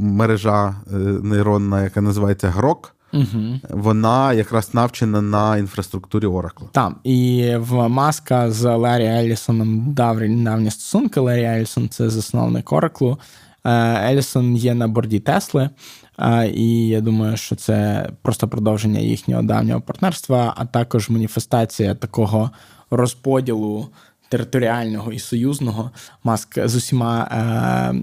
мережа 0.00 0.68
е, 0.92 0.96
нейронна, 1.22 1.82
яка 1.82 2.00
називається 2.00 2.54
Grok, 2.58 2.90
Угу. 3.16 3.60
вона 3.70 4.32
якраз 4.32 4.74
навчена 4.74 5.22
на 5.22 5.56
інфраструктурі 5.56 6.26
Oracle. 6.26 6.68
Так, 6.72 6.92
і 7.04 7.52
в 7.58 7.88
Маска 7.88 8.50
з 8.50 8.76
Ларі 8.76 9.04
Елісоном 9.04 9.94
давні 9.94 10.44
давні 10.44 10.70
стосунки. 10.70 11.20
Ларі 11.20 11.42
Елісон 11.42 11.88
це 11.88 12.10
засновник 12.10 12.72
Oracle. 12.72 13.16
Е, 13.64 13.70
Елісон 14.12 14.56
є 14.56 14.74
на 14.74 14.88
борді 14.88 15.20
Тесли, 15.20 15.70
е, 16.18 16.48
і 16.48 16.88
я 16.88 17.00
думаю, 17.00 17.36
що 17.36 17.56
це 17.56 18.08
просто 18.22 18.48
продовження 18.48 19.00
їхнього 19.00 19.42
давнього 19.42 19.80
партнерства, 19.80 20.54
а 20.56 20.66
також 20.66 21.10
маніфестація 21.10 21.94
такого 21.94 22.50
розподілу. 22.90 23.86
Територіального 24.28 25.12
і 25.12 25.18
союзного 25.18 25.90
маск 26.24 26.66
з 26.68 26.74
усіма 26.74 27.28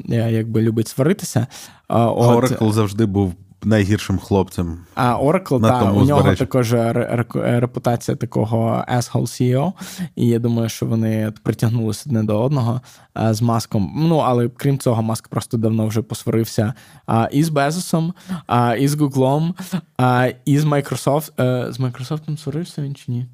е, 0.09 0.16
е, 0.16 0.32
якби 0.32 0.61
любить 0.61 0.88
сваритися. 0.88 1.47
От, 1.88 2.51
Oracle 2.51 2.72
завжди 2.72 3.05
був 3.05 3.34
найгіршим 3.66 4.18
хлопцем. 4.18 4.78
а 4.95 5.16
Oracle, 5.24 5.59
На 5.59 5.70
та, 5.70 5.82
у 5.82 5.86
нього 5.86 6.01
узбережжі. 6.20 6.39
також 6.39 6.74
ре- 6.74 7.59
репутація 7.59 8.18
такого 8.18 8.86
asshole 8.93 9.22
CEO, 9.22 9.74
і 10.16 10.28
я 10.28 10.39
думаю, 10.39 10.70
що 10.70 10.86
вони 10.86 11.34
притягнулися 11.43 12.03
одне 12.05 12.24
до 12.24 12.41
одного 12.43 12.82
а, 13.14 13.34
з 13.34 13.41
Маском. 13.41 13.93
Ну, 13.95 14.18
але 14.18 14.49
крім 14.49 14.78
цього, 14.80 15.01
Маск 15.01 15.28
просто 15.28 15.57
давно 15.57 15.88
вже 15.88 16.01
посварився 16.01 16.74
а, 17.05 17.30
і 17.32 17.43
з 17.43 17.49
Безосом, 17.49 18.14
а, 18.47 18.76
і 18.76 18.88
з 18.88 18.95
Гуглом, 18.95 19.55
а, 19.97 20.30
і 20.45 20.59
з 20.59 20.66
Microsoft. 20.66 21.32
Е, 21.43 21.68
з 21.74 21.80
Microsoft 21.80 22.38
сварився 22.38 22.82
він 22.82 22.95
чи 22.95 23.11
ні? 23.11 23.26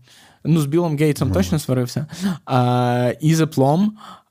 Ну, 0.46 0.60
з 0.62 0.66
Білом 0.66 0.98
Гейтсом 0.98 1.32
точно 1.32 1.60
сварився, 1.60 2.06
а, 2.46 3.12
і 3.22 3.36
з 3.36 3.42
Apple, 3.42 3.88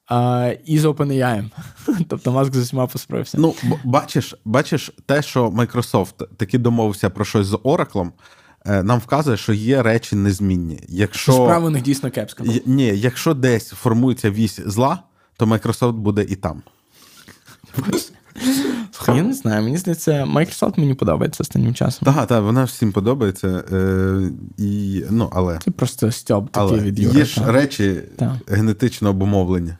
а, 0.08 0.52
і 0.64 0.78
з 0.78 0.84
OpenAI. 0.84 1.44
Тобто 2.08 2.32
Маск 2.32 2.54
з 2.54 2.56
усіма 2.58 2.86
посварився. 2.86 3.38
Ну, 3.40 3.54
бачиш, 3.84 4.34
бачиш, 4.44 4.92
те, 5.06 5.22
що 5.22 5.48
Microsoft 5.48 6.26
таки 6.36 6.58
домовився 6.58 7.10
про 7.10 7.24
щось 7.24 7.46
з 7.46 7.54
Oracle, 7.54 8.10
е, 8.66 8.82
нам 8.82 8.98
вказує, 8.98 9.36
що 9.36 9.52
є 9.52 9.82
речі 9.82 10.16
незмінні. 10.16 10.80
Якщо, 10.88 11.32
Справа 11.32 11.66
у 11.66 11.70
них 11.70 11.82
дійсно 11.82 12.10
кепська. 12.10 12.44
Ні, 12.66 12.86
якщо 12.86 13.34
десь 13.34 13.68
формується 13.68 14.30
вісь 14.30 14.60
зла, 14.66 15.02
то 15.36 15.46
Microsoft 15.46 15.92
буде 15.92 16.26
і 16.28 16.36
там. 16.36 16.62
Слухай, 18.92 19.16
я 19.16 19.22
не 19.22 19.34
знаю, 19.34 19.62
мені 19.62 19.76
здається, 19.76 20.24
Microsoft 20.24 20.80
мені 20.80 20.94
подобається 20.94 21.42
останнім 21.42 21.74
часом. 21.74 22.14
Так, 22.14 22.26
так, 22.26 22.42
вона 22.42 22.64
всім 22.64 22.92
подобається. 22.92 23.64
Е, 23.72 24.30
і, 24.58 25.04
ну, 25.10 25.30
але 25.32 25.58
Це 25.64 25.70
просто 25.70 26.12
стьоб 26.12 26.50
такий 26.50 26.80
від 26.80 26.98
Юри. 26.98 27.18
є 27.18 27.24
ж 27.24 27.34
та. 27.40 27.52
речі 27.52 28.00
Так. 28.16 28.32
генетично 28.46 29.10
обумовлені. 29.10 29.72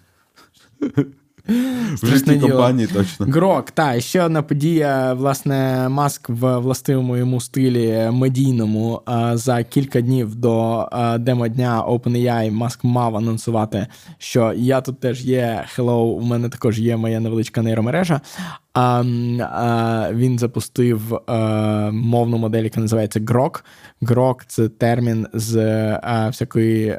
В 2.03 2.07
житті 2.07 2.39
компанії 2.39 2.89
точно. 2.89 3.27
Грок, 3.27 3.71
та 3.71 4.01
ще 4.01 4.23
одна 4.23 4.43
подія. 4.43 5.15
Власне, 5.15 5.89
Маск 5.89 6.29
в 6.29 6.59
властивому 6.59 7.17
йому 7.17 7.41
стилі 7.41 8.09
медійному 8.13 9.03
за 9.33 9.63
кілька 9.63 10.01
днів 10.01 10.35
до 10.35 10.89
демо-дня 11.19 11.85
OpenAI 11.89 12.51
Маск 12.51 12.85
мав 12.85 13.17
анонсувати, 13.17 13.87
що 14.19 14.53
я 14.57 14.81
тут 14.81 15.01
теж 15.01 15.25
є. 15.25 15.65
Hello, 15.77 15.99
у 15.99 16.21
мене 16.21 16.49
також 16.49 16.81
є 16.81 16.97
моя 16.97 17.21
невеличка 17.21 17.63
нейромережа. 17.63 18.21
А, 18.75 19.05
а, 19.41 20.09
він 20.13 20.39
запустив 20.39 21.21
а, 21.27 21.91
мовну 21.93 22.39
модель, 22.39 22.65
яка 22.65 22.81
називається 22.81 23.21
Grok. 23.21 23.63
Grok– 24.03 24.35
це 24.47 24.69
термін 24.69 25.27
з 25.33 25.57
а, 26.03 26.29
всякої 26.29 26.99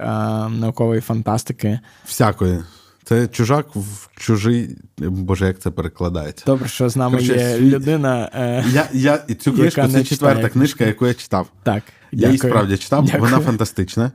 наукової 0.59 1.01
фантастики. 1.01 1.79
Всякої. 2.05 2.59
Це 3.03 3.27
чужак 3.27 3.67
в 3.75 4.09
чужий. 4.15 4.77
Боже, 4.97 5.45
як 5.47 5.59
це 5.59 5.71
перекладається? 5.71 6.43
Добре, 6.45 6.67
що 6.67 6.89
з 6.89 6.95
нами 6.95 7.17
Короче, 7.17 7.33
є 7.35 7.59
людина. 7.59 8.29
Е, 8.33 8.65
Я, 8.71 8.87
я, 8.93 9.23
і 9.27 9.33
цю 9.35 9.53
книжку 9.53 9.81
це 9.87 10.03
четверта 10.03 10.35
читає 10.35 10.49
книжка, 10.49 10.85
яку 10.85 11.07
я 11.07 11.13
читав. 11.13 11.47
Так, 11.63 11.83
Я 12.11 12.27
її 12.27 12.37
справді 12.37 12.77
читав, 12.77 13.05
Дякую. 13.05 13.23
вона 13.23 13.39
фантастична. 13.39 14.11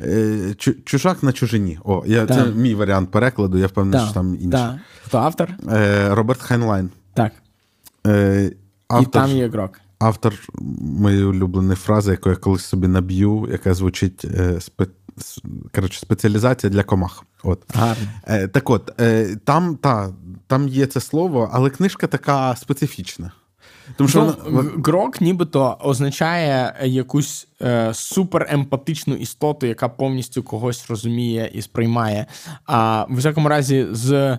Е, 0.00 0.54
Чужак 0.84 1.22
на 1.22 1.32
чужині. 1.32 1.78
О, 1.84 2.02
я, 2.06 2.26
це 2.26 2.44
мій 2.46 2.74
варіант 2.74 3.10
перекладу, 3.10 3.58
я 3.58 3.66
впевнений, 3.66 4.00
Так, 4.00 4.06
що 4.06 4.14
там 4.14 4.34
інший. 4.34 4.50
так. 4.50 4.74
Хто 5.04 5.18
автор? 5.18 5.48
Е, 5.72 6.08
Роберт 6.14 6.42
Хайнлайн. 6.42 6.90
Так. 7.14 7.32
Е, 8.06 8.50
І 9.02 9.04
там 9.06 9.30
є 9.30 9.48
грок. 9.48 9.80
Автор 9.98 10.34
моєї 10.80 11.24
улюбленої 11.24 11.76
фрази, 11.76 12.10
яку 12.10 12.30
я 12.30 12.36
колись 12.36 12.64
собі 12.64 12.88
наб'ю, 12.88 13.48
яка 13.52 13.74
звучить 13.74 14.24
е, 14.24 14.60
спе, 14.60 14.86
с- 15.18 15.42
коротше, 15.74 16.00
спеціалізація 16.00 16.70
для 16.70 16.82
комах. 16.82 17.24
От. 17.42 17.62
Гарно. 17.74 18.06
Е, 18.26 18.48
так 18.48 18.70
от, 18.70 19.00
е, 19.00 19.36
там, 19.44 19.76
та, 19.76 20.12
там 20.46 20.68
є 20.68 20.86
це 20.86 21.00
слово, 21.00 21.50
але 21.52 21.70
книжка 21.70 22.06
така 22.06 22.56
специфічна. 22.56 23.32
Тому 23.96 24.08
що 24.08 24.22
Ну, 24.24 24.34
вона, 24.52 24.70
грок 24.84 25.20
нібито 25.20 25.76
означає 25.80 26.74
якусь 26.84 27.48
е, 27.62 27.94
суперемпатичну 27.94 29.14
істоту, 29.14 29.66
яка 29.66 29.88
повністю 29.88 30.42
когось 30.42 30.90
розуміє 30.90 31.50
і 31.54 31.62
сприймає. 31.62 32.26
А 32.64 33.04
в 33.10 33.16
всякому 33.16 33.48
разі, 33.48 33.86
з 33.92 34.38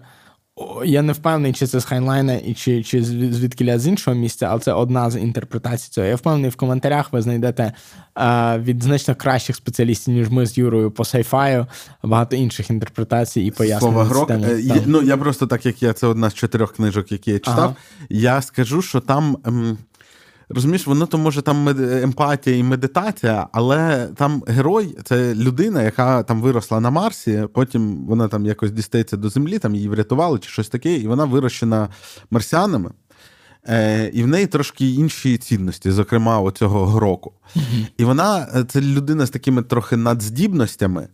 я 0.86 1.02
не 1.02 1.14
впевнений, 1.14 1.54
чи 1.54 1.68
це 1.68 1.80
з 1.80 1.86
Хайнлайна 1.86 2.34
і 2.34 2.54
чи 2.54 2.84
чи 2.84 3.04
звідкіля 3.04 3.80
з 3.80 3.88
іншого 3.88 4.18
місця, 4.18 4.48
але 4.50 4.60
це 4.60 4.74
одна 4.74 5.10
з 5.10 5.20
інтерпретацій 5.20 5.90
цього. 5.92 6.08
Я 6.08 6.16
впевнений, 6.16 6.50
в 6.50 6.56
коментарях 6.56 7.14
ви 7.14 7.22
знайдете 7.22 7.74
е, 8.18 8.58
від 8.60 8.84
значно 8.84 9.16
кращих 9.16 9.56
спеціалістів, 9.56 10.14
ніж 10.14 10.30
ми 10.30 10.46
з 10.46 10.58
Юрою 10.58 10.92
по 10.92 11.06
сайфаю, 11.06 11.68
багато 12.04 12.36
інших 12.36 12.70
інтерпретацій 12.70 13.42
і 13.42 13.52
пояснень. 13.52 13.92
Слова 13.92 14.04
грок. 14.04 14.32
Е, 14.32 14.82
ну 14.86 15.02
я 15.02 15.18
просто 15.18 15.48
так 15.48 15.66
як 15.66 15.84
я 15.84 15.94
це 15.94 16.08
одна 16.08 16.30
з 16.30 16.34
чотирьох 16.34 16.74
книжок, 16.74 17.12
які 17.12 17.32
я 17.32 17.40
читав. 17.40 17.60
Ага. 17.60 17.76
Я 18.10 18.42
скажу, 18.42 18.82
що 18.82 19.00
там. 19.00 19.38
Ем... 19.46 19.78
Розумієш, 20.50 20.88
воно 20.88 21.06
то 21.06 21.18
може 21.18 21.42
там 21.42 21.68
емпатія 22.04 22.58
і 22.58 22.64
медитація, 22.64 23.48
але 23.52 24.08
там 24.16 24.44
герой 24.48 24.98
це 25.04 25.36
людина, 25.36 25.84
яка 25.84 26.24
там 26.24 26.42
виросла 26.42 26.80
на 26.80 26.90
Марсі, 26.90 27.44
потім 27.54 28.06
вона 28.06 28.28
там 28.28 28.46
якось 28.46 28.72
дістається 28.72 29.18
до 29.18 29.30
землі, 29.30 29.60
там 29.60 29.76
її 29.76 29.90
врятували 29.90 30.40
чи 30.40 30.50
щось 30.50 30.70
таке, 30.70 30.94
і 30.94 31.08
вона 31.08 31.26
вирощена 31.26 31.90
марсіанами. 32.32 32.92
Е, 33.70 34.12
І 34.14 34.24
в 34.24 34.28
неї 34.28 34.48
трошки 34.48 34.90
інші 34.90 35.38
цінності, 35.38 35.92
зокрема, 35.92 36.40
оцього 36.40 36.86
гроку. 36.86 37.34
Mm-hmm. 37.56 37.88
І 37.98 38.04
вона 38.04 38.48
е, 38.56 38.64
це 38.64 38.82
людина 38.82 39.26
з 39.26 39.30
такими 39.30 39.64
трохи 39.64 39.98
надздібностями 39.98 41.08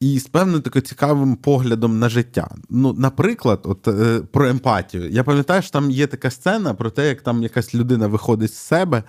і 0.00 0.18
з 0.18 0.26
певним 0.26 0.62
таким 0.62 0.82
цікавим 0.82 1.36
поглядом 1.36 1.98
на 1.98 2.08
життя. 2.08 2.50
Ну, 2.70 2.92
Наприклад, 2.92 3.60
от 3.64 3.88
е, 3.88 4.20
про 4.32 4.48
емпатію. 4.48 5.10
Я 5.10 5.24
пам'ятаю, 5.24 5.62
що 5.62 5.70
там 5.70 5.90
є 5.90 6.06
така 6.06 6.30
сцена 6.30 6.74
про 6.74 6.90
те, 6.90 7.08
як 7.08 7.22
там 7.22 7.42
якась 7.42 7.74
людина 7.74 8.06
виходить 8.06 8.54
з 8.54 8.58
себе 8.58 9.02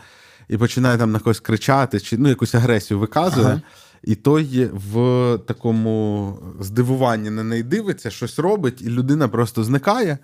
і 0.50 0.58
починає 0.58 0.98
там 0.98 1.12
на 1.12 1.20
когось 1.20 1.40
кричати, 1.40 2.00
чи 2.00 2.18
ну, 2.18 2.30
якусь 2.30 2.56
агресію 2.56 3.00
виказує. 3.00 3.48
Ага. 3.48 3.62
І 4.04 4.16
той 4.16 4.70
в 4.74 5.38
такому 5.48 6.40
здивуванні 6.60 7.30
на 7.30 7.44
неї 7.44 7.64
дивиться, 7.64 8.10
щось 8.10 8.40
робить, 8.40 8.82
і 8.82 8.90
людина 8.90 9.28
просто 9.28 9.64
зникає. 9.64 10.18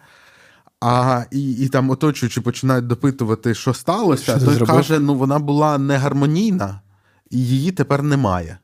А 0.82 1.24
і 1.32 1.52
і 1.52 1.68
там 1.70 1.90
оточуючи 1.90 2.42
починають 2.42 2.88
допитувати, 2.88 3.54
що 3.54 3.74
сталося, 3.74 4.24
що 4.24 4.46
той 4.46 4.56
зробив? 4.56 4.76
каже: 4.76 5.00
ну 5.00 5.16
вона 5.16 5.40
була 5.40 5.78
негармонійна, 5.78 6.82
і 7.30 7.38
її 7.38 7.72
тепер 7.72 8.04
немає. 8.04 8.58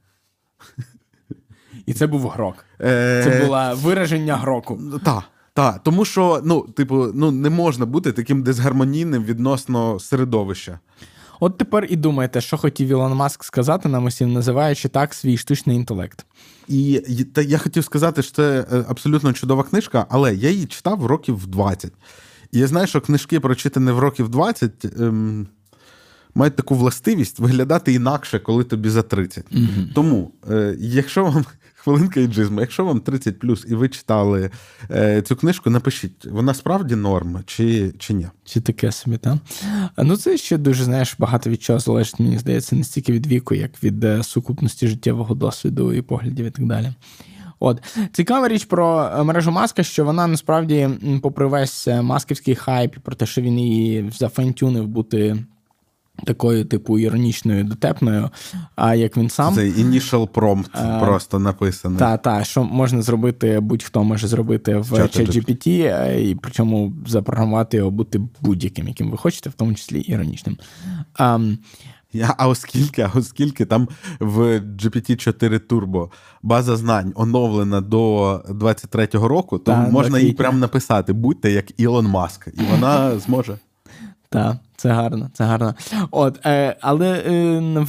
І 1.89 1.93
це 1.93 2.07
був 2.07 2.27
грок. 2.27 2.55
Е... 2.81 3.21
Це 3.23 3.45
було 3.45 3.71
вираження 3.75 4.35
гроку. 4.35 4.79
Так. 5.05 5.23
Так, 5.53 5.83
тому 5.83 6.05
що 6.05 6.41
ну, 6.43 6.61
типу, 6.61 7.11
ну 7.13 7.31
не 7.31 7.49
можна 7.49 7.85
бути 7.85 8.11
таким 8.11 8.43
дисгармонійним 8.43 9.23
відносно 9.23 9.99
середовища. 9.99 10.79
От 11.39 11.57
тепер 11.57 11.87
і 11.89 11.95
думаєте, 11.95 12.41
що 12.41 12.57
хотів 12.57 12.87
Ілон 12.87 13.13
Маск 13.13 13.43
сказати 13.43 13.89
нам 13.89 14.05
усім, 14.05 14.33
називаючи 14.33 14.89
так 14.89 15.13
свій 15.13 15.37
штучний 15.37 15.75
інтелект. 15.75 16.25
І 16.67 16.99
та 17.33 17.41
я 17.41 17.57
хотів 17.57 17.83
сказати, 17.83 18.21
що 18.21 18.31
це 18.31 18.65
е, 18.71 18.85
абсолютно 18.89 19.33
чудова 19.33 19.63
книжка, 19.63 20.05
але 20.09 20.35
я 20.35 20.49
її 20.49 20.65
читав 20.65 21.05
років 21.05 21.47
20. 21.47 21.91
І 22.51 22.59
я 22.59 22.67
знаю, 22.67 22.87
що 22.87 23.01
книжки, 23.01 23.39
прочитані 23.39 23.91
в 23.91 23.99
років 23.99 24.29
20, 24.29 24.85
ем, 24.99 25.47
мають 26.35 26.55
таку 26.55 26.75
властивість 26.75 27.39
виглядати 27.39 27.93
інакше, 27.93 28.39
коли 28.39 28.63
тобі 28.63 28.89
за 28.89 29.01
30. 29.01 29.45
Угу. 29.51 29.63
Тому, 29.95 30.31
е, 30.51 30.75
якщо 30.79 31.23
вам 31.23 31.45
хвилинка 31.83 32.19
іджизму, 32.19 32.61
якщо 32.61 32.85
вам 32.85 32.99
30 32.99 33.39
плюс 33.39 33.65
і 33.69 33.75
ви 33.75 33.89
читали 33.89 34.49
е, 34.91 35.21
цю 35.21 35.35
книжку, 35.35 35.69
напишіть, 35.69 36.25
вона 36.25 36.53
справді 36.53 36.95
норм 36.95 37.43
чи 37.45 37.93
чи 37.97 38.13
ні? 38.13 38.27
Чи 38.43 38.61
таке 38.61 38.91
собі, 38.91 39.17
так? 39.17 39.37
Ну, 39.97 40.17
це 40.17 40.37
ще 40.37 40.57
дуже, 40.57 40.83
знаєш, 40.83 41.15
багато 41.19 41.49
від 41.49 41.61
чого 41.61 41.79
залежить, 41.79 42.19
мені 42.19 42.37
здається, 42.37 42.75
не 42.75 42.83
стільки 42.83 43.11
від 43.11 43.27
віку, 43.27 43.55
як 43.55 43.83
від 43.83 44.03
е, 44.03 44.23
сукупності 44.23 44.87
життєвого 44.87 45.35
досвіду 45.35 45.93
і 45.93 46.01
поглядів 46.01 46.45
і 46.45 46.51
так 46.51 46.65
далі. 46.65 46.93
От 47.59 47.83
цікава 48.11 48.47
річ 48.47 48.65
про 48.65 49.11
е, 49.15 49.23
мережу 49.23 49.51
маска, 49.51 49.83
що 49.83 50.05
вона 50.05 50.27
насправді, 50.27 50.89
попри 51.21 51.47
весь 51.47 51.87
е, 51.87 52.01
масківський 52.01 52.55
хайп, 52.55 52.95
про 52.99 53.15
те, 53.15 53.25
що 53.25 53.41
він 53.41 53.59
її 53.59 54.11
зафантюнив 54.17 54.87
бути 54.87 55.37
Такою, 56.25 56.65
типу, 56.65 56.99
іронічною 56.99 57.63
дотепною, 57.63 58.29
а 58.75 58.95
як 58.95 59.17
він 59.17 59.29
сам. 59.29 59.55
Це 59.55 59.61
initial 59.61 60.27
prompt 60.27 60.69
а, 60.71 60.99
просто 60.99 61.39
написаний. 61.39 61.99
Так, 61.99 62.21
так, 62.21 62.45
що 62.45 62.63
можна 62.63 63.01
зробити, 63.01 63.59
будь-хто 63.59 64.03
може 64.03 64.27
зробити 64.27 64.77
в 64.77 64.91
ChatGPT, 64.93 65.69
е, 65.69 66.21
і 66.29 66.35
причому 66.35 66.93
запрограмувати 67.07 67.77
його 67.77 67.91
бути 67.91 68.21
будь-яким, 68.41 68.87
яким 68.87 69.11
ви 69.11 69.17
хочете, 69.17 69.49
в 69.49 69.53
тому 69.53 69.73
числі 69.73 69.99
іронічним. 69.99 70.57
А, 71.13 71.39
а 72.37 72.47
оскільки 72.47 73.01
а 73.01 73.11
оскільки 73.15 73.65
там 73.65 73.87
в 74.19 74.59
GPT-4 74.59 75.59
Turbo 75.67 76.11
база 76.41 76.75
знань 76.75 77.11
оновлена 77.15 77.81
до 77.81 78.33
23-го 78.49 79.27
року, 79.27 79.57
то 79.57 79.71
та, 79.71 79.89
можна 79.89 80.19
їй 80.19 80.33
прямо 80.33 80.57
написати: 80.57 81.13
будьте 81.13 81.51
як 81.51 81.79
Ілон 81.79 82.07
Маск, 82.07 82.47
і 82.47 82.61
вона 82.71 83.19
зможе. 83.19 83.57
Так. 84.29 84.57
Це 84.79 84.89
гарно, 84.89 85.29
це 85.33 85.43
гарно. 85.43 85.75
От, 86.11 86.45
е, 86.45 86.75
Але 86.81 87.23
е, 87.27 87.33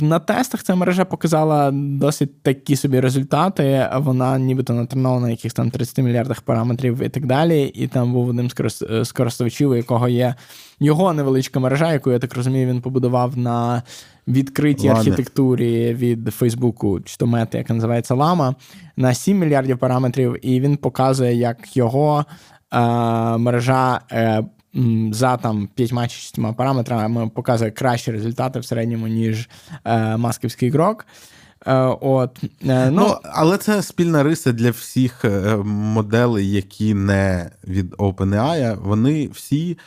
на 0.00 0.18
тестах 0.18 0.62
ця 0.62 0.74
мережа 0.74 1.04
показала 1.04 1.70
досить 1.74 2.42
такі 2.42 2.76
собі 2.76 3.00
результати. 3.00 3.88
Вона 3.96 4.38
нібито 4.38 4.72
натренована 4.72 5.26
на 5.26 5.30
якихось 5.30 5.54
там 5.54 5.70
30 5.70 5.98
мільярдах 5.98 6.40
параметрів 6.40 7.02
і 7.02 7.08
так 7.08 7.26
далі. 7.26 7.62
І 7.62 7.86
там 7.86 8.12
був 8.12 8.28
один 8.28 8.50
з 9.02 9.12
користувачів, 9.12 9.70
у 9.70 9.74
якого 9.74 10.08
є 10.08 10.34
його 10.80 11.12
невеличка 11.12 11.60
мережа, 11.60 11.92
яку 11.92 12.10
я 12.10 12.18
так 12.18 12.34
розумію, 12.34 12.68
він 12.68 12.80
побудував 12.80 13.38
на 13.38 13.82
відкритій 14.28 14.88
Ладно. 14.88 15.00
архітектурі 15.00 15.94
від 15.94 16.28
Фейсбуку, 16.34 17.00
чи 17.00 17.16
то 17.16 17.26
мети, 17.26 17.58
яка 17.58 17.74
називається 17.74 18.14
Лама, 18.14 18.54
на 18.96 19.14
7 19.14 19.38
мільярдів 19.38 19.78
параметрів, 19.78 20.46
і 20.46 20.60
він 20.60 20.76
показує, 20.76 21.34
як 21.34 21.76
його 21.76 22.24
е, 22.72 22.78
мережа. 23.36 24.00
Е, 24.12 24.44
за 25.12 25.36
там 25.36 25.68
п'ятьма 25.74 26.08
чи 26.08 26.16
шістьма 26.16 26.52
параметрами 26.52 27.28
показує 27.28 27.70
кращі 27.70 28.12
результати 28.12 28.60
в 28.60 28.64
середньому, 28.64 29.08
ніж 29.08 29.48
е, 29.84 30.16
масківський 30.16 30.68
ігрок. 30.68 31.06
Е, 31.66 31.74
от, 32.00 32.38
е, 32.44 32.90
ну, 32.90 32.90
ну, 32.90 33.16
Але 33.24 33.58
це 33.58 33.82
спільна 33.82 34.22
риса 34.22 34.52
для 34.52 34.70
всіх 34.70 35.24
е, 35.24 35.56
моделей, 35.66 36.50
які 36.50 36.94
не 36.94 37.50
від 37.68 37.94
OpenAI. 37.94 38.82
Вони 38.82 39.28
всі 39.28 39.78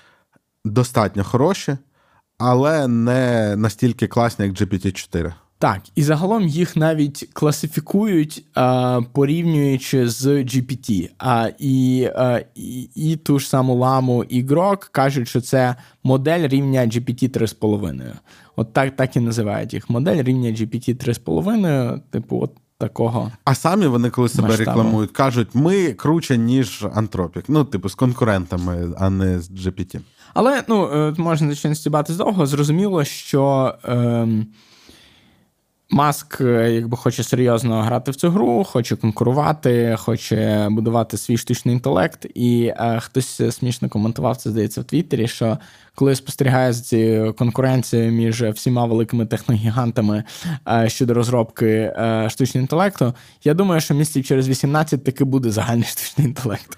достатньо 0.65 1.23
хороші, 1.23 1.77
але 2.37 2.87
не 2.87 3.55
настільки 3.55 4.07
класні, 4.07 4.45
як 4.45 4.53
GPT-4. 4.53 5.33
Так, 5.63 5.81
і 5.95 6.03
загалом 6.03 6.47
їх 6.47 6.75
навіть 6.75 7.29
класифікують, 7.33 8.45
а, 8.53 9.01
порівнюючи 9.13 10.09
з 10.09 10.27
GPT. 10.27 11.09
А, 11.19 11.49
І 11.59 12.09
а, 12.15 12.41
і, 12.55 12.89
і 12.95 13.15
ту 13.15 13.39
ж 13.39 13.49
саму 13.49 13.75
ламу 13.75 14.23
і 14.23 14.43
Grok 14.43 14.89
кажуть, 14.91 15.27
що 15.27 15.41
це 15.41 15.75
модель 16.03 16.47
рівня 16.47 16.81
GPT 16.81 17.37
3,5. 17.37 18.11
От 18.55 18.73
так 18.73 18.95
так 18.95 19.15
і 19.15 19.19
називають 19.19 19.73
їх. 19.73 19.89
Модель 19.89 20.23
рівня 20.23 20.49
GPT 20.49 21.07
3,5, 21.09 21.99
типу, 22.09 22.39
от 22.41 22.51
такого. 22.77 23.31
А 23.45 23.55
самі 23.55 23.87
вони, 23.87 24.09
коли 24.09 24.29
себе 24.29 24.47
масштабу. 24.47 24.69
рекламують, 24.69 25.11
кажуть, 25.11 25.47
ми 25.53 25.93
круче, 25.93 26.37
ніж 26.37 26.85
Антропік. 26.93 27.43
Ну, 27.47 27.63
типу, 27.63 27.89
з 27.89 27.95
конкурентами, 27.95 28.93
а 28.97 29.09
не 29.09 29.39
з 29.39 29.51
GPT. 29.51 29.99
Але 30.33 30.63
ну, 30.67 30.89
е, 30.93 31.13
можна 31.17 31.47
звичайно 31.47 31.75
стібати 31.75 32.13
довго. 32.13 32.45
Зрозуміло, 32.45 33.03
що. 33.03 33.73
Е, 33.85 34.27
Маск, 35.89 36.41
е, 36.41 36.71
якби 36.73 36.97
хоче 36.97 37.23
серйозно 37.23 37.81
грати 37.81 38.11
в 38.11 38.15
цю 38.15 38.29
гру, 38.29 38.63
хоче 38.63 38.95
конкурувати, 38.95 39.95
хоче 39.99 40.67
будувати 40.71 41.17
свій 41.17 41.37
штучний 41.37 41.75
інтелект. 41.75 42.25
І 42.35 42.73
е, 42.77 42.99
хтось 42.99 43.41
смішно 43.55 43.89
коментував 43.89 44.37
це, 44.37 44.49
здається, 44.49 44.81
в 44.81 44.83
Твіттері, 44.83 45.27
що 45.27 45.57
коли 45.95 46.15
спостерігає 46.15 46.73
за 46.73 46.83
цією 46.83 47.33
конкуренцією 47.33 48.11
між 48.11 48.43
всіма 48.43 48.85
великими 48.85 49.25
техногігантами 49.25 50.23
е, 50.67 50.89
щодо 50.89 51.13
розробки 51.13 51.67
е, 51.67 52.27
штучного 52.29 52.61
інтелекту, 52.61 53.13
я 53.43 53.53
думаю, 53.53 53.81
що 53.81 53.93
місяців 53.93 54.25
через 54.25 54.49
18 54.49 55.03
таки 55.03 55.23
буде 55.23 55.51
загальний 55.51 55.83
штучний 55.87 56.27
інтелект. 56.27 56.77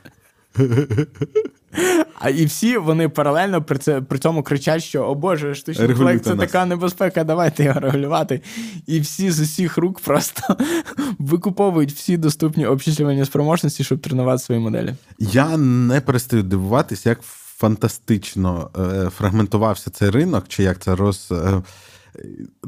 А 2.19 2.29
і 2.29 2.45
всі 2.45 2.77
вони 2.77 3.09
паралельно 3.09 3.63
при 3.63 3.77
це 3.77 4.01
при 4.01 4.19
цьому 4.19 4.43
кричать, 4.43 4.83
що 4.83 5.03
о 5.03 5.15
Боже, 5.15 5.55
штучний 5.55 5.89
інтелект 5.89 6.23
це 6.23 6.35
нас. 6.35 6.39
така 6.39 6.65
небезпека, 6.65 7.23
давайте 7.23 7.63
його 7.63 7.79
регулювати. 7.79 8.41
І 8.87 8.99
всі 8.99 9.31
з 9.31 9.39
усіх 9.39 9.77
рук 9.77 9.99
просто 9.99 10.57
викуповують 11.19 11.91
всі 11.91 12.17
доступні 12.17 12.65
обчислювання 12.65 13.25
спроможності, 13.25 13.83
щоб 13.83 13.99
тренувати 13.99 14.43
свої 14.43 14.61
моделі. 14.61 14.95
Я 15.19 15.57
не 15.57 16.01
перестаю 16.01 16.43
дивуватися, 16.43 17.09
як 17.09 17.21
фантастично 17.57 18.69
е, 18.77 19.09
фрагментувався 19.09 19.89
цей 19.89 20.09
ринок, 20.09 20.45
чи 20.47 20.63
як 20.63 20.79
це 20.79 20.95
роз. 20.95 21.29
Е, 21.31 21.61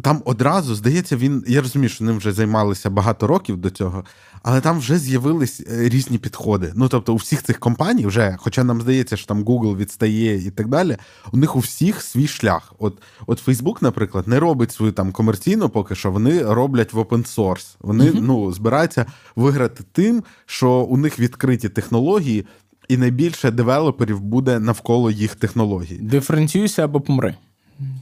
там 0.04 0.22
одразу, 0.26 0.76
здається, 0.76 1.18
він. 1.18 1.44
Я 1.48 1.62
розумію, 1.62 1.90
що 1.90 2.04
ним 2.04 2.18
вже 2.18 2.32
займалися 2.32 2.90
багато 2.90 3.28
років 3.28 3.58
до 3.58 3.70
цього, 3.70 4.06
але 4.44 4.62
там 4.62 4.80
вже 4.80 4.98
з'явились 4.98 5.60
е, 5.72 5.90
різні 5.90 6.18
підходи. 6.18 6.72
Ну 6.76 6.88
тобто, 6.88 7.14
у 7.14 7.16
всіх 7.16 7.44
цих 7.44 7.60
компаній, 7.60 8.06
вже, 8.06 8.36
хоча 8.40 8.64
нам 8.64 8.82
здається, 8.82 9.18
що 9.18 9.28
там 9.28 9.44
Google 9.44 9.78
відстає 9.78 10.48
і 10.48 10.52
так 10.52 10.68
далі, 10.68 10.98
у 11.32 11.38
них 11.38 11.56
у 11.56 11.60
всіх 11.60 12.02
свій 12.02 12.28
шлях. 12.28 12.74
От 12.80 13.02
от 13.28 13.48
Facebook, 13.48 13.78
наприклад, 13.82 14.28
не 14.28 14.40
робить 14.40 14.72
свою 14.72 14.92
там 14.92 15.12
комерційну, 15.12 15.70
поки 15.70 15.96
що 15.96 16.12
вони 16.12 16.44
роблять 16.44 16.94
в 16.94 17.00
open 17.00 17.36
source. 17.36 17.76
Вони 17.80 18.12
mm-hmm. 18.12 18.22
ну 18.22 18.52
збираються 18.52 19.06
виграти 19.36 19.84
тим, 19.92 20.24
що 20.46 20.72
у 20.72 20.98
них 20.98 21.20
відкриті 21.20 21.70
технології. 21.70 22.46
і 22.88 22.98
найбільше 22.98 23.52
девелоперів 23.52 24.22
буде 24.22 24.60
навколо 24.60 25.12
їх 25.12 25.36
технологій. 25.36 25.98
Диференціюйся 26.02 26.84
або 26.84 27.02
помри. 27.02 27.36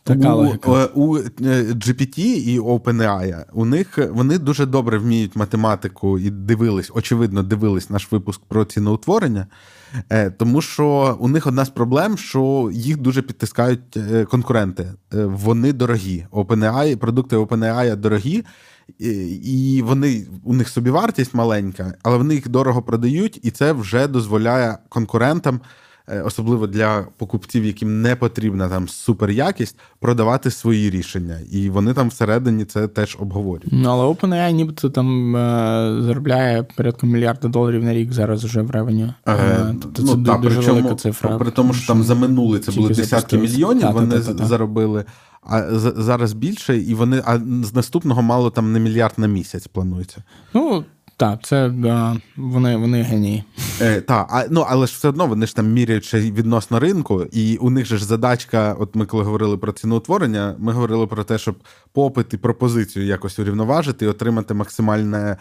Така 0.04 0.36
у, 0.36 0.38
логіка. 0.38 0.72
е, 0.84 0.86
у 0.94 1.18
е, 1.18 1.22
GPT 1.74 2.20
і 2.20 2.60
OpenAI, 2.60 3.44
у 3.54 3.66
них 3.66 4.00
вони 4.12 4.38
дуже 4.38 4.66
добре 4.66 4.98
вміють 4.98 5.36
математику 5.36 6.20
і 6.20 6.30
дивились, 6.30 6.92
очевидно, 6.94 7.44
дивились 7.44 7.90
наш 7.90 8.12
випуск 8.12 8.42
про 8.48 8.66
ціноутворення, 8.66 9.48
е, 10.10 10.30
тому 10.32 10.62
що 10.62 11.18
у 11.20 11.28
них 11.28 11.48
одна 11.48 11.66
з 11.66 11.70
проблем, 11.70 12.18
що 12.18 12.70
їх 12.74 12.98
дуже 12.98 13.22
підтискають 13.22 13.98
е, 13.98 14.26
конкуренти. 14.26 14.94
Е, 15.14 15.26
Вони 15.26 15.74
дорогі. 15.74 16.26
OpenAI, 16.32 16.96
продукти 16.96 17.36
OpenAI 17.38 17.96
дорогі. 17.96 18.44
І 19.44 19.82
вони 19.86 20.28
у 20.44 20.54
них 20.54 20.70
собівартість 20.70 21.34
маленька, 21.34 21.94
але 22.04 22.18
вони 22.18 22.36
їх 22.36 22.48
дорого 22.50 22.82
продають, 22.82 23.40
і 23.44 23.52
це 23.52 23.72
вже 23.74 24.08
дозволяє 24.08 24.78
конкурентам, 24.90 25.56
е, 25.56 25.60
особливо 26.26 26.68
для 26.68 27.08
покупців, 27.18 27.66
яким 27.66 28.02
не 28.02 28.16
потрібна 28.16 28.70
там 28.70 28.88
суперякість, 28.88 29.78
продавати 30.00 30.52
свої 30.52 30.90
рішення. 30.90 31.40
І 31.52 31.70
вони 31.70 31.94
там 31.94 32.10
всередині 32.10 32.66
це 32.66 32.88
теж 32.88 33.18
обговорюють. 33.20 33.74
Ну, 33.74 33.90
але 33.90 34.06
OpenAI 34.06 34.52
нібито 34.52 34.90
там 34.90 35.36
е, 35.36 35.98
заробляє 36.02 36.64
порядку 36.64 37.08
мільярда 37.08 37.48
доларів 37.48 37.84
на 37.84 37.94
рік 37.94 38.14
зараз 38.14 38.44
вже 38.44 38.62
в 38.62 38.72
ревеню. 38.72 39.14
Е, 39.28 39.76
тобто 39.82 40.02
ну, 40.02 40.08
це 40.08 40.32
та, 40.32 40.38
дуже 40.38 40.56
причому, 40.56 40.76
велика 40.76 40.96
цифра. 40.96 41.38
При 41.38 41.52
тому, 41.52 41.74
що 41.74 41.88
там 41.88 42.04
за 42.04 42.16
минулий 42.16 42.62
це 42.62 42.72
були 42.72 42.90
десятки 42.94 43.38
мільйонів, 43.38 43.82
Та, 43.82 43.90
вони 43.90 44.20
та, 44.20 44.22
та, 44.22 44.34
та. 44.34 44.46
заробили. 44.46 45.06
А 45.50 45.64
зараз 45.80 46.34
більше, 46.34 46.78
і 46.78 46.94
вони 46.94 47.22
а 47.26 47.40
з 47.64 47.74
наступного 47.74 48.22
мало 48.22 48.50
там 48.50 48.72
не 48.72 48.80
мільярд 48.80 49.14
на 49.18 49.28
місяць 49.28 49.68
планується. 49.68 50.24
Ну, 50.54 50.84
так, 51.18 51.40
це 51.44 51.70
да, 51.70 52.18
вони, 52.38 52.78
вони 52.78 53.02
генії. 53.02 53.44
Е, 53.82 54.02
та, 54.02 54.28
а, 54.30 54.46
ну, 54.50 54.66
але 54.70 54.88
ж 54.88 54.94
все 54.94 55.10
одно 55.10 55.28
вони 55.28 55.48
ж 55.48 55.56
там 55.56 55.74
міряють 55.74 56.06
ще 56.06 56.20
відносно 56.20 56.80
ринку, 56.80 57.24
і 57.32 57.58
у 57.58 57.70
них 57.70 57.86
же 57.86 57.98
ж 57.98 58.06
задачка, 58.06 58.76
от 58.80 58.96
ми 58.96 59.06
коли 59.06 59.24
говорили 59.24 59.58
про 59.58 59.72
ціноутворення, 59.72 60.56
ми 60.60 60.74
говорили 60.74 61.08
про 61.08 61.24
те, 61.24 61.38
щоб 61.38 61.56
попит 61.94 62.34
і 62.34 62.38
пропозицію 62.38 63.06
якось 63.06 63.40
урівноважити 63.40 64.06
і 64.06 64.08
отримати 64.08 64.54
максимальне, 64.54 65.38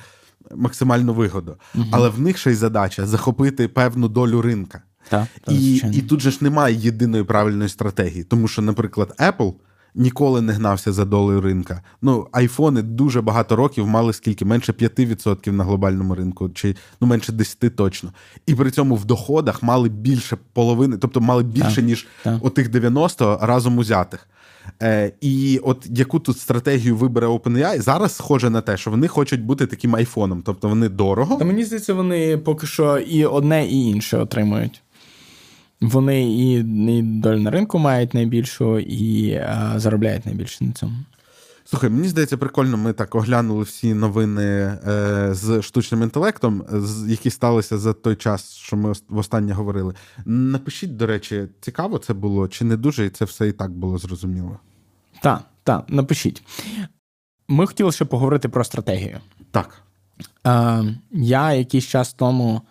максимальну 0.55 1.15
вигоду. 1.15 1.57
Але 1.91 2.09
в 2.09 2.21
них 2.21 2.39
ще 2.39 2.51
й 2.51 2.55
задача 2.55 3.07
захопити 3.07 3.69
певну 3.69 4.09
долю 4.09 4.43
ринка. 4.43 4.83
Так, 5.09 5.27
так, 5.45 5.55
І, 5.55 5.77
і 5.77 6.03
тут 6.03 6.21
же 6.21 6.31
ж 6.31 6.39
немає 6.41 6.77
єдиної 6.77 7.25
правильної 7.25 7.69
стратегії, 7.69 8.25
тому 8.25 8.49
що, 8.49 8.63
наприклад, 8.63 9.15
Apple 9.19 9.55
ніколи 9.95 10.41
не 10.41 10.53
гнався 10.53 10.93
за 10.93 11.05
долею 11.05 11.41
ринка. 11.41 11.83
Ну, 12.03 12.29
айфони 12.33 12.83
дуже 12.83 13.21
багато 13.21 13.57
років 13.57 13.87
мали 13.87 14.13
скільки 14.13 14.45
менше 14.45 14.73
5% 14.73 15.51
на 15.51 15.65
глобальному 15.65 16.15
ринку, 16.15 16.49
чи 16.49 16.77
ну 17.01 17.07
менше 17.07 17.33
10 17.33 17.77
точно. 17.77 18.13
І 18.47 18.55
при 18.55 18.71
цьому 18.71 18.97
в 18.97 19.05
доходах 19.05 19.63
мали 19.63 19.89
більше 19.89 20.37
половини, 20.53 20.97
тобто 20.97 21.21
мали 21.21 21.43
більше, 21.43 21.77
Так, 21.77 21.85
ніж 21.85 22.07
так. 22.23 22.45
отих 22.45 22.69
90 22.69 23.39
разом 23.43 23.79
узятих. 23.79 24.29
Е, 24.83 25.13
і 25.21 25.61
от 25.63 25.87
яку 25.91 26.19
тут 26.19 26.39
стратегію 26.39 26.97
вибере 26.97 27.27
OpenAI, 27.27 27.81
зараз 27.81 28.17
схоже 28.17 28.51
на 28.51 28.61
те, 28.61 28.77
що 28.77 28.91
вони 28.91 29.09
хочуть 29.09 29.43
бути 29.43 29.67
таким 29.67 29.97
айфоном, 29.97 30.43
тобто 30.43 30.69
вони 30.69 30.89
дорого. 30.89 31.37
Та 31.37 31.45
мені 31.45 31.65
здається, 31.65 31.95
вони 31.95 32.39
поки 32.39 32.67
що 32.67 32.99
і 32.99 33.25
одне, 33.25 33.67
і 33.67 33.91
інше 33.91 34.19
отримують. 34.19 34.83
Вони 35.81 36.31
і, 36.31 36.53
і 36.99 37.03
долю 37.03 37.39
на 37.41 37.51
ринку 37.51 37.79
мають 37.79 38.15
найбільшу, 38.15 38.79
і 38.79 39.35
а, 39.35 39.73
заробляють 39.77 40.27
найбільше 40.27 40.65
на 40.65 40.73
цьому. 40.73 40.93
Слухай, 41.67 41.91
мені 41.91 42.09
здається, 42.09 42.37
прикольно. 42.37 42.77
Ми 42.77 42.93
так 42.93 43.15
оглянули 43.15 43.63
всі 43.63 43.95
новини 43.95 44.43
е, 44.43 45.29
з 45.35 45.63
штучним 45.63 46.03
інтелектом, 46.03 46.65
з, 46.73 47.11
які 47.11 47.31
сталися 47.31 47.79
за 47.79 47.93
той 47.93 48.17
час, 48.17 48.53
що 48.55 48.77
ми 48.77 48.91
ос- 48.91 49.05
востаннє 49.09 49.53
говорили. 49.53 49.95
Напишіть, 50.25 50.97
до 50.97 51.07
речі, 51.07 51.45
цікаво 51.61 51.99
це 51.99 52.15
було 52.15 52.49
чи 52.49 52.65
не 52.65 52.77
дуже, 52.77 53.07
і 53.07 53.11
це 53.11 53.25
все 53.25 53.49
і 53.49 53.53
так 53.53 53.71
було 53.71 53.99
зрозуміло. 53.99 54.59
Так, 55.23 55.43
так, 55.65 55.85
напишіть. 55.89 56.43
Ми 57.49 57.67
хотіли 57.67 57.93
ще 57.93 58.05
поговорити 58.05 58.49
про 58.49 58.65
стратегію. 58.65 59.21
Так. 59.51 59.83
Е, 60.47 60.85
я 61.13 61.53
якийсь 61.53 61.85
час 61.87 62.13
тому 62.13 62.63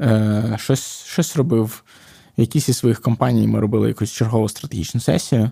е, 0.00 0.56
щось, 0.60 1.04
щось 1.06 1.36
робив. 1.36 1.84
В 2.38 2.40
якійсь 2.40 2.68
із 2.68 2.78
своїх 2.78 3.00
компаній 3.00 3.46
ми 3.46 3.60
робили 3.60 3.88
якусь 3.88 4.12
чергову 4.12 4.48
стратегічну 4.48 5.00
сесію. 5.00 5.50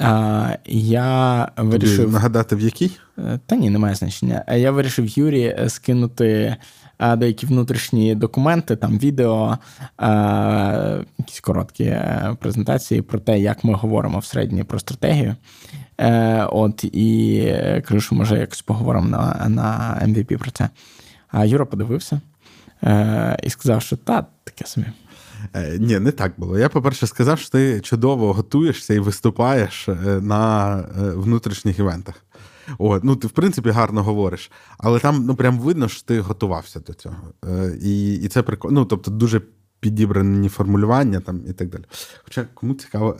Е, 0.00 0.58
я 0.66 1.48
Тобі 1.56 2.12
нагадати, 2.12 2.56
в 2.56 2.60
якій? 2.60 2.90
Е, 3.18 3.38
Та 3.46 3.56
ні, 3.56 3.70
немає 3.70 3.94
значення. 3.94 4.44
Е, 4.46 4.60
Я 4.60 4.70
вирішив 4.70 5.18
Юрі 5.18 5.42
е, 5.42 5.68
скинути 5.68 6.56
деякі 7.16 7.46
внутрішні 7.46 8.14
документи, 8.14 8.76
там 8.76 8.98
відео, 8.98 9.58
якісь 11.18 11.40
короткі 11.40 11.96
презентації 12.38 13.02
про 13.02 13.18
те, 13.18 13.38
як 13.40 13.64
ми 13.64 13.74
говоримо 13.74 14.18
в 14.18 14.24
середньо 14.24 14.64
про 14.64 14.78
стратегію. 14.78 15.36
От 16.52 16.84
і 16.84 17.54
кажу, 17.88 18.00
що 18.00 18.14
може 18.14 18.38
якось 18.38 18.62
поговоримо 18.62 19.08
на, 19.08 19.46
на 19.48 19.98
MVP 20.02 20.36
про 20.36 20.50
це. 20.50 20.68
А 21.28 21.44
Юра 21.44 21.64
подивився 21.64 22.20
і 23.42 23.50
сказав, 23.50 23.82
що 23.82 23.96
та, 23.96 24.26
таке 24.44 24.66
собі. 24.66 24.86
Е, 25.54 25.78
ні, 25.78 25.98
не 25.98 26.12
так 26.12 26.32
було. 26.36 26.58
Я, 26.58 26.68
по-перше, 26.68 27.06
сказав, 27.06 27.38
що 27.38 27.50
ти 27.50 27.80
чудово 27.80 28.32
готуєшся 28.32 28.94
і 28.94 28.98
виступаєш 28.98 29.88
е, 29.88 29.94
на 30.22 30.78
е, 30.78 30.84
внутрішніх 31.10 31.78
івентах. 31.78 32.14
От, 32.78 33.04
ну, 33.04 33.16
ти, 33.16 33.26
в 33.26 33.30
принципі, 33.30 33.70
гарно 33.70 34.02
говориш, 34.02 34.50
але 34.78 34.98
там 34.98 35.24
ну, 35.26 35.34
прям 35.34 35.58
видно, 35.58 35.88
що 35.88 36.02
ти 36.02 36.20
готувався 36.20 36.80
до 36.80 36.94
цього. 36.94 37.16
І, 37.82 38.14
і 38.14 38.28
це 38.28 38.42
прикольно. 38.42 38.80
Ну, 38.80 38.86
тобто, 38.86 39.10
дуже 39.10 39.40
підібрані 39.80 40.48
формулювання 40.48 41.20
там 41.20 41.40
і 41.48 41.52
так 41.52 41.68
далі. 41.68 41.82
Хоча 42.24 42.46
кому 42.54 42.74
цікаво 42.74 43.16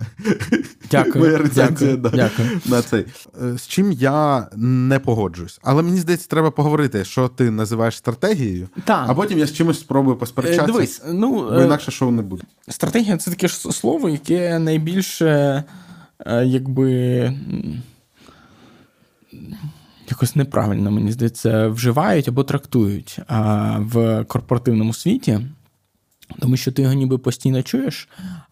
Дякую, 0.91 1.25
моя 1.25 1.39
рецензія 1.39 1.97
дякую, 1.97 1.97
да, 1.97 2.11
дякую. 2.11 2.61
на 2.67 2.83
цей. 2.83 3.05
Е, 3.43 3.59
З 3.59 3.67
чим 3.67 3.93
я 3.93 4.49
не 4.57 4.99
погоджуюсь. 4.99 5.61
Але 5.63 5.83
мені 5.83 6.01
здається, 6.01 6.29
треба 6.29 6.51
поговорити, 6.51 7.05
що 7.05 7.29
ти 7.29 7.51
називаєш 7.51 7.97
стратегією, 7.97 8.69
Так. 8.85 9.05
а 9.09 9.15
потім 9.15 9.39
я 9.39 9.47
з 9.47 9.53
чимось 9.53 9.81
спробую 9.81 10.17
Е, 10.17 10.19
посперечатися. 10.19 10.67
Дивись, 10.73 11.03
ну, 11.13 11.31
Бо 11.51 11.59
е, 11.59 11.65
інакше 11.65 11.91
шоу 11.91 12.11
не 12.11 12.23
буде. 12.23 12.43
Стратегія 12.69 13.17
це 13.17 13.31
таке 13.31 13.49
слово, 13.49 14.09
яке 14.09 14.59
найбільше 14.59 15.65
якби. 16.45 16.91
Якось 20.11 20.37
неправильно, 20.37 20.91
мені 20.91 21.13
здається, 21.13 21.69
вживають 21.69 22.29
або 22.29 22.45
трактують 22.45 23.19
а, 23.27 23.79
в 23.79 24.25
корпоративному 24.25 24.95
світі, 24.95 25.41
тому 26.39 26.57
що 26.57 26.72
ти 26.72 26.83
його 26.83 26.95
ніби 26.95 27.18
постійно 27.18 27.62
чуєш. 27.62 28.09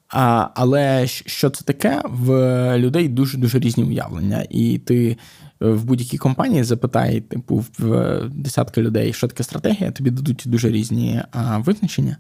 А, 0.08 0.48
але 0.54 1.06
що 1.06 1.50
це 1.50 1.64
таке? 1.64 2.02
В 2.04 2.78
людей 2.78 3.08
дуже-дуже 3.08 3.58
різні 3.58 3.84
уявлення. 3.84 4.46
І 4.50 4.78
ти 4.78 5.10
е, 5.10 5.16
в 5.68 5.84
будь-якій 5.84 6.18
компанії 6.18 6.64
запитай, 6.64 7.20
типу, 7.20 7.64
в 7.78 8.20
десятки 8.28 8.82
людей, 8.82 9.12
що 9.12 9.28
таке 9.28 9.42
стратегія, 9.42 9.90
тобі 9.90 10.10
дадуть 10.10 10.42
дуже 10.46 10.70
різні 10.70 11.22
а, 11.32 11.58
визначення. 11.58 12.16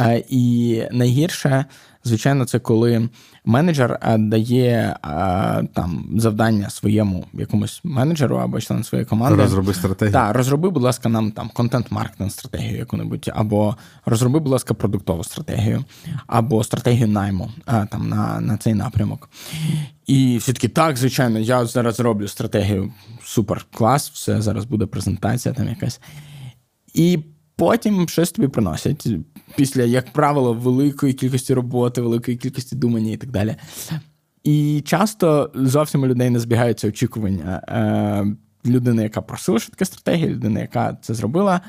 А, 0.00 0.20
І 0.28 0.82
найгірше, 0.92 1.64
звичайно, 2.04 2.44
це 2.44 2.58
коли 2.58 3.08
менеджер 3.44 3.98
дає 4.18 4.96
там 5.74 6.08
завдання 6.16 6.70
своєму 6.70 7.26
якомусь 7.32 7.80
менеджеру 7.84 8.36
або 8.36 8.60
члену 8.60 8.84
своєї 8.84 9.06
команди. 9.06 9.42
Розроби 9.42 9.74
стратегію. 9.74 10.12
Так, 10.12 10.36
розроби, 10.36 10.70
будь 10.70 10.82
ласка, 10.82 11.08
нам 11.08 11.32
там 11.32 11.50
контент-маркетинг 11.54 12.30
стратегію 12.30 12.78
яку-небудь, 12.78 13.30
або 13.34 13.76
розроби, 14.06 14.38
будь 14.38 14.52
ласка, 14.52 14.74
продуктову 14.74 15.24
стратегію, 15.24 15.84
або 16.26 16.64
стратегію 16.64 17.08
найму 17.08 17.50
там, 17.90 18.08
на, 18.08 18.40
на 18.40 18.56
цей 18.56 18.74
напрямок. 18.74 19.30
І 20.06 20.36
всі 20.38 20.52
таки, 20.52 20.68
так, 20.68 20.96
звичайно, 20.96 21.38
я 21.38 21.66
зараз 21.66 21.94
зроблю 21.94 22.28
стратегію. 22.28 22.92
Супер, 23.24 23.66
клас, 23.74 24.10
все, 24.10 24.42
зараз 24.42 24.64
буде 24.64 24.86
презентація 24.86 25.54
там 25.54 25.68
якась. 25.68 26.00
І 26.94 27.18
потім 27.60 28.08
щось 28.08 28.32
тобі 28.32 28.48
приносять. 28.48 29.08
Після, 29.56 29.82
як 29.82 30.12
правило, 30.12 30.54
великої 30.54 31.12
кількості 31.12 31.54
роботи, 31.54 32.00
великої 32.00 32.36
кількості 32.36 32.76
думання 32.76 33.12
і 33.12 33.16
так 33.16 33.30
далі. 33.30 33.56
І 34.44 34.82
часто 34.86 35.50
зовсім 35.54 36.02
у 36.02 36.06
людей 36.06 36.30
не 36.30 36.38
збігаються 36.38 36.88
очікування. 36.88 37.62
Е, 37.68 38.70
людини, 38.70 39.02
яка 39.02 39.20
просила, 39.20 39.58
таке 39.58 39.84
стратегія, 39.84 40.28
людина, 40.28 40.60
яка 40.60 40.98
це 41.02 41.14
зробила. 41.14 41.60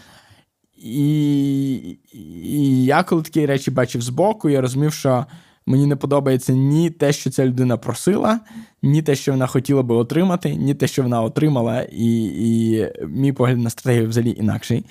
І, 0.77 1.97
і 2.13 2.85
я, 2.85 3.03
коли 3.03 3.21
такі 3.21 3.45
речі 3.45 3.71
бачив 3.71 4.01
збоку, 4.01 4.49
я 4.49 4.61
розумів, 4.61 4.93
що 4.93 5.25
Мені 5.65 5.85
не 5.85 5.95
подобається 5.95 6.53
ні 6.53 6.89
те, 6.89 7.13
що 7.13 7.29
ця 7.29 7.45
людина 7.45 7.77
просила, 7.77 8.39
ні 8.83 9.01
те, 9.01 9.15
що 9.15 9.31
вона 9.31 9.47
хотіла 9.47 9.83
би 9.83 9.95
отримати, 9.95 10.55
ні 10.55 10.73
те, 10.73 10.87
що 10.87 11.03
вона 11.03 11.21
отримала, 11.21 11.81
і 11.81 12.23
і 12.23 12.87
мій 13.07 13.31
погляд 13.31 13.57
на 13.57 13.69
стратегію 13.69 14.09
взагалі 14.09 14.35
інакший. 14.39 14.85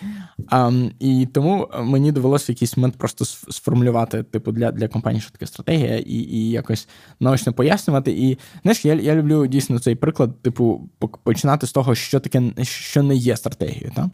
А, 0.48 0.72
І 0.98 1.28
тому 1.32 1.68
мені 1.82 2.12
довелося 2.12 2.44
в 2.48 2.50
якийсь 2.50 2.76
момент 2.76 2.96
просто 2.96 3.24
сформулювати, 3.24 4.22
типу, 4.22 4.52
для 4.52 4.72
для 4.72 4.88
компанії, 4.88 5.20
що 5.20 5.30
таке 5.30 5.46
стратегія, 5.46 5.98
і 5.98 6.14
і 6.14 6.50
якось 6.50 6.88
наочно 7.20 7.52
пояснювати. 7.52 8.12
І 8.12 8.38
знаєш, 8.62 8.84
я 8.84 8.94
я 8.94 9.14
люблю 9.14 9.46
дійсно 9.46 9.78
цей 9.78 9.94
приклад, 9.94 10.42
типу, 10.42 10.88
починати 11.22 11.66
з 11.66 11.72
того, 11.72 11.94
що 11.94 12.20
таке, 12.20 12.42
що 12.62 13.02
не 13.02 13.14
є 13.14 13.36
стратегією. 13.36 13.92
Та? 13.94 14.10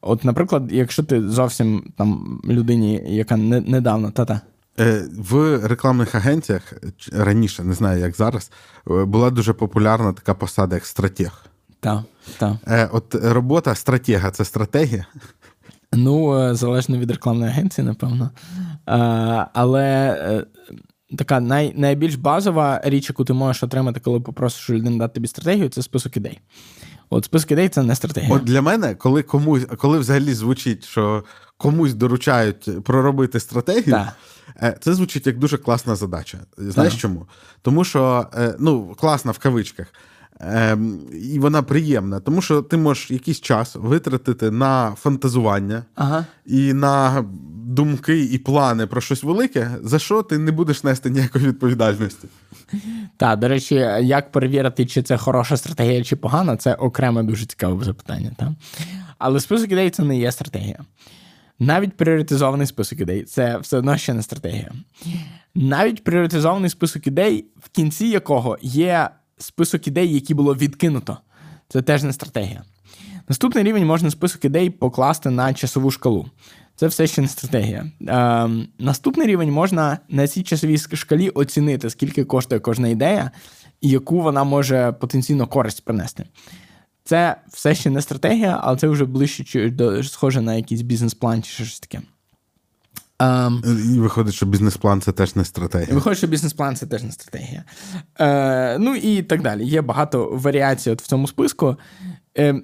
От, 0.00 0.24
наприклад, 0.24 0.68
якщо 0.72 1.02
ти 1.02 1.28
зовсім 1.28 1.92
там 1.96 2.40
людині, 2.48 3.02
яка 3.08 3.36
не, 3.36 3.60
недавно 3.60 4.10
та-та. 4.10 4.40
Е, 4.80 5.04
в 5.18 5.60
рекламних 5.66 6.14
агенціях 6.14 6.72
раніше, 7.12 7.64
не 7.64 7.74
знаю, 7.74 8.00
як 8.00 8.16
зараз, 8.16 8.50
е, 8.90 9.04
була 9.04 9.30
дуже 9.30 9.52
популярна 9.52 10.12
така 10.12 10.34
посада, 10.34 10.74
як 10.74 10.86
стратег. 10.86 11.44
Так, 11.80 12.02
так. 12.38 12.52
Е, 12.66 12.88
от 12.92 13.14
робота 13.14 13.74
стратега 13.74 14.30
це 14.30 14.44
стратегія. 14.44 15.06
Ну, 15.92 16.54
залежно 16.54 16.98
від 16.98 17.10
рекламної 17.10 17.50
агенції, 17.50 17.86
напевно. 17.86 18.30
Але 19.54 20.16
така 21.18 21.40
най, 21.40 21.72
найбільш 21.76 22.14
базова 22.14 22.80
річ, 22.84 23.08
яку 23.08 23.24
ти 23.24 23.32
можеш 23.32 23.62
отримати, 23.62 24.00
коли 24.00 24.20
попросиш 24.20 24.70
людину 24.70 24.98
дати 24.98 25.14
тобі 25.14 25.28
стратегію, 25.28 25.68
це 25.68 25.82
список 25.82 26.16
ідей. 26.16 26.40
От 27.10 27.24
список 27.24 27.50
ідей 27.50 27.68
це 27.68 27.82
не 27.82 27.94
стратегія. 27.94 28.34
От 28.34 28.44
для 28.44 28.62
мене, 28.62 28.94
коли 28.94 29.22
комусь, 29.22 29.66
коли 29.78 29.98
взагалі 29.98 30.34
звучить, 30.34 30.84
що 30.84 31.24
комусь 31.56 31.94
доручають 31.94 32.84
проробити 32.84 33.40
стратегію, 33.40 33.90
так. 33.90 34.12
Е, 34.62 34.76
це 34.80 34.94
звучить 34.94 35.26
як 35.26 35.38
дуже 35.38 35.58
класна 35.58 35.96
задача. 35.96 36.38
Знаєш 36.56 36.96
чому? 36.96 37.26
Тому 37.62 37.84
що 37.84 38.26
е, 38.34 38.54
ну, 38.58 38.94
класна 38.98 39.32
в 39.32 39.38
кавичках. 39.38 39.86
Ем, 40.40 41.00
і 41.12 41.38
вона 41.38 41.62
приємна, 41.62 42.20
тому 42.20 42.42
що 42.42 42.62
ти 42.62 42.76
можеш 42.76 43.10
якийсь 43.10 43.40
час 43.40 43.76
витратити 43.76 44.50
на 44.50 44.94
фантазування 44.96 45.84
ага. 45.94 46.26
і 46.46 46.72
на 46.72 47.24
думки 47.66 48.24
і 48.24 48.38
плани 48.38 48.86
про 48.86 49.00
щось 49.00 49.22
велике, 49.22 49.70
за 49.82 49.98
що 49.98 50.22
ти 50.22 50.38
не 50.38 50.52
будеш 50.52 50.84
нести 50.84 51.10
ніякої 51.10 51.46
відповідальності. 51.46 52.28
Так, 53.16 53.38
до 53.38 53.48
речі, 53.48 53.74
як 54.00 54.32
перевірити, 54.32 54.86
чи 54.86 55.02
це 55.02 55.16
хороша 55.16 55.56
стратегія, 55.56 56.04
чи 56.04 56.16
погана, 56.16 56.56
це 56.56 56.74
окреме 56.74 57.22
дуже 57.22 57.46
цікаве 57.46 57.84
запитання. 57.84 58.30
Так? 58.36 58.48
Але 59.18 59.40
список 59.40 59.72
ідей 59.72 59.90
це 59.90 60.02
не 60.02 60.18
є 60.18 60.32
стратегія. 60.32 60.78
Навіть 61.58 61.96
пріоритизований 61.96 62.66
список 62.66 63.00
ідей 63.00 63.24
це 63.24 63.58
все 63.58 63.76
одно 63.76 63.96
ще 63.96 64.14
не 64.14 64.22
стратегія. 64.22 64.72
Навіть 65.54 66.04
пріоритизований 66.04 66.70
список 66.70 67.06
ідей, 67.06 67.46
в 67.60 67.68
кінці 67.68 68.06
якого 68.06 68.58
є 68.62 69.08
список 69.38 69.86
ідей, 69.86 70.14
які 70.14 70.34
було 70.34 70.54
відкинуто. 70.54 71.18
Це 71.68 71.82
теж 71.82 72.02
не 72.02 72.12
стратегія. 72.12 72.62
Наступний 73.28 73.64
рівень 73.64 73.86
можна 73.86 74.10
список 74.10 74.44
ідей 74.44 74.70
покласти 74.70 75.30
на 75.30 75.54
часову 75.54 75.90
шкалу. 75.90 76.26
Це 76.76 76.86
все 76.86 77.06
ще 77.06 77.22
не 77.22 77.28
стратегія. 77.28 77.90
Е, 78.08 78.48
Наступний 78.78 79.26
рівень 79.26 79.50
можна 79.52 79.98
на 80.08 80.28
цій 80.28 80.42
часовій 80.42 80.78
шкалі 80.78 81.28
оцінити, 81.28 81.90
скільки 81.90 82.24
коштує 82.24 82.60
кожна 82.60 82.88
ідея 82.88 83.30
і 83.82 83.88
яку 83.88 84.20
вона 84.20 84.44
може 84.44 84.92
потенційно 84.92 85.46
користь 85.46 85.84
принести. 85.84 86.24
Це 87.12 87.36
все 87.48 87.74
ще 87.74 87.90
не 87.90 88.02
стратегія, 88.02 88.60
але 88.62 88.76
це 88.76 88.88
вже 88.88 89.04
ближче 89.04 89.70
до 89.70 90.02
схоже 90.02 90.40
на 90.40 90.54
якийсь 90.54 90.80
бізнес-план 90.80 91.42
чи 91.42 91.64
щось 91.64 91.80
таке. 91.80 92.00
Um, 93.18 93.94
і 93.94 94.00
Виходить, 94.00 94.34
що 94.34 94.46
бізнес-план 94.46 95.00
це 95.00 95.12
теж 95.12 95.36
не 95.36 95.44
стратегія. 95.44 95.94
Виходить, 95.94 96.18
що 96.18 96.26
бізнес-план 96.26 96.76
це 96.76 96.86
теж 96.86 97.02
не 97.02 97.12
стратегія. 97.12 97.64
Е, 98.20 98.78
Ну 98.78 98.94
і 98.94 99.22
так 99.22 99.42
далі. 99.42 99.66
Є 99.66 99.82
багато 99.82 100.30
варіацій 100.32 100.90
от 100.90 101.02
в 101.02 101.06
цьому 101.06 101.28
списку. 101.28 101.76
Е, 102.38 102.62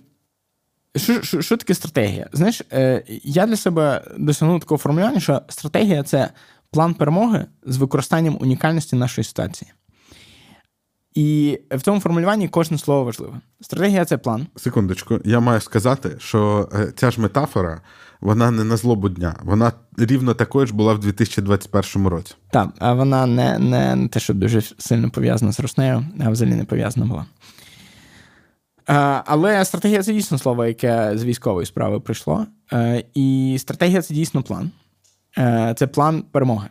що 0.96 1.22
що, 1.22 1.42
що 1.42 1.56
таке 1.56 1.74
стратегія? 1.74 2.28
Знаєш, 2.32 2.62
е, 2.72 3.02
я 3.24 3.46
для 3.46 3.56
себе 3.56 4.04
досягнув 4.18 4.60
такого 4.60 4.78
формулювання, 4.78 5.20
що 5.20 5.42
стратегія 5.48 6.02
це 6.02 6.30
план 6.70 6.94
перемоги 6.94 7.46
з 7.66 7.76
використанням 7.76 8.38
унікальності 8.40 8.96
нашої 8.96 9.24
ситуації. 9.24 9.72
І 11.18 11.60
в 11.70 11.82
цьому 11.82 12.00
формулюванні 12.00 12.48
кожне 12.48 12.78
слово 12.78 13.04
важливе. 13.04 13.40
Стратегія 13.60 14.04
це 14.04 14.18
план. 14.18 14.46
Секундочку, 14.56 15.20
я 15.24 15.40
маю 15.40 15.60
сказати, 15.60 16.16
що 16.18 16.68
е, 16.74 16.92
ця 16.96 17.10
ж 17.10 17.20
метафора, 17.20 17.80
вона 18.20 18.50
не 18.50 18.64
на 18.64 18.76
злобу 18.76 19.08
дня. 19.08 19.36
Вона 19.42 19.72
рівно 19.96 20.34
такою 20.34 20.66
ж 20.66 20.74
була 20.74 20.94
в 20.94 20.98
2021 20.98 22.06
році. 22.06 22.34
Так, 22.50 22.68
а 22.78 22.94
вона 22.94 23.26
не 23.26 23.58
не 23.58 24.08
те, 24.08 24.20
що 24.20 24.34
дуже 24.34 24.62
сильно 24.78 25.10
пов'язана 25.10 25.52
з 25.52 25.60
Роснею, 25.60 26.06
а 26.20 26.30
взагалі 26.30 26.54
не 26.54 26.64
пов'язана 26.64 27.06
була. 27.06 27.26
Але 29.26 29.64
стратегія 29.64 30.02
це 30.02 30.12
дійсно 30.12 30.38
слово, 30.38 30.66
яке 30.66 31.18
з 31.18 31.24
військової 31.24 31.66
справи 31.66 32.00
прийшло. 32.00 32.46
Е, 32.72 33.04
і 33.14 33.56
стратегія 33.60 34.02
це 34.02 34.14
дійсно 34.14 34.42
план. 34.42 34.70
Е, 35.38 35.74
це 35.78 35.86
план 35.86 36.24
перемоги, 36.30 36.68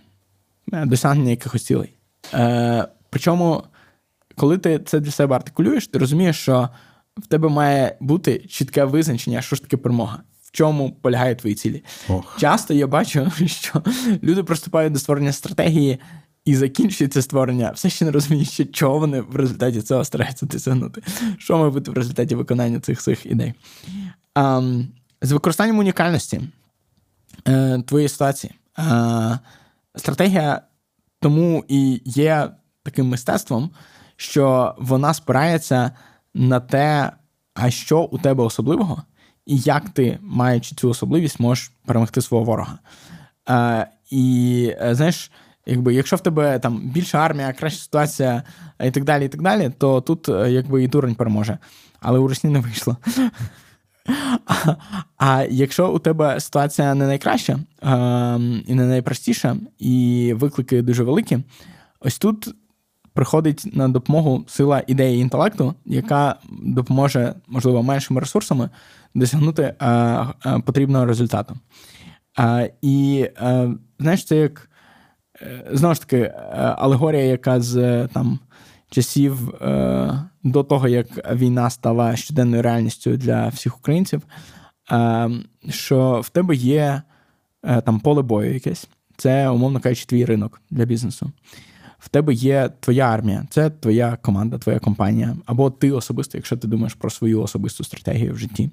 досягнення 0.68 1.32
якихось 1.32 1.66
цілей. 1.66 1.94
Причому 3.10 3.64
коли 4.38 4.58
ти 4.58 4.80
це 4.80 5.00
для 5.00 5.12
себе 5.12 5.36
артикулюєш, 5.36 5.88
ти 5.88 6.00
розумієш, 6.00 6.40
що 6.40 6.70
в 7.18 7.28
тебе 7.28 7.50
має 7.50 7.98
бути 8.00 8.40
чітке 8.40 8.84
визначення, 8.84 9.42
що 9.42 9.56
ж 9.56 9.62
таке 9.62 9.78
перемога. 9.78 10.22
В 10.42 10.52
чому 10.52 10.92
полягають 11.02 11.38
твої 11.38 11.56
цілі? 11.56 11.84
Ох. 12.10 12.38
Часто 12.40 12.74
я 12.74 12.88
бачу, 12.88 13.32
що 13.46 13.84
люди 14.24 14.44
приступають 14.44 14.94
до 14.94 15.00
створення 15.00 15.32
стратегії 15.32 16.00
і 16.46 16.56
закінчується 16.56 17.22
створення, 17.22 17.72
все 17.72 17.90
ще 17.90 18.06
не 18.06 18.12
розуміють, 18.12 18.52
що 18.52 18.66
чого 18.66 19.00
вони 19.00 19.22
в 19.22 19.36
результаті 19.36 19.82
цього 19.82 20.06
стараються 20.06 20.46
досягнути. 20.46 21.02
Що 21.38 21.58
має 21.58 21.72
бути 21.72 21.92
в 21.92 21.94
результаті 21.94 22.36
виконання 22.36 22.80
цих 22.80 23.02
цих 23.02 23.26
ідей? 23.26 23.54
А, 24.36 24.72
з 25.22 25.32
використанням 25.32 25.80
унікальності 25.80 26.42
е, 27.48 27.84
твоєї 27.88 28.10
ситуації. 28.10 28.54
Е, 28.80 29.40
стратегія 29.96 30.62
тому 31.20 31.66
і 31.68 32.02
є 32.06 32.50
таким 32.84 33.08
мистецтвом 33.08 33.70
що 34.18 34.76
вона 34.78 35.14
спирається 35.14 35.92
на 36.34 36.60
те, 36.60 37.12
а 37.54 37.70
що 37.70 38.02
у 38.02 38.18
тебе 38.18 38.44
особливого, 38.44 39.04
і 39.46 39.58
як 39.58 39.90
ти, 39.90 40.20
маючи 40.22 40.76
цю 40.76 40.90
особливість, 40.90 41.40
можеш 41.40 41.72
перемогти 41.86 42.22
свого 42.22 42.44
ворога. 42.44 42.80
Е, 43.50 43.88
І 44.10 44.74
е, 44.82 44.96
знаєш, 44.96 45.32
якби 45.66 45.94
якщо 45.94 46.16
в 46.16 46.20
тебе 46.20 46.60
там 46.60 46.78
більша 46.78 47.18
армія, 47.18 47.54
краща 47.54 47.84
ситуація 47.84 48.44
і 48.84 48.92
так 48.92 49.04
далі, 49.04 49.26
і 49.26 49.30
так 49.30 49.42
далі, 49.42 49.72
то 49.78 50.02
тут 50.02 50.30
е, 50.30 50.52
якби 50.52 50.84
і 50.84 50.88
дурень 50.88 51.16
переможе. 51.16 51.58
Але 52.00 52.20
у 52.20 52.28
Росії 52.28 52.54
не 52.54 52.60
вийшло. 52.60 52.98
А, 55.18 55.46
якщо 55.50 55.92
у 55.92 56.00
тебе 56.00 56.40
ситуація 56.40 56.96
не 56.96 57.08
найкраща 57.08 57.60
ем, 57.82 58.64
і 58.68 58.74
не 58.74 58.86
найпростіша, 58.86 59.58
і 59.80 60.34
виклики 60.38 60.82
дуже 60.82 61.04
великі, 61.04 61.38
ось 62.00 62.20
тут 62.20 62.56
приходить 63.18 63.76
на 63.76 63.90
допомогу 63.90 64.46
сила 64.48 64.84
ідеї 64.88 65.22
інтелекту, 65.22 65.74
яка 65.86 66.36
допоможе, 66.50 67.34
можливо, 67.48 67.84
меншими 67.84 68.20
ресурсами 68.20 68.70
досягнути 69.16 69.64
е, 69.64 69.88
е, 69.88 70.60
потрібного 70.66 71.06
результату. 71.06 71.58
А, 72.36 72.68
І 72.82 73.28
е, 73.42 73.70
знаєш, 74.00 74.26
це 74.26 74.36
як 74.36 74.70
знову 75.72 75.94
ж 75.94 76.02
таки 76.02 76.34
алегорія, 76.78 77.24
яка 77.24 77.62
з 77.62 78.08
там 78.08 78.40
часів 78.90 79.54
до 80.44 80.64
того, 80.64 80.88
як 80.88 81.36
війна 81.36 81.70
стала 81.70 82.16
щоденною 82.16 82.62
реальністю 82.62 83.18
для 83.18 83.48
всіх 83.48 83.78
українців, 83.78 84.22
що 85.70 86.22
в 86.24 86.30
тебе 86.30 86.56
є 86.56 87.02
там 87.84 88.00
поле 88.00 88.22
бою 88.22 88.54
якесь. 88.54 88.88
Це, 89.18 89.50
умовно 89.50 89.80
кажучи, 89.80 90.06
твій 90.06 90.26
ринок 90.26 90.62
для 90.72 90.86
бізнесу 90.86 91.32
в 92.00 92.10
тебе 92.10 92.34
є 92.34 92.70
твоя 92.80 93.06
армія, 93.06 93.46
це 93.50 93.70
твоя 93.70 94.18
команда, 94.22 94.58
твоя 94.58 94.80
компанія, 94.80 95.36
або 95.46 95.70
ти 95.70 95.92
особисто, 95.92 96.38
якщо 96.38 96.58
ти 96.58 96.68
думаєш 96.68 96.94
про 96.94 97.10
свою 97.10 97.42
особисту 97.42 97.84
стратегію 97.84 98.34
в 98.34 98.38
житті. 98.38 98.70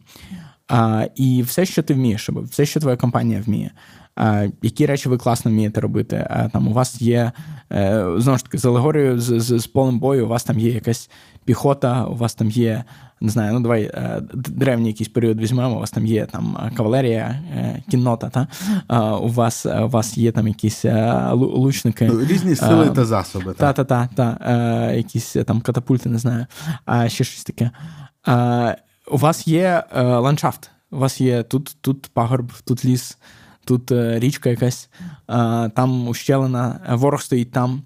А, 0.68 1.06
І 1.14 1.42
все, 1.42 1.66
що 1.66 1.82
ти 1.82 1.94
вмієш, 1.94 2.30
все, 2.30 2.66
що 2.66 2.80
твоя 2.80 2.96
компанія 2.96 3.42
вміє. 3.46 3.70
А, 4.16 4.46
Які 4.62 4.86
речі 4.86 5.08
ви 5.08 5.18
класно 5.18 5.50
вмієте 5.50 5.80
робити? 5.80 6.26
А, 6.30 6.48
Там 6.48 6.68
у 6.68 6.72
вас 6.72 7.02
є 7.02 7.32
е, 7.72 8.06
знову 8.16 8.38
ж 8.38 8.44
таки 8.44 8.58
з 8.58 8.64
алегорією 8.64 9.20
з, 9.20 9.40
з, 9.40 9.58
з 9.58 9.66
полем 9.66 9.98
бою, 9.98 10.24
у 10.24 10.28
вас 10.28 10.44
там 10.44 10.58
є 10.58 10.70
якась 10.70 11.10
піхота, 11.44 12.04
у 12.04 12.14
вас 12.14 12.34
там 12.34 12.50
є, 12.50 12.84
не 13.20 13.30
знаю, 13.30 13.52
ну 13.52 13.60
давай 13.60 13.82
е, 13.82 14.22
древній 14.34 14.88
якийсь 14.88 15.08
період 15.08 15.40
візьмемо, 15.40 15.76
у 15.76 15.80
вас 15.80 15.90
там 15.90 16.06
є 16.06 16.26
там 16.26 16.70
кавалерія, 16.76 17.42
е, 17.56 17.82
кіннота, 17.90 18.30
та? 18.30 18.46
у 19.16 19.28
вас 19.28 19.66
у 19.66 19.88
вас 19.88 20.18
є 20.18 20.32
там 20.32 20.48
якісь 20.48 20.84
лучники. 21.32 22.10
Різні 22.28 22.56
сили 22.56 22.90
та 22.90 23.04
засоби. 23.04 23.54
Та-та-та, 23.54 24.08
та, 24.14 24.92
якісь 24.92 25.36
там 25.46 25.60
катапульти, 25.60 26.08
не 26.08 26.18
знаю, 26.18 26.46
а 26.84 27.08
ще 27.08 27.24
щось 27.24 27.44
таке. 27.44 27.70
У 29.10 29.16
вас 29.16 29.46
є 29.48 29.84
ландшафт, 29.94 30.70
у 30.90 30.98
вас 30.98 31.20
є 31.20 31.42
тут 31.42 31.76
тут 31.80 32.10
пагорб, 32.14 32.52
тут 32.64 32.84
ліс 32.84 33.18
тут 33.64 33.92
е, 33.92 34.18
річка 34.18 34.50
якась, 34.50 34.88
там 35.74 36.08
ущелина, 36.08 36.80
ворог 36.90 37.22
стоїть 37.22 37.52
там. 37.52 37.82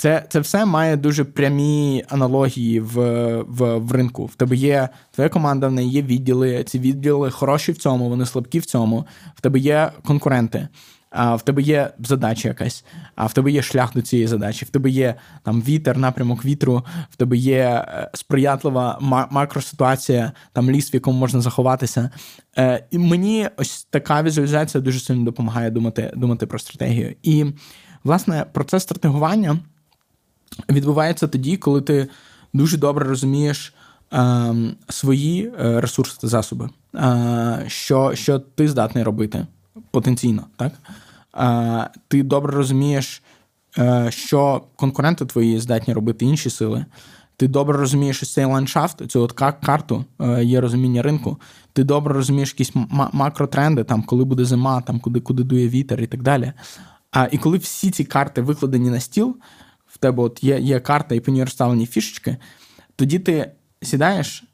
Це 0.00 0.24
це 0.28 0.40
все 0.40 0.64
має 0.64 0.96
дуже 0.96 1.24
прямі 1.24 2.04
аналогії 2.08 2.80
в 2.80 2.94
в, 3.42 3.76
в 3.78 3.92
ринку. 3.92 4.26
В 4.26 4.34
тебе 4.34 4.56
є 4.56 4.88
твоя 5.10 5.28
команда, 5.28 5.68
в 5.68 5.72
неї 5.72 5.90
є 5.90 6.02
відділи. 6.02 6.64
Ці 6.64 6.78
відділи 6.78 7.30
хороші 7.30 7.72
в 7.72 7.78
цьому, 7.78 8.08
вони 8.08 8.26
слабкі 8.26 8.58
в 8.58 8.66
цьому. 8.66 9.06
В 9.34 9.40
тебе 9.40 9.58
є 9.58 9.90
конкуренти, 10.06 10.68
а 11.10 11.34
в 11.36 11.42
тебе 11.42 11.62
є 11.62 11.90
задача 11.98 12.48
якась, 12.48 12.84
а 13.14 13.26
в 13.26 13.32
тебе 13.32 13.50
є 13.50 13.62
шлях 13.62 13.94
до 13.94 14.02
цієї 14.02 14.26
задачі. 14.28 14.64
В 14.64 14.68
тебе 14.68 14.90
є 14.90 15.14
там 15.42 15.62
вітер, 15.62 15.98
напрямок 15.98 16.44
вітру, 16.44 16.84
в 17.10 17.16
тебе 17.16 17.36
є 17.36 17.58
е, 17.58 18.10
сприятлива 18.14 18.98
макроситуація, 19.30 20.32
там 20.52 20.70
ліс, 20.70 20.92
в 20.92 20.94
якому 20.94 21.18
можна 21.18 21.40
заховатися. 21.40 22.10
Е, 22.58 22.84
І 22.90 22.98
мені 22.98 23.48
ось 23.56 23.84
така 23.90 24.22
візуалізація 24.22 24.82
дуже 24.82 25.00
сильно 25.00 25.24
допомагає 25.24 25.70
думати, 25.70 26.12
думати 26.16 26.46
про 26.46 26.58
стратегію. 26.58 27.14
І 27.22 27.46
власне 28.04 28.46
процес 28.52 28.82
стратегування 28.82 29.58
відбувається 30.70 31.28
тоді, 31.28 31.56
коли 31.56 31.80
ти 31.80 32.08
дуже 32.52 32.76
добре 32.76 33.08
розумієш 33.08 33.74
е, 34.12 34.54
свої 34.88 35.52
ресурси 35.58 36.18
та 36.20 36.28
засоби, 36.28 36.68
е, 36.94 37.64
що 37.66 38.14
що 38.14 38.38
ти 38.38 38.68
здатний 38.68 39.04
робити 39.04 39.46
потенційно. 39.90 40.44
так? 40.56 40.72
Е, 41.36 41.90
Ти 42.08 42.22
добре 42.22 42.56
розумієш, 42.56 43.22
е, 43.78 44.06
що 44.10 44.62
конкуренти 44.76 45.26
твої 45.26 45.60
здатні 45.60 45.94
робити 45.94 46.24
інші 46.24 46.50
сили. 46.50 46.84
Ти 47.36 47.48
добре 47.48 47.78
розумієш 47.78 48.32
цей 48.32 48.44
ландшафт, 48.44 49.06
цю 49.10 49.22
от 49.22 49.32
карту, 49.32 50.04
е, 50.20 50.44
є 50.44 50.60
розуміння 50.60 51.02
ринку. 51.02 51.40
Ти 51.72 51.84
добре 51.84 52.14
розумієш 52.14 52.48
якісь 52.48 52.72
макротренди, 53.12 53.84
там, 53.84 54.02
коли 54.02 54.24
буде 54.24 54.44
зима, 54.44 54.80
там, 54.80 55.00
куди 55.00 55.20
куди 55.20 55.42
дує 55.42 55.68
вітер 55.68 56.00
і 56.00 56.06
так 56.06 56.22
далі. 56.22 56.52
А, 57.10 57.28
І 57.32 57.38
коли 57.38 57.58
всі 57.58 57.90
ці 57.90 58.04
карти 58.04 58.42
викладені 58.42 58.90
на 58.90 59.00
стіл, 59.00 59.36
тебе 60.00 60.22
от 60.22 60.44
є 60.44 60.58
є 60.58 60.80
карта 60.80 61.14
і 61.14 61.20
по 61.20 61.30
ній 61.30 61.44
розставлені 61.44 61.86
фішечки, 61.86 62.36
тоді 62.96 63.18
ти 63.18 63.52
сідаєш, 63.82 64.44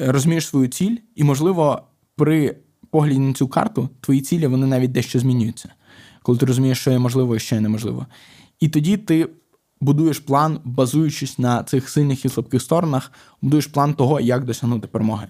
розумієш 0.00 0.46
свою 0.46 0.68
ціль, 0.68 0.96
і, 1.14 1.24
можливо, 1.24 1.82
при 2.16 2.56
погляді 2.90 3.18
на 3.18 3.32
цю 3.32 3.48
карту 3.48 3.88
твої 4.00 4.20
цілі 4.20 4.46
вони 4.46 4.66
навіть 4.66 4.92
дещо 4.92 5.18
змінюються, 5.18 5.68
коли 6.22 6.38
ти 6.38 6.46
розумієш, 6.46 6.78
що 6.78 6.90
є 6.90 6.98
можливо 6.98 7.36
і 7.36 7.38
що 7.38 7.54
є 7.54 7.60
неможливо. 7.60 8.06
І 8.60 8.68
тоді 8.68 8.96
ти 8.96 9.28
будуєш 9.80 10.18
план, 10.18 10.60
базуючись 10.64 11.38
на 11.38 11.62
цих 11.62 11.88
сильних 11.88 12.24
і 12.24 12.28
слабких 12.28 12.62
сторонах, 12.62 13.12
будуєш 13.42 13.66
план 13.66 13.94
того, 13.94 14.20
як 14.20 14.44
досягнути 14.44 14.86
перемоги. 14.86 15.26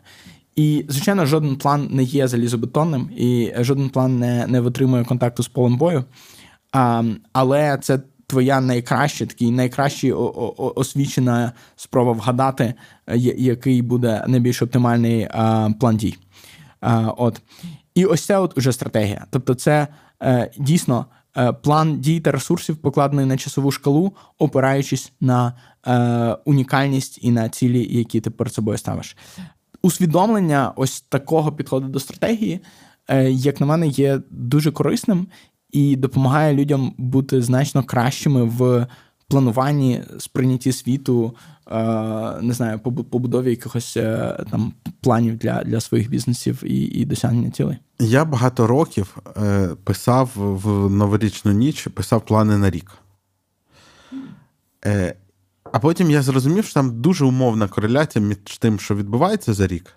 І, 0.57 0.85
звичайно, 0.89 1.27
жоден 1.27 1.57
план 1.57 1.89
не 1.91 2.03
є 2.03 2.29
залізобетонним, 2.29 3.11
і 3.17 3.53
жоден 3.59 3.89
план 3.89 4.19
не 4.19 4.47
не 4.47 4.61
витримує 4.61 5.05
контакту 5.05 5.43
з 5.43 5.49
полем 5.49 5.77
бою. 5.77 6.05
А, 6.73 7.03
Але 7.33 7.79
це 7.83 8.01
твоя 8.35 8.61
найкраща, 8.61 9.27
такий 9.27 9.51
найкращий 9.51 10.13
освічена 10.13 11.53
спроба 11.77 12.13
вгадати, 12.13 12.75
е, 13.07 13.19
який 13.19 13.83
буде 13.83 14.25
найбільш 14.29 14.63
оптимальний 14.63 15.29
план 15.81 15.97
дій. 15.97 16.17
От. 17.17 17.41
І 17.95 18.05
ось 18.05 18.25
це 18.25 18.39
от 18.39 18.59
уже 18.59 18.73
стратегія. 18.73 19.27
Тобто, 19.31 19.55
це 19.55 19.89
е, 20.23 20.51
дійсно 20.59 21.07
е, 21.37 21.53
план 21.53 22.01
дій 22.01 22.21
та 22.21 22.33
ресурсів, 22.33 22.77
покладений 22.77 23.27
на 23.27 23.37
часову 23.37 23.71
шкалу, 23.71 24.13
опираючись 24.39 25.13
на 25.21 25.53
унікальність 26.45 27.19
і 27.23 27.31
на 27.31 27.49
цілі, 27.49 27.99
які 27.99 28.21
ти 28.21 28.31
перед 28.31 28.55
собою 28.55 28.79
ставиш. 28.79 29.17
Усвідомлення 29.83 30.73
ось 30.77 31.01
такого 31.01 31.53
підходу 31.53 31.89
до 31.89 32.01
стратегії, 32.01 32.61
як 33.29 33.61
на 33.61 33.67
мене, 33.67 33.87
є 33.87 34.21
дуже 34.31 34.73
корисним 34.73 35.27
і 35.75 35.97
допомагає 35.97 36.55
людям 36.55 36.95
бути 36.99 37.43
значно 37.43 37.83
кращими 37.83 38.45
в 38.45 38.87
плануванні, 39.29 40.03
сприйнятті 40.19 40.73
світу, 40.73 41.35
е, 41.71 41.75
не 42.43 42.53
знаю, 42.53 42.79
побудові 42.79 43.51
якихось 43.51 43.97
е, 43.97 44.39
там 44.51 44.73
планів 45.01 45.37
для 45.37 45.65
для 45.65 45.81
своїх 45.81 46.11
бізнесів 46.11 46.65
і 46.65 46.83
і 46.83 47.05
досягнення 47.05 47.51
цілей. 47.51 47.77
Я 47.99 48.25
багато 48.25 48.67
років 48.67 49.17
е, 49.37 49.69
писав 49.85 50.31
в 50.37 50.91
новорічну 50.91 51.53
ніч, 51.53 51.89
писав 51.95 52.25
плани 52.25 52.59
на 52.59 52.71
рік. 52.71 52.91
А 55.73 55.79
потім 55.79 56.11
я 56.11 56.23
зрозумів, 56.23 56.65
що 56.65 56.75
там 56.75 57.01
дуже 57.01 57.25
умовна 57.25 57.69
кореляція 57.69 58.25
між 58.25 58.59
тим, 58.59 58.79
що 58.79 58.95
відбувається 58.95 59.55
за 59.55 59.67
рік, 59.67 59.97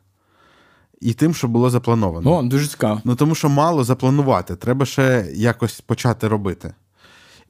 і 1.01 1.13
тим, 1.13 1.33
що 1.33 1.47
було 1.47 1.69
заплановано. 1.69 2.37
О, 2.37 2.43
дуже 2.43 2.67
цікаво. 2.67 3.01
Ну 3.03 3.15
тому 3.15 3.35
що 3.35 3.49
мало 3.49 3.83
запланувати, 3.83 4.55
треба 4.55 4.85
ще 4.85 5.27
якось 5.33 5.81
почати 5.81 6.27
робити. 6.27 6.73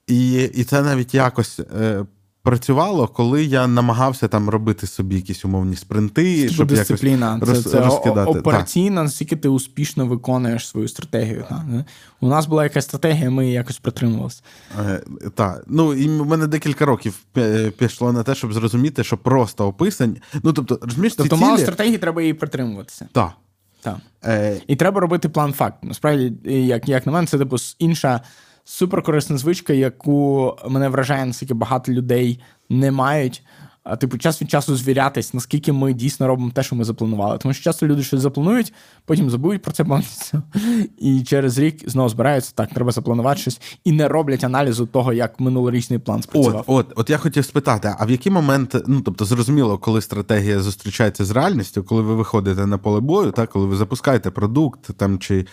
І 0.08 0.34
і 0.34 0.64
це 0.64 0.82
навіть 0.82 1.14
якось 1.14 1.60
е, 1.60 2.06
працювало, 2.48 3.08
коли 3.08 3.44
я 3.46 3.68
намагався 3.68 4.28
там 4.28 4.50
робити 4.50 4.88
собі 4.88 5.16
якісь 5.16 5.46
умовні 5.46 5.76
спринти, 5.76 6.48
це 6.48 6.54
щоб 6.54 6.68
дисципліна. 6.68 7.34
якось 7.34 7.50
роз, 7.50 7.64
це, 7.64 7.70
це 7.70 7.80
розкидати. 7.80 8.32
операційна, 8.32 9.04
наскільки 9.04 9.36
ти 9.36 9.50
успішно 9.50 10.06
виконуєш 10.06 10.68
свою 10.68 10.88
стратегію. 10.88 11.46
Так. 11.50 11.64
У 12.22 12.28
нас 12.28 12.46
була 12.46 12.64
якась 12.64 12.86
стратегія, 12.86 13.30
ми 13.30 13.52
якось 13.52 13.78
притримувалися. 13.78 14.42
Е, 14.80 15.02
так. 15.36 15.64
Ну 15.68 15.94
і 15.94 16.08
в 16.08 16.26
мене 16.26 16.48
декілька 16.48 16.86
років 16.86 17.14
пішло 17.78 18.14
на 18.14 18.24
те, 18.24 18.36
щоб 18.36 18.54
зрозуміти, 18.54 19.04
що 19.04 19.18
просто 19.18 19.68
описання. 19.68 20.22
Ну, 20.44 20.54
тобто, 20.54 20.80
розумієш, 20.82 21.16
тобто 21.16 21.36
ці 21.36 21.42
мало 21.42 21.56
цілі... 21.56 21.66
стратегії, 21.66 21.98
треба 21.98 22.22
її 22.22 22.34
притримуватися. 22.34 23.08
Так. 23.12 23.32
Так. 23.82 23.98
Е... 24.26 24.62
І 24.68 24.76
треба 24.76 25.02
робити 25.02 25.30
план 25.30 25.54
факт. 25.54 25.78
Насправді, 25.82 26.34
як 26.46 26.90
як 26.90 27.06
на 27.06 27.12
мене, 27.12 27.28
це 27.28 27.38
типу 27.38 27.56
інша 27.80 28.22
суперкорисна 28.68 29.38
звичка, 29.38 29.74
яку 29.74 30.56
мене 30.70 30.90
вражає, 30.90 31.26
наскільки 31.26 31.54
багато 31.54 31.92
людей 31.92 32.40
не 32.70 32.92
мають. 32.92 33.44
Типу, 34.00 34.18
час 34.18 34.42
від 34.42 34.50
часу 34.50 34.76
звірятись, 34.76 35.34
наскільки 35.34 35.72
ми 35.72 35.94
дійсно 35.94 36.28
робимо 36.28 36.52
те, 36.54 36.64
що 36.64 36.76
ми 36.76 36.84
запланували. 36.84 37.38
Тому 37.38 37.54
що 37.54 37.64
часто 37.64 37.88
люди 37.88 38.04
щось 38.04 38.22
запланують, 38.22 38.74
потім 39.06 39.30
забудуть 39.30 39.62
про 39.62 39.72
це 39.72 39.84
повністю. 39.84 40.42
І 40.98 41.24
через 41.24 41.60
рік 41.60 41.90
знову 41.90 42.10
збираються, 42.10 42.52
так, 42.56 42.70
треба 42.70 42.92
запланувати 42.92 43.42
щось 43.42 43.62
і 43.84 43.92
не 43.92 44.08
роблять 44.08 44.44
аналізу 44.44 44.86
того, 44.86 45.14
як 45.14 45.40
минулорічний 45.40 46.00
план 46.00 46.22
спрацював. 46.22 46.64
От, 46.68 46.88
от, 46.90 46.94
от 46.96 47.10
я 47.10 47.18
хотів 47.18 47.46
спитати: 47.46 47.96
а 48.00 48.06
в 48.06 48.12
який 48.12 48.32
момент, 48.32 48.76
ну 48.88 49.02
тобто, 49.02 49.26
зрозуміло, 49.26 49.78
коли 49.78 50.02
стратегія 50.02 50.60
зустрічається 50.60 51.26
з 51.26 51.32
реальністю, 51.32 51.84
коли 51.84 52.02
ви 52.02 52.16
виходите 52.16 52.66
на 52.66 52.78
поле 52.78 53.00
бою, 53.00 53.32
так, 53.32 53.50
коли 53.50 53.66
ви 53.66 53.76
запускаєте 53.76 54.32
продукт 54.32 54.98
там 54.98 55.20
чи. 55.20 55.46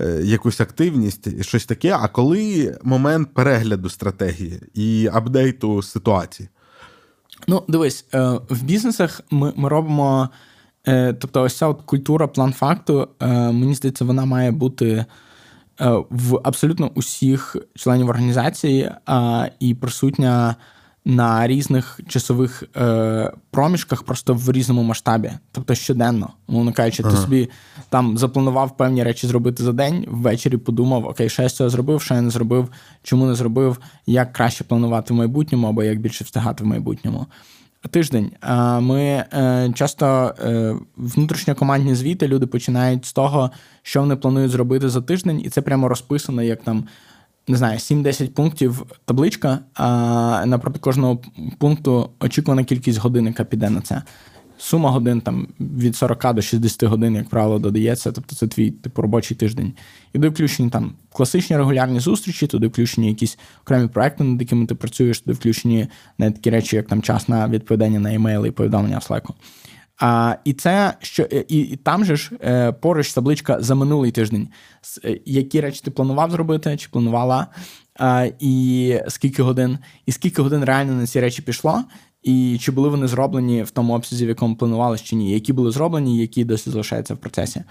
Е, 0.00 0.20
якусь 0.24 0.60
активність, 0.60 1.26
і 1.26 1.42
щось 1.42 1.66
таке. 1.66 1.96
А 2.00 2.08
коли 2.08 2.78
момент 2.82 3.34
перегляду 3.34 3.88
стратегії 3.88 4.60
і 4.74 5.08
апдейту 5.12 5.82
ситуації? 5.82 6.48
Ну, 7.48 7.62
дивись, 7.68 8.04
е, 8.14 8.30
в 8.48 8.62
бізнесах 8.62 9.20
ми 9.30 9.52
ми 9.56 9.68
робимо. 9.68 10.28
Е, 10.86 11.12
тобто, 11.12 11.42
ось 11.42 11.56
ця 11.56 11.66
от 11.66 11.82
культура 11.82 12.26
план 12.26 12.52
факту, 12.52 13.08
мені 13.20 13.74
здається, 13.74 14.04
вона 14.04 14.24
має 14.24 14.50
бути 14.50 15.04
в 16.10 16.40
абсолютно 16.44 16.90
усіх 16.94 17.56
членів 17.74 18.08
організації 18.08 18.90
і 19.60 19.74
присутня 19.74 20.56
на 21.04 21.46
різних 21.46 22.00
часових 22.08 22.64
е, 22.76 23.32
проміжках, 23.50 24.02
просто 24.02 24.34
в 24.34 24.52
різному 24.52 24.82
масштабі, 24.82 25.30
тобто 25.52 25.74
щоденно, 25.74 26.30
мовно 26.48 26.72
кажучи, 26.72 27.02
ага. 27.02 27.12
ти 27.12 27.22
собі 27.22 27.48
там 27.88 28.18
запланував 28.18 28.76
певні 28.76 29.04
речі 29.04 29.26
зробити 29.26 29.62
за 29.62 29.72
день, 29.72 30.06
ввечері 30.08 30.56
подумав, 30.56 31.06
окей, 31.06 31.28
що 31.28 31.42
я 31.42 31.48
з 31.48 31.56
цього 31.56 31.70
зробив, 31.70 32.02
що 32.02 32.14
я 32.14 32.20
не 32.20 32.30
зробив, 32.30 32.68
чому 33.02 33.26
не 33.26 33.34
зробив, 33.34 33.78
як 34.06 34.32
краще 34.32 34.64
планувати 34.64 35.14
в 35.14 35.16
майбутньому 35.16 35.66
або 35.66 35.82
як 35.82 36.00
більше 36.00 36.24
встигати 36.24 36.64
в 36.64 36.66
майбутньому. 36.66 37.26
Тиждень. 37.90 38.30
Ми 38.80 39.02
е, 39.02 39.72
часто 39.74 40.34
е, 40.44 40.74
внутрішньокомандні 40.96 41.94
звіти 41.94 42.28
люди 42.28 42.46
починають 42.46 43.04
з 43.04 43.12
того, 43.12 43.50
що 43.82 44.00
вони 44.00 44.16
планують 44.16 44.50
зробити 44.50 44.88
за 44.88 45.02
тиждень, 45.02 45.40
і 45.44 45.50
це 45.50 45.62
прямо 45.62 45.88
розписано 45.88 46.42
як 46.42 46.62
там 46.62 46.84
не 47.48 47.56
знаю, 47.56 47.78
7-10 47.78 48.28
пунктів 48.28 48.86
табличка, 49.04 49.58
а 49.74 50.46
напроти 50.46 50.78
кожного 50.78 51.20
пункту 51.58 52.10
очікувана 52.20 52.64
кількість 52.64 52.98
годин, 52.98 53.26
яка 53.26 53.44
піде 53.44 53.70
на 53.70 53.80
це. 53.80 54.02
Сума 54.58 54.90
годин 54.90 55.20
там 55.20 55.48
від 55.60 55.96
40 55.96 56.34
до 56.34 56.42
60 56.42 56.82
годин, 56.82 57.14
як 57.14 57.28
правило, 57.28 57.58
додається. 57.58 58.12
Тобто 58.12 58.36
це 58.36 58.46
твій 58.46 58.70
типу 58.70 59.02
робочий 59.02 59.36
тиждень. 59.36 59.72
І 60.12 60.12
туди 60.12 60.28
включені 60.28 60.70
там 60.70 60.92
класичні 61.12 61.56
регулярні 61.56 62.00
зустрічі, 62.00 62.46
туди 62.46 62.66
включені 62.66 63.08
якісь 63.08 63.38
окремі 63.62 63.88
проекти, 63.88 64.24
над 64.24 64.40
якими 64.40 64.66
ти 64.66 64.74
працюєш, 64.74 65.20
туди 65.20 65.32
включені 65.32 65.86
навіть 66.18 66.34
такі 66.34 66.50
речі, 66.50 66.76
як 66.76 66.86
там 66.86 67.02
час 67.02 67.28
на 67.28 67.48
відповідання 67.48 68.00
на 68.00 68.14
емейли 68.14 68.48
і 68.48 68.50
повідомлення 68.50 68.98
в 68.98 69.12
Slack. 69.12 69.30
А, 70.00 70.36
І 70.44 70.52
це 70.52 70.94
що 71.00 71.22
і, 71.22 71.58
і 71.58 71.76
там 71.76 72.04
же 72.04 72.16
ж 72.16 72.30
е, 72.42 72.72
поруч 72.72 73.12
табличка 73.12 73.60
за 73.60 73.74
минулий 73.74 74.10
тиждень. 74.10 74.48
Е, 75.04 75.20
які 75.24 75.60
речі 75.60 75.80
ти 75.84 75.90
планував 75.90 76.30
зробити, 76.30 76.76
чи 76.76 76.88
планувала, 76.88 77.46
а, 77.98 78.28
і 78.38 79.00
скільки 79.08 79.42
годин, 79.42 79.78
і 80.06 80.12
скільки 80.12 80.42
годин 80.42 80.64
реально 80.64 80.92
на 80.92 81.06
ці 81.06 81.20
речі 81.20 81.42
пішло, 81.42 81.84
і 82.22 82.58
чи 82.60 82.72
були 82.72 82.88
вони 82.88 83.06
зроблені 83.06 83.62
в 83.62 83.70
тому 83.70 83.94
обсязі, 83.94 84.26
в 84.26 84.28
якому 84.28 84.56
планувалися 84.56 85.04
чи 85.04 85.16
ні, 85.16 85.32
які 85.32 85.52
були 85.52 85.70
зроблені, 85.70 86.18
які 86.18 86.44
досі 86.44 86.70
залишаються 86.70 87.14
в 87.14 87.18
процесі. 87.18 87.62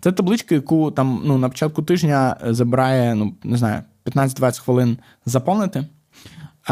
Це 0.00 0.12
табличка, 0.12 0.54
яку 0.54 0.90
там 0.90 1.22
ну, 1.24 1.38
на 1.38 1.48
початку 1.48 1.82
тижня 1.82 2.36
забирає, 2.44 3.14
ну 3.14 3.34
не 3.44 3.56
знаю, 3.56 3.82
15-20 4.04 4.60
хвилин 4.60 4.98
заповнити 5.26 5.86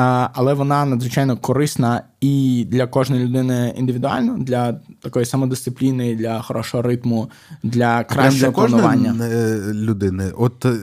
але 0.02 0.54
вона 0.54 0.84
надзвичайно 0.84 1.36
корисна 1.36 2.02
і 2.20 2.66
для 2.70 2.86
кожної 2.86 3.24
людини 3.24 3.74
індивідуально, 3.76 4.38
для 4.38 4.80
такої 5.00 5.24
самодисципліни, 5.26 6.16
для 6.16 6.42
хорошого 6.42 6.82
ритму, 6.82 7.30
для 7.62 8.04
кращого 8.04 8.52
для 8.52 8.68
планування. 8.68 9.14
Е, 9.24 9.60
людини. 9.72 10.32
От, 10.38 10.64
е, 10.64 10.74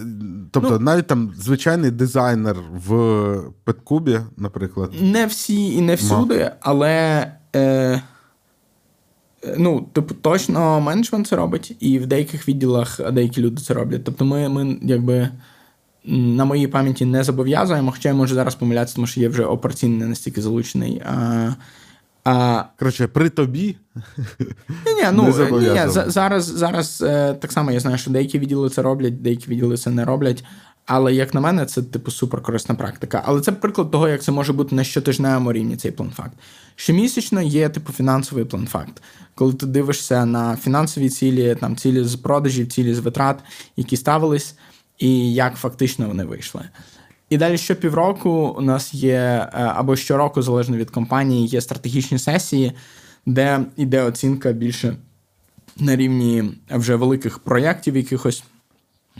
Тобто, 0.52 0.70
ну, 0.70 0.80
навіть 0.80 1.08
там 1.08 1.32
звичайний 1.38 1.92
дизайнер 1.92 2.58
в 2.88 3.36
Петкубі, 3.64 4.20
наприклад. 4.38 4.92
Не 5.02 5.26
всі 5.26 5.76
і 5.76 5.82
не 5.82 5.96
всюди, 5.96 6.40
Мав. 6.40 6.52
але. 6.62 7.28
Е, 7.56 8.02
Ну, 9.58 9.88
типу, 9.94 10.14
точно 10.14 10.82
менеджмент 10.82 11.28
це 11.28 11.36
робить, 11.36 11.76
і 11.80 12.00
в 12.00 12.06
деяких 12.06 12.48
відділах 12.48 13.12
деякі 13.12 13.42
люди 13.42 13.62
це 13.62 13.74
роблять. 13.74 14.04
Тобто, 14.04 14.26
ми, 14.26 14.50
ми 14.50 14.78
якби 14.82 15.30
на 16.06 16.46
моїй 16.46 16.68
пам'яті 16.68 17.06
не 17.06 17.24
зобов'язуємо, 17.24 17.92
хоча 17.92 18.10
я 18.10 18.16
можу 18.16 18.36
зараз 18.36 18.56
помилятися, 18.56 18.96
тому 18.96 19.08
що 19.08 19.22
є 19.22 19.30
вже 19.30 19.44
операційний 19.44 19.98
не 20.00 20.06
настільки 20.06 20.42
залучений. 20.42 21.02
А, 21.06 21.50
а... 22.24 22.64
Коротше, 22.80 23.08
при 23.08 23.30
тобі. 23.30 23.78
Ні, 24.86 24.94
ні, 24.96 25.06
ну, 25.14 25.24
не 25.24 25.86
ні, 25.86 25.92
Зараз 25.92 26.46
зараз 26.46 27.02
е, 27.02 27.34
так 27.34 27.52
само 27.52 27.72
я 27.72 27.80
знаю, 27.80 27.98
що 27.98 28.12
деякі 28.12 28.40
відділи 28.40 28.70
це 28.70 28.82
роблять, 28.82 29.22
деякі 29.22 29.48
відділи 29.48 29.78
це 29.78 29.90
не 29.90 30.06
роблять. 30.06 30.44
Але, 30.86 31.14
як 31.14 31.34
на 31.34 31.42
мене, 31.42 31.66
це 31.66 31.82
типу 31.82 32.12
суперкорисна 32.12 32.76
практика. 32.76 33.24
Але 33.26 33.42
це 33.42 33.52
приклад 33.52 33.92
того, 33.92 34.08
як 34.08 34.24
це 34.24 34.32
може 34.32 34.54
бути 34.54 34.76
на 34.76 34.84
щотижневому 34.84 35.54
рівні 35.54 35.78
цей 35.78 35.92
план-факт. 35.92 36.34
Щомісячно 36.76 37.42
є 37.42 37.70
типу 37.70 37.94
фінансовий 37.94 38.46
план-факт. 38.46 39.02
Коли 39.36 39.54
ти 39.54 39.66
дивишся 39.66 40.26
на 40.26 40.56
фінансові 40.56 41.10
цілі, 41.10 41.56
там 41.56 41.76
цілі 41.76 42.04
з 42.04 42.16
продажів, 42.16 42.68
цілі 42.68 42.94
з 42.94 43.00
витрат, 43.00 43.40
які 43.78 43.98
ставились 43.98 44.56
і 45.02 45.34
як 45.34 45.56
фактично 45.56 46.08
вони 46.08 46.26
вийшли. 46.26 46.62
І 47.30 47.38
далі 47.38 47.58
щопівроку 47.58 48.30
у 48.30 48.62
нас 48.62 48.94
є 48.94 49.14
е, 49.14 49.50
або 49.54 49.96
щороку, 49.96 50.42
залежно 50.42 50.78
від 50.78 50.90
компанії, 50.90 51.48
є 51.48 51.62
стратегічні 51.62 52.20
сесії, 52.20 52.72
де 53.26 53.60
йде 53.78 54.04
оцінка 54.04 54.52
більше 54.52 54.96
на 55.78 55.96
рівні 55.96 56.44
вже 56.70 56.96
великих 56.96 57.40
проєктів, 57.40 57.98
якихось 57.98 58.44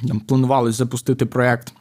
там 0.08 0.20
планували 0.20 0.72
запустити 0.72 1.26
проєкт 1.26 1.74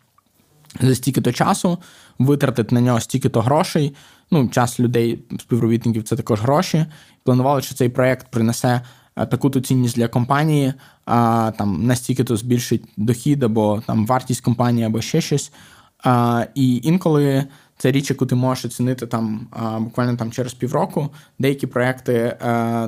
за 0.81 0.95
стільки-то 0.95 1.33
часу, 1.33 1.79
витратити 2.19 2.75
на 2.75 2.81
нього 2.81 3.01
стільки-то 3.01 3.41
грошей. 3.41 3.95
Ну, 4.31 4.49
час 4.49 4.81
людей, 4.81 5.25
співробітників 5.41 6.03
це 6.03 6.17
також 6.17 6.41
гроші. 6.41 6.87
Планували, 7.25 7.63
що 7.63 7.75
цей 7.75 7.89
проєкт 7.89 8.27
принесе 8.31 8.81
Е, 9.21 9.27
таку-то 9.27 9.61
цінність 9.61 9.97
для 9.97 10.09
компанії, 10.09 10.75
а 11.05 11.53
там 11.59 11.87
настільки-то 11.87 12.37
збільшить 12.37 12.85
дохід 12.97 13.43
або 13.43 13.83
там 13.87 14.07
вартість 14.07 14.41
компанії, 14.41 14.87
або 14.87 15.01
ще 15.01 15.21
щось. 15.21 15.53
А, 16.05 16.45
І 16.55 16.81
інколи 16.85 17.45
це 17.79 17.91
річ, 17.91 18.11
яку 18.11 18.27
ти 18.27 18.35
можеш 18.35 18.65
оцінити 18.65 19.07
там 19.07 19.47
буквально 19.79 20.17
там 20.17 20.33
через 20.33 20.55
півроку. 20.55 21.09
Деякі 21.39 21.67
проекти 21.67 22.13
е, 22.15 22.37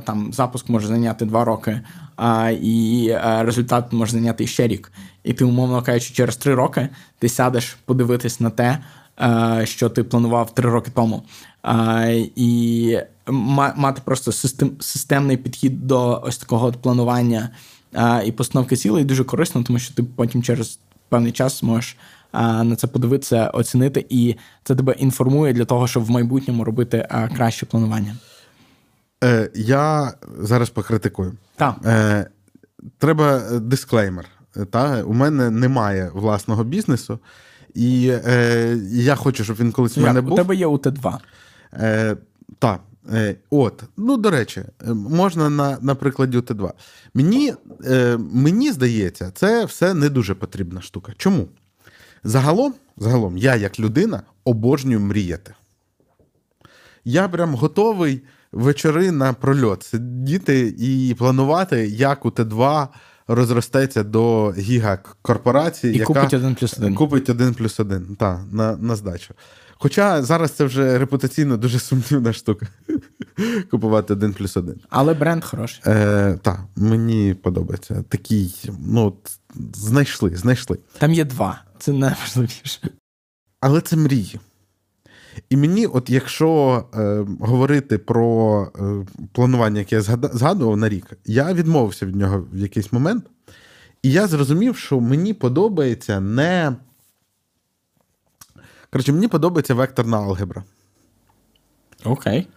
там 0.05 0.33
запуск 0.33 0.69
може 0.69 0.87
зайняти 0.87 1.25
два 1.25 1.45
роки, 1.45 1.81
а, 2.17 2.51
і 2.63 3.09
е, 3.09 3.43
результат 3.43 3.93
може 3.93 4.13
зайняти 4.13 4.47
ще 4.47 4.69
рік. 4.69 4.93
І 5.25 5.33
ти, 5.33 5.45
умовно 5.45 5.83
кажучи, 5.83 6.15
через 6.15 6.37
три 6.37 6.55
роки 6.55 6.89
ти 7.19 7.29
сядеш 7.29 7.77
подивитись 7.85 8.41
на 8.41 8.51
те, 8.51 8.79
що 9.65 9.89
ти 9.89 10.05
планував 10.05 10.55
три 10.55 10.71
роки 10.71 10.91
тому. 10.95 11.23
І 12.37 12.99
мати 13.27 14.03
просто 14.05 14.33
систем, 14.33 14.71
системний 14.81 15.37
підхід 15.37 15.87
до 15.87 16.23
ось 16.25 16.39
такого 16.39 16.67
от 16.67 16.77
планування 16.77 17.51
а, 17.93 18.23
і 18.23 18.33
постановки 18.33 18.77
цілей 18.77 19.05
дуже 19.05 19.25
корисно, 19.25 19.63
тому 19.63 19.79
що 19.79 19.95
ти 19.95 20.03
потім 20.03 20.43
через 20.43 20.79
певний 21.09 21.33
час 21.33 21.63
можеш 21.63 21.97
а, 22.33 22.65
на 22.65 22.77
це 22.77 22.87
подивитися, 22.87 23.51
оцінити, 23.51 24.07
і 24.09 24.35
це 24.65 24.75
тебе 24.75 24.93
інформує 24.93 25.53
для 25.53 25.65
того, 25.65 25.87
щоб 25.87 26.05
в 26.05 26.11
майбутньому 26.11 26.65
робити 26.65 27.07
а, 27.11 27.29
краще 27.29 27.67
планування. 27.67 28.17
Е, 29.25 29.51
Я 29.55 30.13
зараз 30.39 30.71
покритикую. 30.71 31.33
Так. 31.57 31.77
Е, 31.87 32.27
Треба 32.99 33.41
дисклеймер. 33.61 34.25
Та? 34.71 35.03
У 35.03 35.13
мене 35.13 35.51
немає 35.51 36.11
власного 36.15 36.65
бізнесу, 36.65 37.19
і 37.75 38.13
е, 38.27 38.79
я 38.91 39.15
хочу, 39.15 39.45
щоб 39.45 39.57
він 39.57 39.73
колись 39.73 39.99
у 39.99 40.01
мене 40.01 40.21
був. 40.21 40.33
У 40.33 40.37
тебе 40.37 40.57
є 40.57 40.67
УТ2. 40.67 41.19
Е, 41.75 42.17
Так. 42.59 42.81
Е, 43.11 43.37
от, 43.51 43.83
ну 43.97 44.17
до 44.17 44.31
речі, 44.31 44.61
е, 44.61 44.95
можна 44.95 45.51
на 45.51 45.79
на 45.81 45.95
прикладі 45.95 46.39
Т2. 46.39 46.71
Мені 47.15 47.55
е, 47.85 48.17
мені 48.33 48.73
здається, 48.73 49.31
це 49.35 49.65
все 49.65 49.95
не 49.95 50.09
дуже 50.09 50.35
потрібна 50.35 50.81
штука. 50.81 51.13
Чому? 51.17 51.49
Загалом, 52.25 52.75
загалом, 52.97 53.39
я, 53.39 53.57
як 53.57 53.81
людина, 53.81 54.23
обожнюю 54.45 55.01
мріяти. 55.01 55.55
Я 57.05 57.29
прям 57.29 57.55
готовий 57.55 58.23
вечори 58.53 59.11
на 59.11 59.33
прольот 59.33 59.83
сидіти 59.83 60.75
і 60.79 61.15
планувати, 61.19 61.87
як 61.87 62.27
у 62.27 62.31
Т2 62.31 62.89
розростеться 63.29 64.03
до 64.03 64.53
гігакорпорації, 64.53 65.95
і 65.95 65.99
яка 65.99 66.07
купить 66.07 66.35
один 66.35 66.55
плюс 66.55 66.79
один. 66.79 66.95
Купить 66.95 67.31
один 67.31 67.55
плюс 67.55 67.81
один, 67.81 68.17
так, 68.17 68.41
на, 68.53 68.77
на 68.77 68.97
здачу. 68.97 69.35
Хоча 69.83 70.23
зараз 70.23 70.51
це 70.51 70.65
вже 70.65 70.99
репутаційно 70.99 71.57
дуже 71.57 71.79
сумнівна 71.79 72.33
штука. 72.33 72.67
Купувати 73.71 74.13
один 74.13 74.33
плюс 74.33 74.57
один. 74.57 74.81
Але 74.91 75.15
бренд 75.15 75.45
хороший. 75.45 75.83
Е, 75.87 76.39
Так, 76.43 76.61
мені 76.77 77.35
подобається. 77.35 78.05
Такий, 78.09 78.71
ну, 78.87 79.17
знайшли, 79.75 80.37
знайшли. 80.37 80.79
Там 80.99 81.13
є 81.13 81.25
два, 81.25 81.63
це 81.79 81.93
найважливіше. 81.93 82.81
Але 83.61 83.81
це 83.81 83.97
мрії. 83.97 84.41
І 85.51 85.57
мені, 85.57 85.87
от 85.87 86.11
якщо 86.11 86.85
е, 86.95 87.27
говорити 87.41 87.99
про 87.99 88.63
е, 88.77 89.07
планування, 89.33 89.79
яке 89.79 89.97
я 89.97 90.03
згадував 90.33 90.77
на 90.77 90.89
рік, 90.89 91.07
я 91.25 91.53
відмовився 91.53 92.07
від 92.07 92.17
нього 92.17 92.47
в 92.53 92.59
якийсь 92.59 92.93
момент. 92.93 93.25
І 94.03 94.11
я 94.11 94.27
зрозумів, 94.27 94.77
що 94.77 95.01
мені 95.01 95.35
подобається 95.35 96.21
не. 96.21 96.77
Коротше, 98.93 99.13
мені 99.13 99.29
подобається 99.29 99.75
векторна 99.75 100.17
алгебра. 100.17 100.65
Окей. 102.05 102.49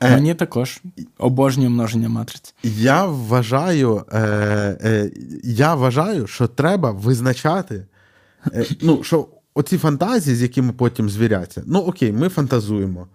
Е, 0.00 0.10
Мені 0.10 0.34
також 0.34 0.80
обожнює 1.18 1.68
множення 1.68 2.08
матриць. 2.08 2.54
Я 2.62 3.04
вважаю, 3.04 4.04
е, 4.12 4.18
е, 4.84 5.10
я 5.44 5.74
вважаю, 5.74 6.26
що 6.26 6.46
треба 6.46 6.90
визначати, 6.90 7.86
е, 8.52 8.66
ну, 8.80 9.04
що 9.04 9.28
оці 9.54 9.78
фантазії, 9.78 10.36
з 10.36 10.42
якими 10.42 10.72
потім 10.72 11.10
звіряться, 11.10 11.62
ну 11.66 11.78
окей, 11.78 12.12
ми 12.12 12.28
фантазуємо, 12.28 13.06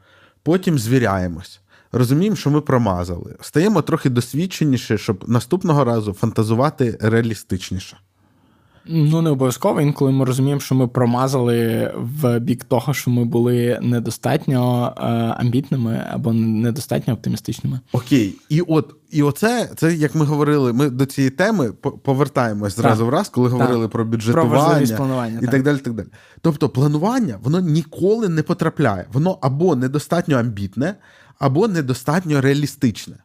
потім 0.44 0.80
звіряємось. 0.80 1.60
Розуміємо, 1.92 2.36
що 2.36 2.50
ми 2.50 2.62
промазали. 2.62 3.36
Стаємо 3.42 3.82
трохи 3.82 4.10
досвідченіше, 4.10 4.98
щоб 4.98 5.30
наступного 5.30 5.84
разу 5.84 6.14
фантазувати 6.14 6.98
реалістичніше. 7.02 7.98
Ну, 8.86 9.22
не 9.22 9.30
обов'язково. 9.30 9.82
Інколи 9.82 10.12
ми 10.12 10.26
розуміємо, 10.26 10.62
що 10.62 10.76
ми 10.76 10.88
промазали 10.88 11.92
в 11.96 12.40
бік 12.40 12.64
того, 12.64 12.94
що 12.94 13.12
ми 13.12 13.26
були 13.26 13.80
недостатньо 13.82 14.94
е, 14.98 15.02
амбітними 15.42 16.08
або 16.12 16.34
недостатньо 16.34 17.14
оптимістичними. 17.14 17.80
Окей, 17.92 18.36
і 18.50 18.62
от 18.62 18.96
і 19.12 19.24
оце, 19.24 19.70
це 19.76 19.94
як 19.94 20.16
ми 20.16 20.26
говорили, 20.26 20.74
ми 20.74 20.90
до 20.90 21.06
цієї 21.06 21.32
теми 21.32 21.72
повертаємось 22.04 22.76
зразу 22.76 23.04
так. 23.04 23.12
в 23.12 23.16
раз, 23.16 23.30
коли 23.30 23.50
так. 23.50 23.60
говорили 23.60 23.88
про 23.88 24.06
бюджетування 24.06 24.88
про 24.88 24.98
планування, 24.98 25.38
і 25.38 25.42
так. 25.42 25.52
так 25.52 25.64
далі. 25.64 25.78
так 25.78 25.94
далі. 25.94 26.08
Тобто, 26.42 26.70
планування 26.70 27.40
воно 27.42 27.60
ніколи 27.60 28.30
не 28.30 28.44
потрапляє. 28.44 29.06
Воно 29.14 29.38
або 29.42 29.76
недостатньо 29.76 30.38
амбітне, 30.38 30.96
або 31.40 31.68
недостатньо 31.68 32.42
реалістичне. 32.42 33.16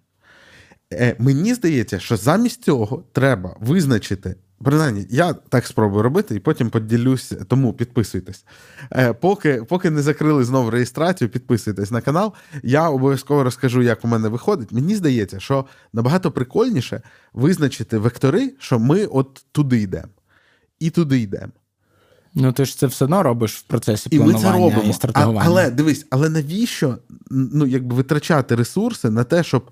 Е, 0.93 1.17
Мені 1.19 1.55
здається, 1.55 1.99
що 1.99 2.17
замість 2.17 2.65
цього 2.65 3.05
треба 3.13 3.57
визначити 3.61 4.37
Принаймні, 4.65 5.07
я 5.11 5.33
так 5.33 5.67
спробую 5.67 6.03
робити 6.03 6.35
і 6.35 6.39
потім 6.39 6.71
поділюсь, 6.71 7.33
тому 7.49 7.73
підписуйтесь. 7.73 8.45
Е, 8.93 9.13
Поки 9.13 9.63
поки 9.69 9.91
не 9.91 10.03
закрили 10.03 10.45
знову 10.45 10.71
реєстрацію, 10.71 11.29
підписуйтесь 11.29 11.91
на 11.91 12.01
канал. 12.01 12.33
Я 12.63 12.89
обов'язково 12.89 13.45
розкажу, 13.45 13.83
як 13.83 14.05
у 14.05 14.09
мене 14.09 14.29
виходить. 14.29 14.73
Мені 14.73 14.97
здається, 14.97 15.41
що 15.41 15.65
набагато 15.93 16.31
прикольніше 16.31 17.03
визначити 17.33 17.99
вектори, 17.99 18.55
що 18.59 18.79
ми 18.79 19.07
от 19.07 19.45
туди 19.53 19.81
йдемо. 19.81 20.09
І 20.81 20.91
туди 20.91 21.21
йдемо. 21.21 21.53
Ну, 22.35 22.53
ти 22.53 22.65
ж 22.65 22.79
це 22.79 22.87
все 22.87 23.05
одно 23.05 23.23
робиш 23.23 23.57
в 23.57 23.63
процесі 23.63 24.09
планування 24.09 24.39
і, 24.39 24.43
ми 24.43 24.51
це 24.51 24.53
робимо. 24.53 24.91
і 24.91 24.93
стратегування. 24.93 25.41
А, 25.41 25.47
але 25.47 25.71
дивись, 25.71 26.07
але 26.11 26.29
навіщо 26.29 26.99
ну, 27.31 27.67
якби 27.67 27.97
витрачати 27.97 28.55
ресурси 28.55 29.11
на 29.11 29.25
те, 29.25 29.43
щоб 29.43 29.71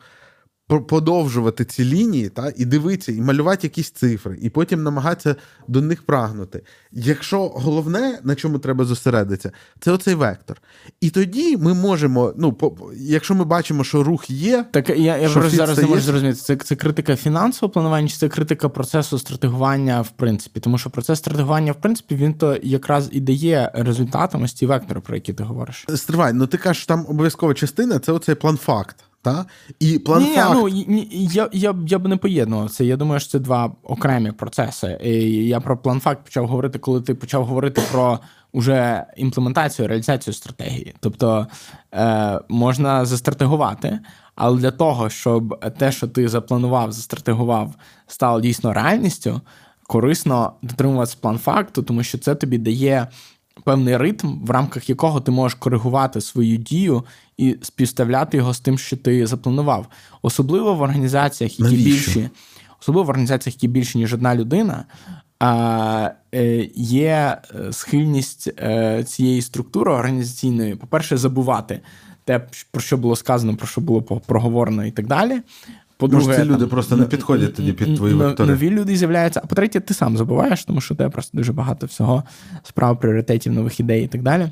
подовжувати 0.68 1.64
ці 1.64 1.84
лінії, 1.84 2.28
та, 2.28 2.52
і 2.56 2.64
дивитися, 2.64 3.12
і 3.12 3.20
малювати 3.20 3.66
якісь 3.66 3.90
цифри, 3.90 4.38
і 4.42 4.50
потім 4.50 4.82
намагатися 4.82 5.36
до 5.68 5.80
них 5.80 6.02
прагнути. 6.02 6.62
Якщо 6.92 7.48
головне, 7.48 8.18
на 8.24 8.34
чому 8.34 8.58
треба 8.58 8.84
зосередитися, 8.84 9.52
це 9.80 9.92
оцей 9.92 10.14
вектор. 10.14 10.62
І 11.00 11.10
тоді 11.10 11.56
ми 11.56 11.74
можемо, 11.74 12.32
ну, 12.36 12.52
по, 12.52 12.92
якщо 12.96 13.34
ми 13.34 13.44
бачимо, 13.44 13.84
що 13.84 14.02
рух 14.02 14.30
є. 14.30 14.64
Так 14.70 14.88
я 14.88 15.16
я 15.16 15.30
просто 15.30 15.50
зараз 15.50 15.78
не 15.78 15.86
можу 15.86 16.00
зрозуміти, 16.00 16.36
це 16.36 16.56
це 16.56 16.76
критика 16.76 17.16
фінансового 17.16 17.72
планування, 17.72 18.08
чи 18.08 18.16
це 18.16 18.28
критика 18.28 18.68
процесу 18.68 19.18
стратегування, 19.18 20.00
в 20.00 20.10
принципі. 20.10 20.60
Тому 20.60 20.78
що 20.78 20.90
процес 20.90 21.18
стратегування, 21.18 21.72
в 21.72 21.80
принципі, 21.80 22.14
він 22.14 22.34
то 22.34 22.58
якраз 22.62 23.08
і 23.12 23.20
дає 23.20 23.70
результатом 23.74 24.42
ось 24.42 24.52
ці 24.52 24.66
вектори, 24.66 25.00
про 25.00 25.14
які 25.14 25.32
ти 25.32 25.44
говориш. 25.44 25.86
Стривай, 25.94 26.32
ну 26.32 26.46
ти 26.46 26.58
кажеш, 26.58 26.86
там 26.86 27.06
обов'язкова 27.08 27.54
частина 27.54 27.98
це 27.98 28.12
оцей 28.12 28.34
план 28.34 28.56
факт. 28.56 28.96
Та? 29.26 29.46
І 29.80 29.98
план 29.98 30.22
ні, 30.22 30.34
факт... 30.34 30.50
ну, 30.54 30.68
ні, 30.68 31.08
я 31.32 31.48
я, 31.52 31.74
я 31.86 31.98
б 31.98 32.08
не 32.08 32.16
поєднував 32.16 32.70
це. 32.70 32.84
Я 32.84 32.96
думаю, 32.96 33.20
що 33.20 33.30
це 33.30 33.38
два 33.38 33.72
окремі 33.82 34.32
процеси. 34.32 34.98
І 35.04 35.10
Я 35.46 35.60
про 35.60 35.78
план 35.78 36.00
факт 36.00 36.24
почав 36.24 36.46
говорити, 36.46 36.78
коли 36.78 37.00
ти 37.00 37.14
почав 37.14 37.44
говорити 37.44 37.82
про 37.92 38.18
уже 38.52 39.06
імплементацію, 39.16 39.88
реалізацію 39.88 40.34
стратегії. 40.34 40.94
Тобто 41.00 41.46
е, 41.94 42.40
можна 42.48 43.04
застратегувати, 43.04 43.98
але 44.34 44.60
для 44.60 44.70
того, 44.70 45.10
щоб 45.10 45.64
те, 45.78 45.92
що 45.92 46.08
ти 46.08 46.28
запланував, 46.28 46.92
застратегував, 46.92 47.74
стало 48.06 48.40
дійсно 48.40 48.72
реальністю, 48.72 49.40
корисно 49.86 50.52
дотримуватися 50.62 51.18
план 51.20 51.38
факту, 51.38 51.82
тому 51.82 52.02
що 52.02 52.18
це 52.18 52.34
тобі 52.34 52.58
дає 52.58 53.06
певний 53.64 53.96
ритм, 53.96 54.44
в 54.44 54.50
рамках 54.50 54.88
якого 54.88 55.20
ти 55.20 55.30
можеш 55.30 55.54
коригувати 55.58 56.20
свою 56.20 56.56
дію 56.56 57.04
і 57.36 57.56
співставляти 57.62 58.36
його 58.36 58.54
з 58.54 58.60
тим, 58.60 58.78
що 58.78 58.96
ти 58.96 59.26
запланував. 59.26 59.86
Особливо 60.22 60.74
в 60.74 60.80
організаціях, 60.80 61.60
які 61.60 61.76
Навіщо? 61.76 61.90
більші, 61.90 62.30
особливо 62.80 63.06
в 63.06 63.08
організаціях, 63.08 63.54
які 63.54 63.68
більше, 63.68 63.98
ніж 63.98 64.14
одна 64.14 64.34
людина. 64.34 64.84
А 65.38 66.10
е, 66.34 66.68
є 66.74 67.38
е, 67.54 67.72
схильність 67.72 68.48
е, 68.58 69.04
цієї 69.04 69.42
структури 69.42 69.92
організаційної, 69.92 70.74
по-перше, 70.74 71.16
забувати 71.16 71.80
те, 72.24 72.46
про 72.70 72.82
що 72.82 72.96
було 72.96 73.16
сказано, 73.16 73.56
про 73.56 73.66
що 73.66 73.80
було 73.80 74.02
проговорено 74.02 74.84
і 74.86 74.90
так 74.90 75.06
далі. 75.06 75.40
По-друге, 75.96 76.26
Може, 76.26 76.38
ці 76.38 76.44
люди 76.44 76.58
там, 76.60 76.68
просто 76.68 76.96
не 76.96 77.04
підходять 77.04 77.54
тоді 77.54 77.72
під 77.72 77.96
твої 77.96 78.14
вектори. 78.14 78.50
Нові 78.50 78.70
люди 78.70 78.96
з'являються. 78.96 79.40
А 79.44 79.46
по-третє, 79.46 79.80
ти 79.80 79.94
сам 79.94 80.16
забуваєш, 80.16 80.64
тому 80.64 80.80
що 80.80 80.94
тебе 80.94 81.10
просто 81.10 81.38
дуже 81.38 81.52
багато 81.52 81.86
всього 81.86 82.22
справ, 82.62 83.00
пріоритетів, 83.00 83.52
нових 83.52 83.80
ідей 83.80 84.04
і 84.04 84.08
так 84.08 84.22
далі. 84.22 84.48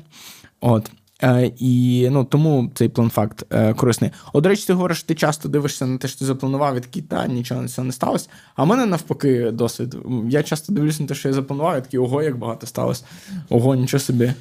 От. 0.61 0.91
Е, 1.25 1.51
і 1.57 2.07
ну 2.11 2.23
тому 2.23 2.71
цей 2.73 2.89
план 2.89 3.09
факт 3.09 3.45
е, 3.53 3.73
корисний. 3.73 4.11
От, 4.33 4.43
до 4.43 4.49
речі, 4.49 4.67
ти 4.67 4.73
говориш, 4.73 5.03
ти 5.03 5.15
часто 5.15 5.49
дивишся 5.49 5.85
на 5.85 5.97
те, 5.97 6.07
що 6.07 6.19
ти 6.19 6.25
запланував, 6.25 6.77
і 6.77 6.79
такий, 6.79 7.01
та 7.01 7.27
нічого 7.27 7.61
не 7.77 7.91
сталося. 7.91 8.29
А 8.55 8.63
в 8.63 8.67
мене 8.67 8.85
навпаки 8.85 9.51
досвід. 9.51 9.95
Я 10.29 10.43
часто 10.43 10.73
дивлюся 10.73 11.03
на 11.03 11.07
те, 11.07 11.15
що 11.15 11.27
я 11.27 11.33
запланував, 11.33 11.77
і 11.77 11.81
такий, 11.81 11.99
ого, 11.99 12.23
як 12.23 12.37
багато 12.37 12.67
сталося. 12.67 13.03
Ого, 13.49 13.75
нічого 13.75 14.01
собі. 14.01 14.33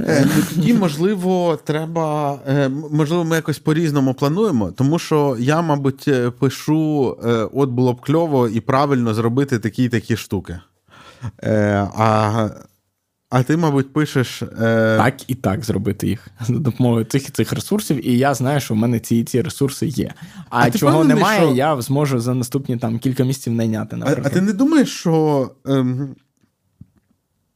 Е, 0.00 0.28
ну, 0.36 0.42
тоді, 0.54 0.74
можливо, 0.74 1.58
треба. 1.64 2.38
Можливо, 2.90 3.24
ми 3.24 3.36
якось 3.36 3.58
по-різному 3.58 4.14
плануємо, 4.14 4.70
тому 4.70 4.98
що 4.98 5.36
я, 5.38 5.62
мабуть, 5.62 6.10
пишу: 6.38 7.16
от 7.52 7.70
було 7.70 7.92
б 7.92 8.00
кльово 8.00 8.48
і 8.48 8.60
правильно 8.60 9.14
зробити 9.14 9.58
такі 9.58 9.88
такі 9.88 10.16
штуки. 10.16 10.60
А 11.96 12.48
а 13.30 13.42
ти, 13.42 13.56
мабуть, 13.56 13.92
пишеш. 13.92 14.42
Е... 14.42 14.46
Так 14.96 15.30
і 15.30 15.34
так 15.34 15.64
зробити 15.64 16.08
їх 16.08 16.28
за 16.40 16.58
допомогою 16.58 17.04
цих 17.04 17.28
і 17.28 17.30
цих 17.30 17.52
ресурсів, 17.52 18.08
і 18.08 18.18
я 18.18 18.34
знаю, 18.34 18.60
що 18.60 18.74
в 18.74 18.76
мене 18.76 19.00
ці 19.00 19.16
і 19.16 19.24
ці 19.24 19.42
ресурси 19.42 19.86
є. 19.86 20.14
А, 20.48 20.60
а 20.60 20.70
чого 20.70 21.04
немає, 21.04 21.40
що... 21.40 21.54
я 21.54 21.82
зможу 21.82 22.20
за 22.20 22.34
наступні 22.34 22.76
там 22.76 22.98
кілька 22.98 23.24
місяців 23.24 23.52
найняти. 23.52 23.96
Наприклад. 23.96 24.26
А, 24.26 24.28
а 24.28 24.32
ти 24.32 24.40
не 24.40 24.52
думаєш, 24.52 24.90
що 24.90 25.50
ем, 25.66 26.16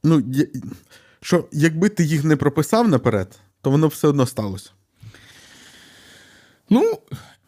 ну, 0.03 0.23
що 1.21 1.45
якби 1.51 1.89
ти 1.89 2.03
їх 2.03 2.23
не 2.23 2.35
прописав 2.35 2.87
наперед, 2.87 3.39
то 3.61 3.71
воно 3.71 3.87
все 3.87 4.07
одно 4.07 4.25
сталося? 4.25 4.69
Ну, 6.69 6.97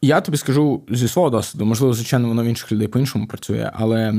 я 0.01 0.21
тобі 0.21 0.37
скажу 0.37 0.83
зі 0.89 1.07
свого 1.07 1.29
досвіду, 1.29 1.65
можливо, 1.65 1.93
звичайно, 1.93 2.27
воно 2.27 2.43
в 2.43 2.45
інших 2.45 2.71
людей 2.71 2.87
по-іншому 2.87 3.27
працює, 3.27 3.71
але 3.73 4.13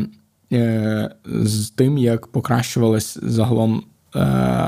е, 0.53 1.11
з 1.27 1.71
тим, 1.71 1.99
як 1.99 2.27
покращувалась 2.27 3.19
загалом 3.23 3.85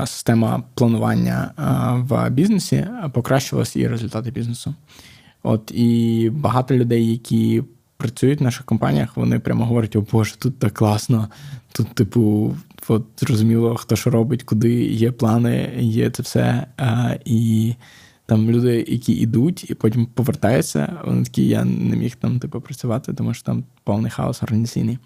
система 0.05 0.63
планування 0.73 1.51
е, 1.59 1.63
в 2.01 2.29
бізнесі, 2.29 2.87
покращилась 3.13 3.75
і 3.75 3.87
результати 3.87 4.31
бізнесу. 4.31 4.75
От 5.43 5.71
і 5.75 6.29
багато 6.33 6.75
людей, 6.75 7.11
які 7.11 7.63
працюють 7.97 8.39
в 8.39 8.43
наших 8.43 8.65
компаніях, 8.65 9.17
вони 9.17 9.39
прямо 9.39 9.65
говорять: 9.65 9.95
о 9.95 10.05
Боже, 10.11 10.35
тут 10.37 10.59
так 10.59 10.73
класно. 10.73 11.29
Тут, 11.71 11.87
типу, 11.87 12.55
от 12.87 13.05
зрозуміло, 13.17 13.75
хто 13.75 13.95
що 13.95 14.09
робить, 14.09 14.43
куди 14.43 14.83
є 14.85 15.11
плани, 15.11 15.73
є 15.79 16.09
це 16.09 16.23
все. 16.23 16.65
Е, 16.79 17.19
і 17.25 17.73
там 18.31 18.51
люди, 18.51 18.85
які 18.87 19.13
йдуть 19.13 19.69
і 19.69 19.73
потім 19.73 20.05
повертаються, 20.05 20.93
вони 21.05 21.23
такі, 21.23 21.47
я 21.47 21.65
не 21.65 21.95
міг 21.95 22.15
там 22.15 22.39
типу, 22.39 22.61
працювати, 22.61 23.13
тому 23.13 23.33
що 23.33 23.43
там 23.43 23.63
повний 23.83 24.11
хаос 24.11 24.43
організаційний. 24.43 24.99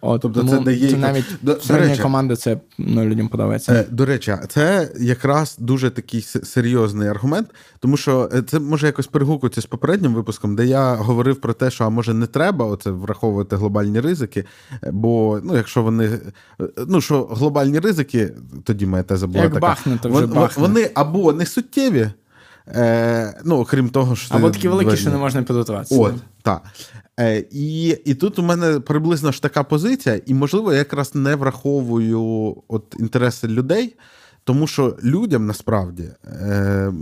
От, 0.00 0.20
Тобто 0.20 0.40
тому 0.40 0.52
це 0.52 0.60
дає 0.60 0.90
це 0.90 0.96
навіть 0.96 1.24
до, 1.42 1.60
середня 1.60 1.88
речі, 1.88 2.02
команда, 2.02 2.36
це 2.36 2.60
ну, 2.78 3.04
людям 3.04 3.28
подобається. 3.28 3.72
Е, 3.72 3.86
до 3.90 4.06
речі, 4.06 4.34
це 4.48 4.92
якраз 5.00 5.56
дуже 5.58 5.90
такий 5.90 6.22
серйозний 6.22 7.08
аргумент, 7.08 7.48
тому 7.78 7.96
що 7.96 8.30
е, 8.34 8.42
це 8.42 8.58
може 8.58 8.86
якось 8.86 9.06
перегукуватися 9.06 9.60
з 9.60 9.66
попереднім 9.66 10.14
випуском, 10.14 10.56
де 10.56 10.66
я 10.66 10.94
говорив 10.94 11.40
про 11.40 11.52
те, 11.52 11.70
що 11.70 11.84
а 11.84 11.88
може 11.88 12.14
не 12.14 12.26
треба 12.26 12.66
оце 12.66 12.90
враховувати 12.90 13.56
глобальні 13.56 14.00
ризики. 14.00 14.44
Е, 14.82 14.90
бо 14.92 15.40
ну, 15.44 15.56
якщо 15.56 15.82
вони 15.82 16.18
ну 16.86 17.00
що 17.00 17.24
глобальні 17.24 17.78
ризики, 17.78 18.32
тоді 18.64 18.86
моя 18.86 19.02
теза 19.02 19.26
була 19.26 19.44
Як 19.44 19.54
така. 19.54 19.66
Бахне, 19.66 19.98
то 20.02 20.08
вже 20.08 20.26
вони, 20.26 20.48
вони 20.56 20.90
або 20.94 21.32
не 21.32 21.46
суттєві. 21.46 22.10
Е, 22.68 23.40
Ну, 23.44 23.64
крім 23.64 23.88
того, 23.88 24.16
що 24.16 24.34
або 24.34 24.50
такі 24.50 24.68
великі, 24.68 24.96
що 24.96 25.10
не 25.10 25.16
можна 25.16 25.42
підготуватися. 25.42 26.00
От, 26.00 26.14
так. 26.42 26.62
Е, 27.20 27.44
І 27.50 27.88
і 27.88 28.14
тут 28.14 28.38
у 28.38 28.42
мене 28.42 28.80
приблизно 28.80 29.32
ж 29.32 29.42
така 29.42 29.62
позиція, 29.64 30.20
і, 30.26 30.34
можливо, 30.34 30.72
я 30.72 30.78
якраз 30.78 31.14
не 31.14 31.34
враховую 31.34 32.56
от 32.68 32.96
інтереси 32.98 33.48
людей, 33.48 33.96
тому 34.44 34.66
що 34.66 34.96
людям 35.04 35.46
насправді 35.46 36.02
е, 36.24 36.92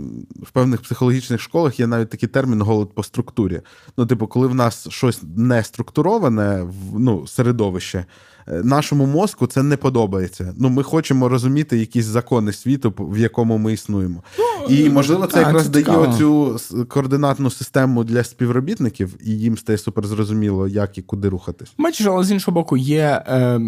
в 0.43 0.51
певних 0.51 0.81
психологічних 0.81 1.41
школах 1.41 1.79
є 1.79 1.87
навіть 1.87 2.09
такий 2.09 2.29
термін 2.29 2.61
голод 2.61 2.95
по 2.95 3.03
структурі. 3.03 3.61
Ну, 3.97 4.05
типу, 4.05 4.27
коли 4.27 4.47
в 4.47 4.55
нас 4.55 4.87
щось 4.89 5.21
не 5.35 5.63
структуроване, 5.63 6.65
ну, 6.93 7.27
середовище. 7.27 8.05
Е, 8.47 8.63
нашому 8.63 9.05
мозку 9.05 9.47
це 9.47 9.63
не 9.63 9.77
подобається. 9.77 10.53
Ну, 10.57 10.69
Ми 10.69 10.83
хочемо 10.83 11.29
розуміти 11.29 11.77
якісь 11.77 12.05
закони 12.05 12.53
світу, 12.53 12.93
в 12.97 13.17
якому 13.17 13.57
ми 13.57 13.73
існуємо. 13.73 14.23
Ну, 14.39 14.75
і 14.75 14.89
можливо, 14.89 15.27
це 15.27 15.39
якраз 15.39 15.69
дає 15.69 15.85
оцю 15.85 16.59
координатну 16.87 17.49
систему 17.49 18.03
для 18.03 18.23
співробітників, 18.23 19.17
і 19.25 19.31
їм 19.31 19.57
стає 19.57 19.77
супер 19.77 20.07
зрозуміло, 20.07 20.67
як 20.67 20.97
і 20.97 21.01
куди 21.01 21.29
рухатись. 21.29 21.73
Бачиш, 21.77 22.07
але 22.07 22.23
з 22.23 22.31
іншого 22.31 22.55
боку, 22.55 22.77
є, 22.77 23.23
е, 23.27 23.59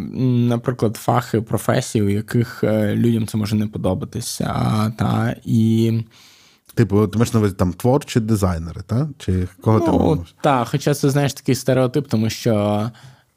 наприклад, 0.49 0.97
фахи, 0.97 1.41
професії, 1.41 2.03
у 2.03 2.09
яких 2.09 2.63
е, 2.63 2.95
людям 2.95 3.27
це 3.27 3.37
може 3.37 3.55
не 3.55 3.67
подобатися. 3.67 4.45
Та, 4.97 5.35
і... 5.45 5.91
Типу, 6.73 7.07
ти 7.07 7.17
маєш 7.17 7.33
на 7.33 7.39
увазі 7.39 7.55
там 7.55 7.73
творчі 7.73 8.19
дизайнери, 8.19 8.81
та? 8.87 9.09
Чи 9.17 9.47
кого 9.61 9.79
ну, 9.79 9.85
ти 9.85 9.91
мовиш? 9.91 10.35
Так, 10.41 10.67
хоча 10.67 10.93
це 10.93 11.09
знаєш 11.09 11.33
такий 11.33 11.55
стереотип, 11.55 12.07
тому 12.07 12.29
що 12.29 12.91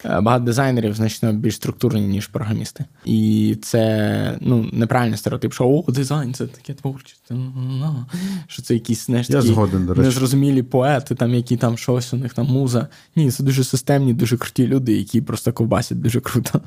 багато 0.05 0.45
дизайнерів 0.45 0.95
значно 0.95 1.33
більш 1.33 1.55
структурні, 1.55 2.01
ніж 2.01 2.27
програмісти. 2.27 2.85
І 3.05 3.57
це 3.63 4.39
ну, 4.41 4.69
неправильний 4.73 5.19
стереотип, 5.19 5.53
що 5.53 5.65
о, 5.69 5.85
дизайн 5.89 6.35
це 6.35 6.47
таке 6.47 6.75
творчість. 6.75 7.23
Ну, 7.31 8.07
що 8.47 8.63
це 8.63 8.75
якісь 8.75 9.07
знаєш, 9.07 9.27
такі 9.27 9.47
згоден, 9.47 9.87
до 9.87 9.95
речі. 9.95 10.07
незрозумілі 10.07 10.63
поети, 10.63 11.15
там, 11.15 11.35
які 11.35 11.57
там 11.57 11.79
щось 11.79 12.15
у 12.15 12.17
них 12.17 12.35
там 12.35 12.47
муза. 12.47 12.89
Ні, 13.17 13.31
це 13.31 13.43
дуже 13.43 13.65
системні, 13.65 14.15
дуже 14.15 14.37
круті 14.37 14.67
люди, 14.67 14.93
які 14.93 15.21
просто 15.21 15.53
ковбасять 15.53 16.01
дуже 16.01 16.21
круто. 16.21 16.61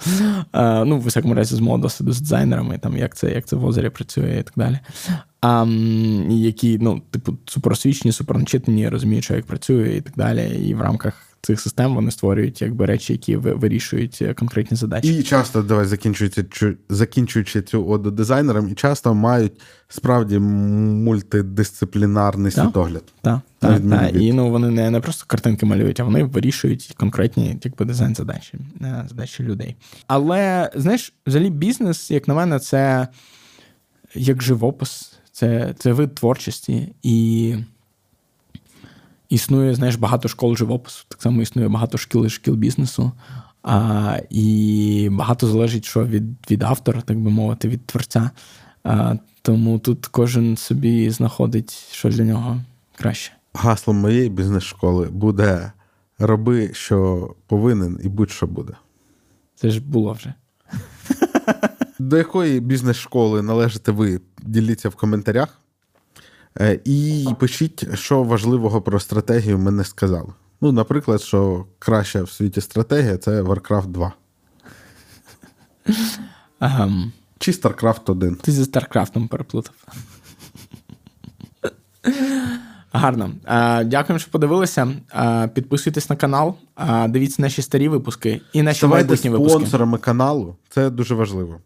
А, 0.52 0.86
Ну, 0.86 1.00
в 1.00 1.06
усякому 1.06 1.34
разі, 1.34 1.56
з 1.56 1.60
мого 1.60 1.78
досвіду 1.78 2.14
з 2.14 2.22
дизайнерами, 2.22 2.78
там, 2.78 2.98
як 2.98 3.16
це 3.16 3.32
як 3.32 3.46
це 3.46 3.56
в 3.56 3.66
озері 3.66 3.90
працює 3.90 4.38
і 4.40 4.44
так 4.44 4.54
далі. 4.56 4.80
А, 5.42 5.66
Які, 6.30 6.78
ну, 6.82 7.02
типу, 7.12 7.38
суперосвічені, 7.46 8.12
суперначитані, 8.12 8.90
розуміють, 8.90 9.24
що 9.24 9.36
як 9.36 9.46
працює 9.46 9.96
і 9.98 10.02
так 10.02 10.14
далі. 10.18 10.68
І 10.68 10.74
в 10.74 10.82
рамках 10.82 11.31
цих 11.42 11.62
систем 11.62 11.96
вони 11.96 12.12
створюють 12.12 12.62
якби 12.62 12.86
речі, 12.86 13.14
які 13.14 13.36
вирішують 13.36 14.20
е, 14.22 14.34
конкретні 14.34 14.78
задачі. 14.78 15.16
І 15.16 15.24
часто 15.24 15.62
давай 15.62 15.86
закінчуючи 15.86 16.78
закінчуючи 16.90 17.62
цю 17.62 17.88
оду 17.88 18.12
дизайнерам, 18.12 18.70
і 18.70 18.74
часто 18.74 19.14
мають 19.14 19.62
справді 19.88 20.40
мультидисциплінарний 20.40 22.52
так, 22.52 22.66
світогляд. 22.66 23.04
Так, 23.22 23.40
так, 23.60 23.82
так. 23.90 24.16
І 24.16 24.34
ну 24.34 24.50
вони 24.50 24.70
не, 24.70 24.90
не 24.90 25.00
просто 25.00 25.26
картинки 25.28 25.66
малюють, 25.66 26.00
а 26.00 26.04
вони 26.04 26.24
вирішують 26.24 26.94
конкретні 26.98 27.58
якби 27.64 27.86
дизайн 27.86 28.16
задачі, 28.16 28.58
е, 28.82 29.06
задачі 29.10 29.44
людей. 29.44 29.76
Але 30.08 30.72
знаєш, 30.76 31.14
взагалі 31.28 31.50
бізнес, 31.50 32.12
як 32.12 32.28
на 32.28 32.34
мене, 32.34 32.60
це 32.60 33.08
як 34.16 34.42
живопис, 34.42 35.14
це, 35.32 35.76
це 35.80 35.94
вид 35.94 36.16
творчості 36.16 36.96
і. 37.04 37.56
Існує, 39.32 39.76
знаєш, 39.76 39.96
багато 39.96 40.28
школ 40.28 40.56
живопису, 40.56 41.06
так 41.08 41.22
само 41.22 41.42
існує 41.42 41.70
багато 41.70 41.98
шкіл 41.98 42.26
і 42.26 42.30
шкіл 42.30 42.56
бізнесу. 42.56 43.12
А, 43.64 44.18
І 44.30 45.10
багато 45.12 45.48
залежить 45.48 45.86
що 45.86 46.06
від 46.06 46.52
від 46.52 46.64
автора, 46.64 47.02
так 47.02 47.20
би 47.20 47.30
мовити, 47.30 47.68
від 47.68 47.86
творця. 47.86 48.32
А, 48.84 49.16
Тому 49.42 49.80
тут 49.80 50.08
кожен 50.08 50.58
собі 50.58 51.10
знаходить, 51.10 51.72
що 51.92 52.10
для 52.10 52.24
нього 52.24 52.62
краще. 52.96 53.34
Гаслом 53.54 53.98
моєї 53.98 54.30
бізнес-школи 54.30 55.08
буде 55.12 55.72
роби, 56.20 56.70
що 56.74 57.30
повинен, 57.48 58.00
і 58.04 58.10
будь-що 58.10 58.48
буде. 58.48 58.74
Це 59.56 59.70
ж 59.70 59.82
було 59.82 60.14
вже. 60.14 60.34
До 62.00 62.18
якої 62.18 62.60
бізнес-школи 62.60 63.42
належите 63.42 63.92
ви? 63.92 64.22
Діліться 64.44 64.90
в 64.90 64.96
коментарях. 64.96 65.61
Е, 66.60 66.80
І 66.86 67.28
пишіть, 67.40 67.96
що 67.98 68.24
важливого 68.24 68.82
про 68.82 69.00
стратегію 69.00 69.58
ми 69.60 69.72
не 69.72 69.84
сказали. 69.84 70.30
Ну, 70.62 70.72
наприклад, 70.72 71.22
що 71.22 71.66
краща 71.80 72.24
в 72.24 72.30
світі 72.32 72.62
стратегія 72.62 73.18
це 73.18 73.42
Warcraft 73.42 73.88
2. 73.88 74.14
Ага. 76.60 76.92
Чи 77.40 77.52
StarCraft 77.52 78.12
1. 78.12 78.36
Ти 78.36 78.52
зі 78.52 78.64
Старкрафтом 78.64 79.28
переплутав. 79.28 79.74
Гарно. 82.94 83.32
Дякуємо, 83.86 84.20
що 84.20 84.32
подивилися. 84.32 84.94
Підписуйтесь 85.54 86.10
на 86.10 86.16
канал, 86.16 86.56
дивіться 87.10 87.42
наші 87.42 87.62
старі 87.62 87.88
випуски 87.88 88.42
і 88.54 88.62
наші 88.62 88.78
Ставайте 88.78 89.08
майбутні 89.08 89.30
випуски. 89.30 89.52
спонсорами 89.54 89.98
каналу. 89.98 90.56
Це 90.70 90.90
дуже 90.90 91.16
важливо. 91.16 91.60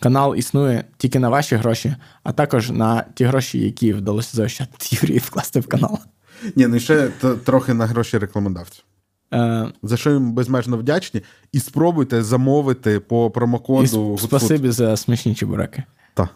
Канал 0.00 0.34
існує 0.36 0.84
тільки 0.96 1.18
на 1.18 1.28
ваші 1.28 1.56
гроші, 1.56 1.94
а 2.22 2.32
також 2.32 2.70
на 2.70 3.04
ті 3.14 3.24
гроші, 3.24 3.58
які 3.58 3.92
вдалося 3.92 4.36
заощадити 4.36 4.86
Юрію 5.02 5.20
вкласти 5.24 5.60
в 5.60 5.66
канал. 5.66 5.98
Ні, 6.56 6.66
ну 6.66 6.76
і 6.76 6.80
ще 6.80 7.08
трохи 7.44 7.74
на 7.74 7.86
гроші 7.86 8.18
рекламодавців. 8.18 8.84
Е, 9.34 9.68
За 9.82 9.96
що 9.96 10.10
їм 10.10 10.32
безмежно 10.32 10.76
вдячні. 10.76 11.22
І 11.52 11.60
спробуйте 11.60 12.22
замовити 12.22 13.00
по 13.00 13.26
І 13.26 13.30
промокоду. 13.34 14.12
сп- 14.14 14.18
спасибі 14.18 14.70
за 14.70 14.96
смачні 14.96 15.34
чебуреки. 15.34 15.82
Так. 16.14 16.28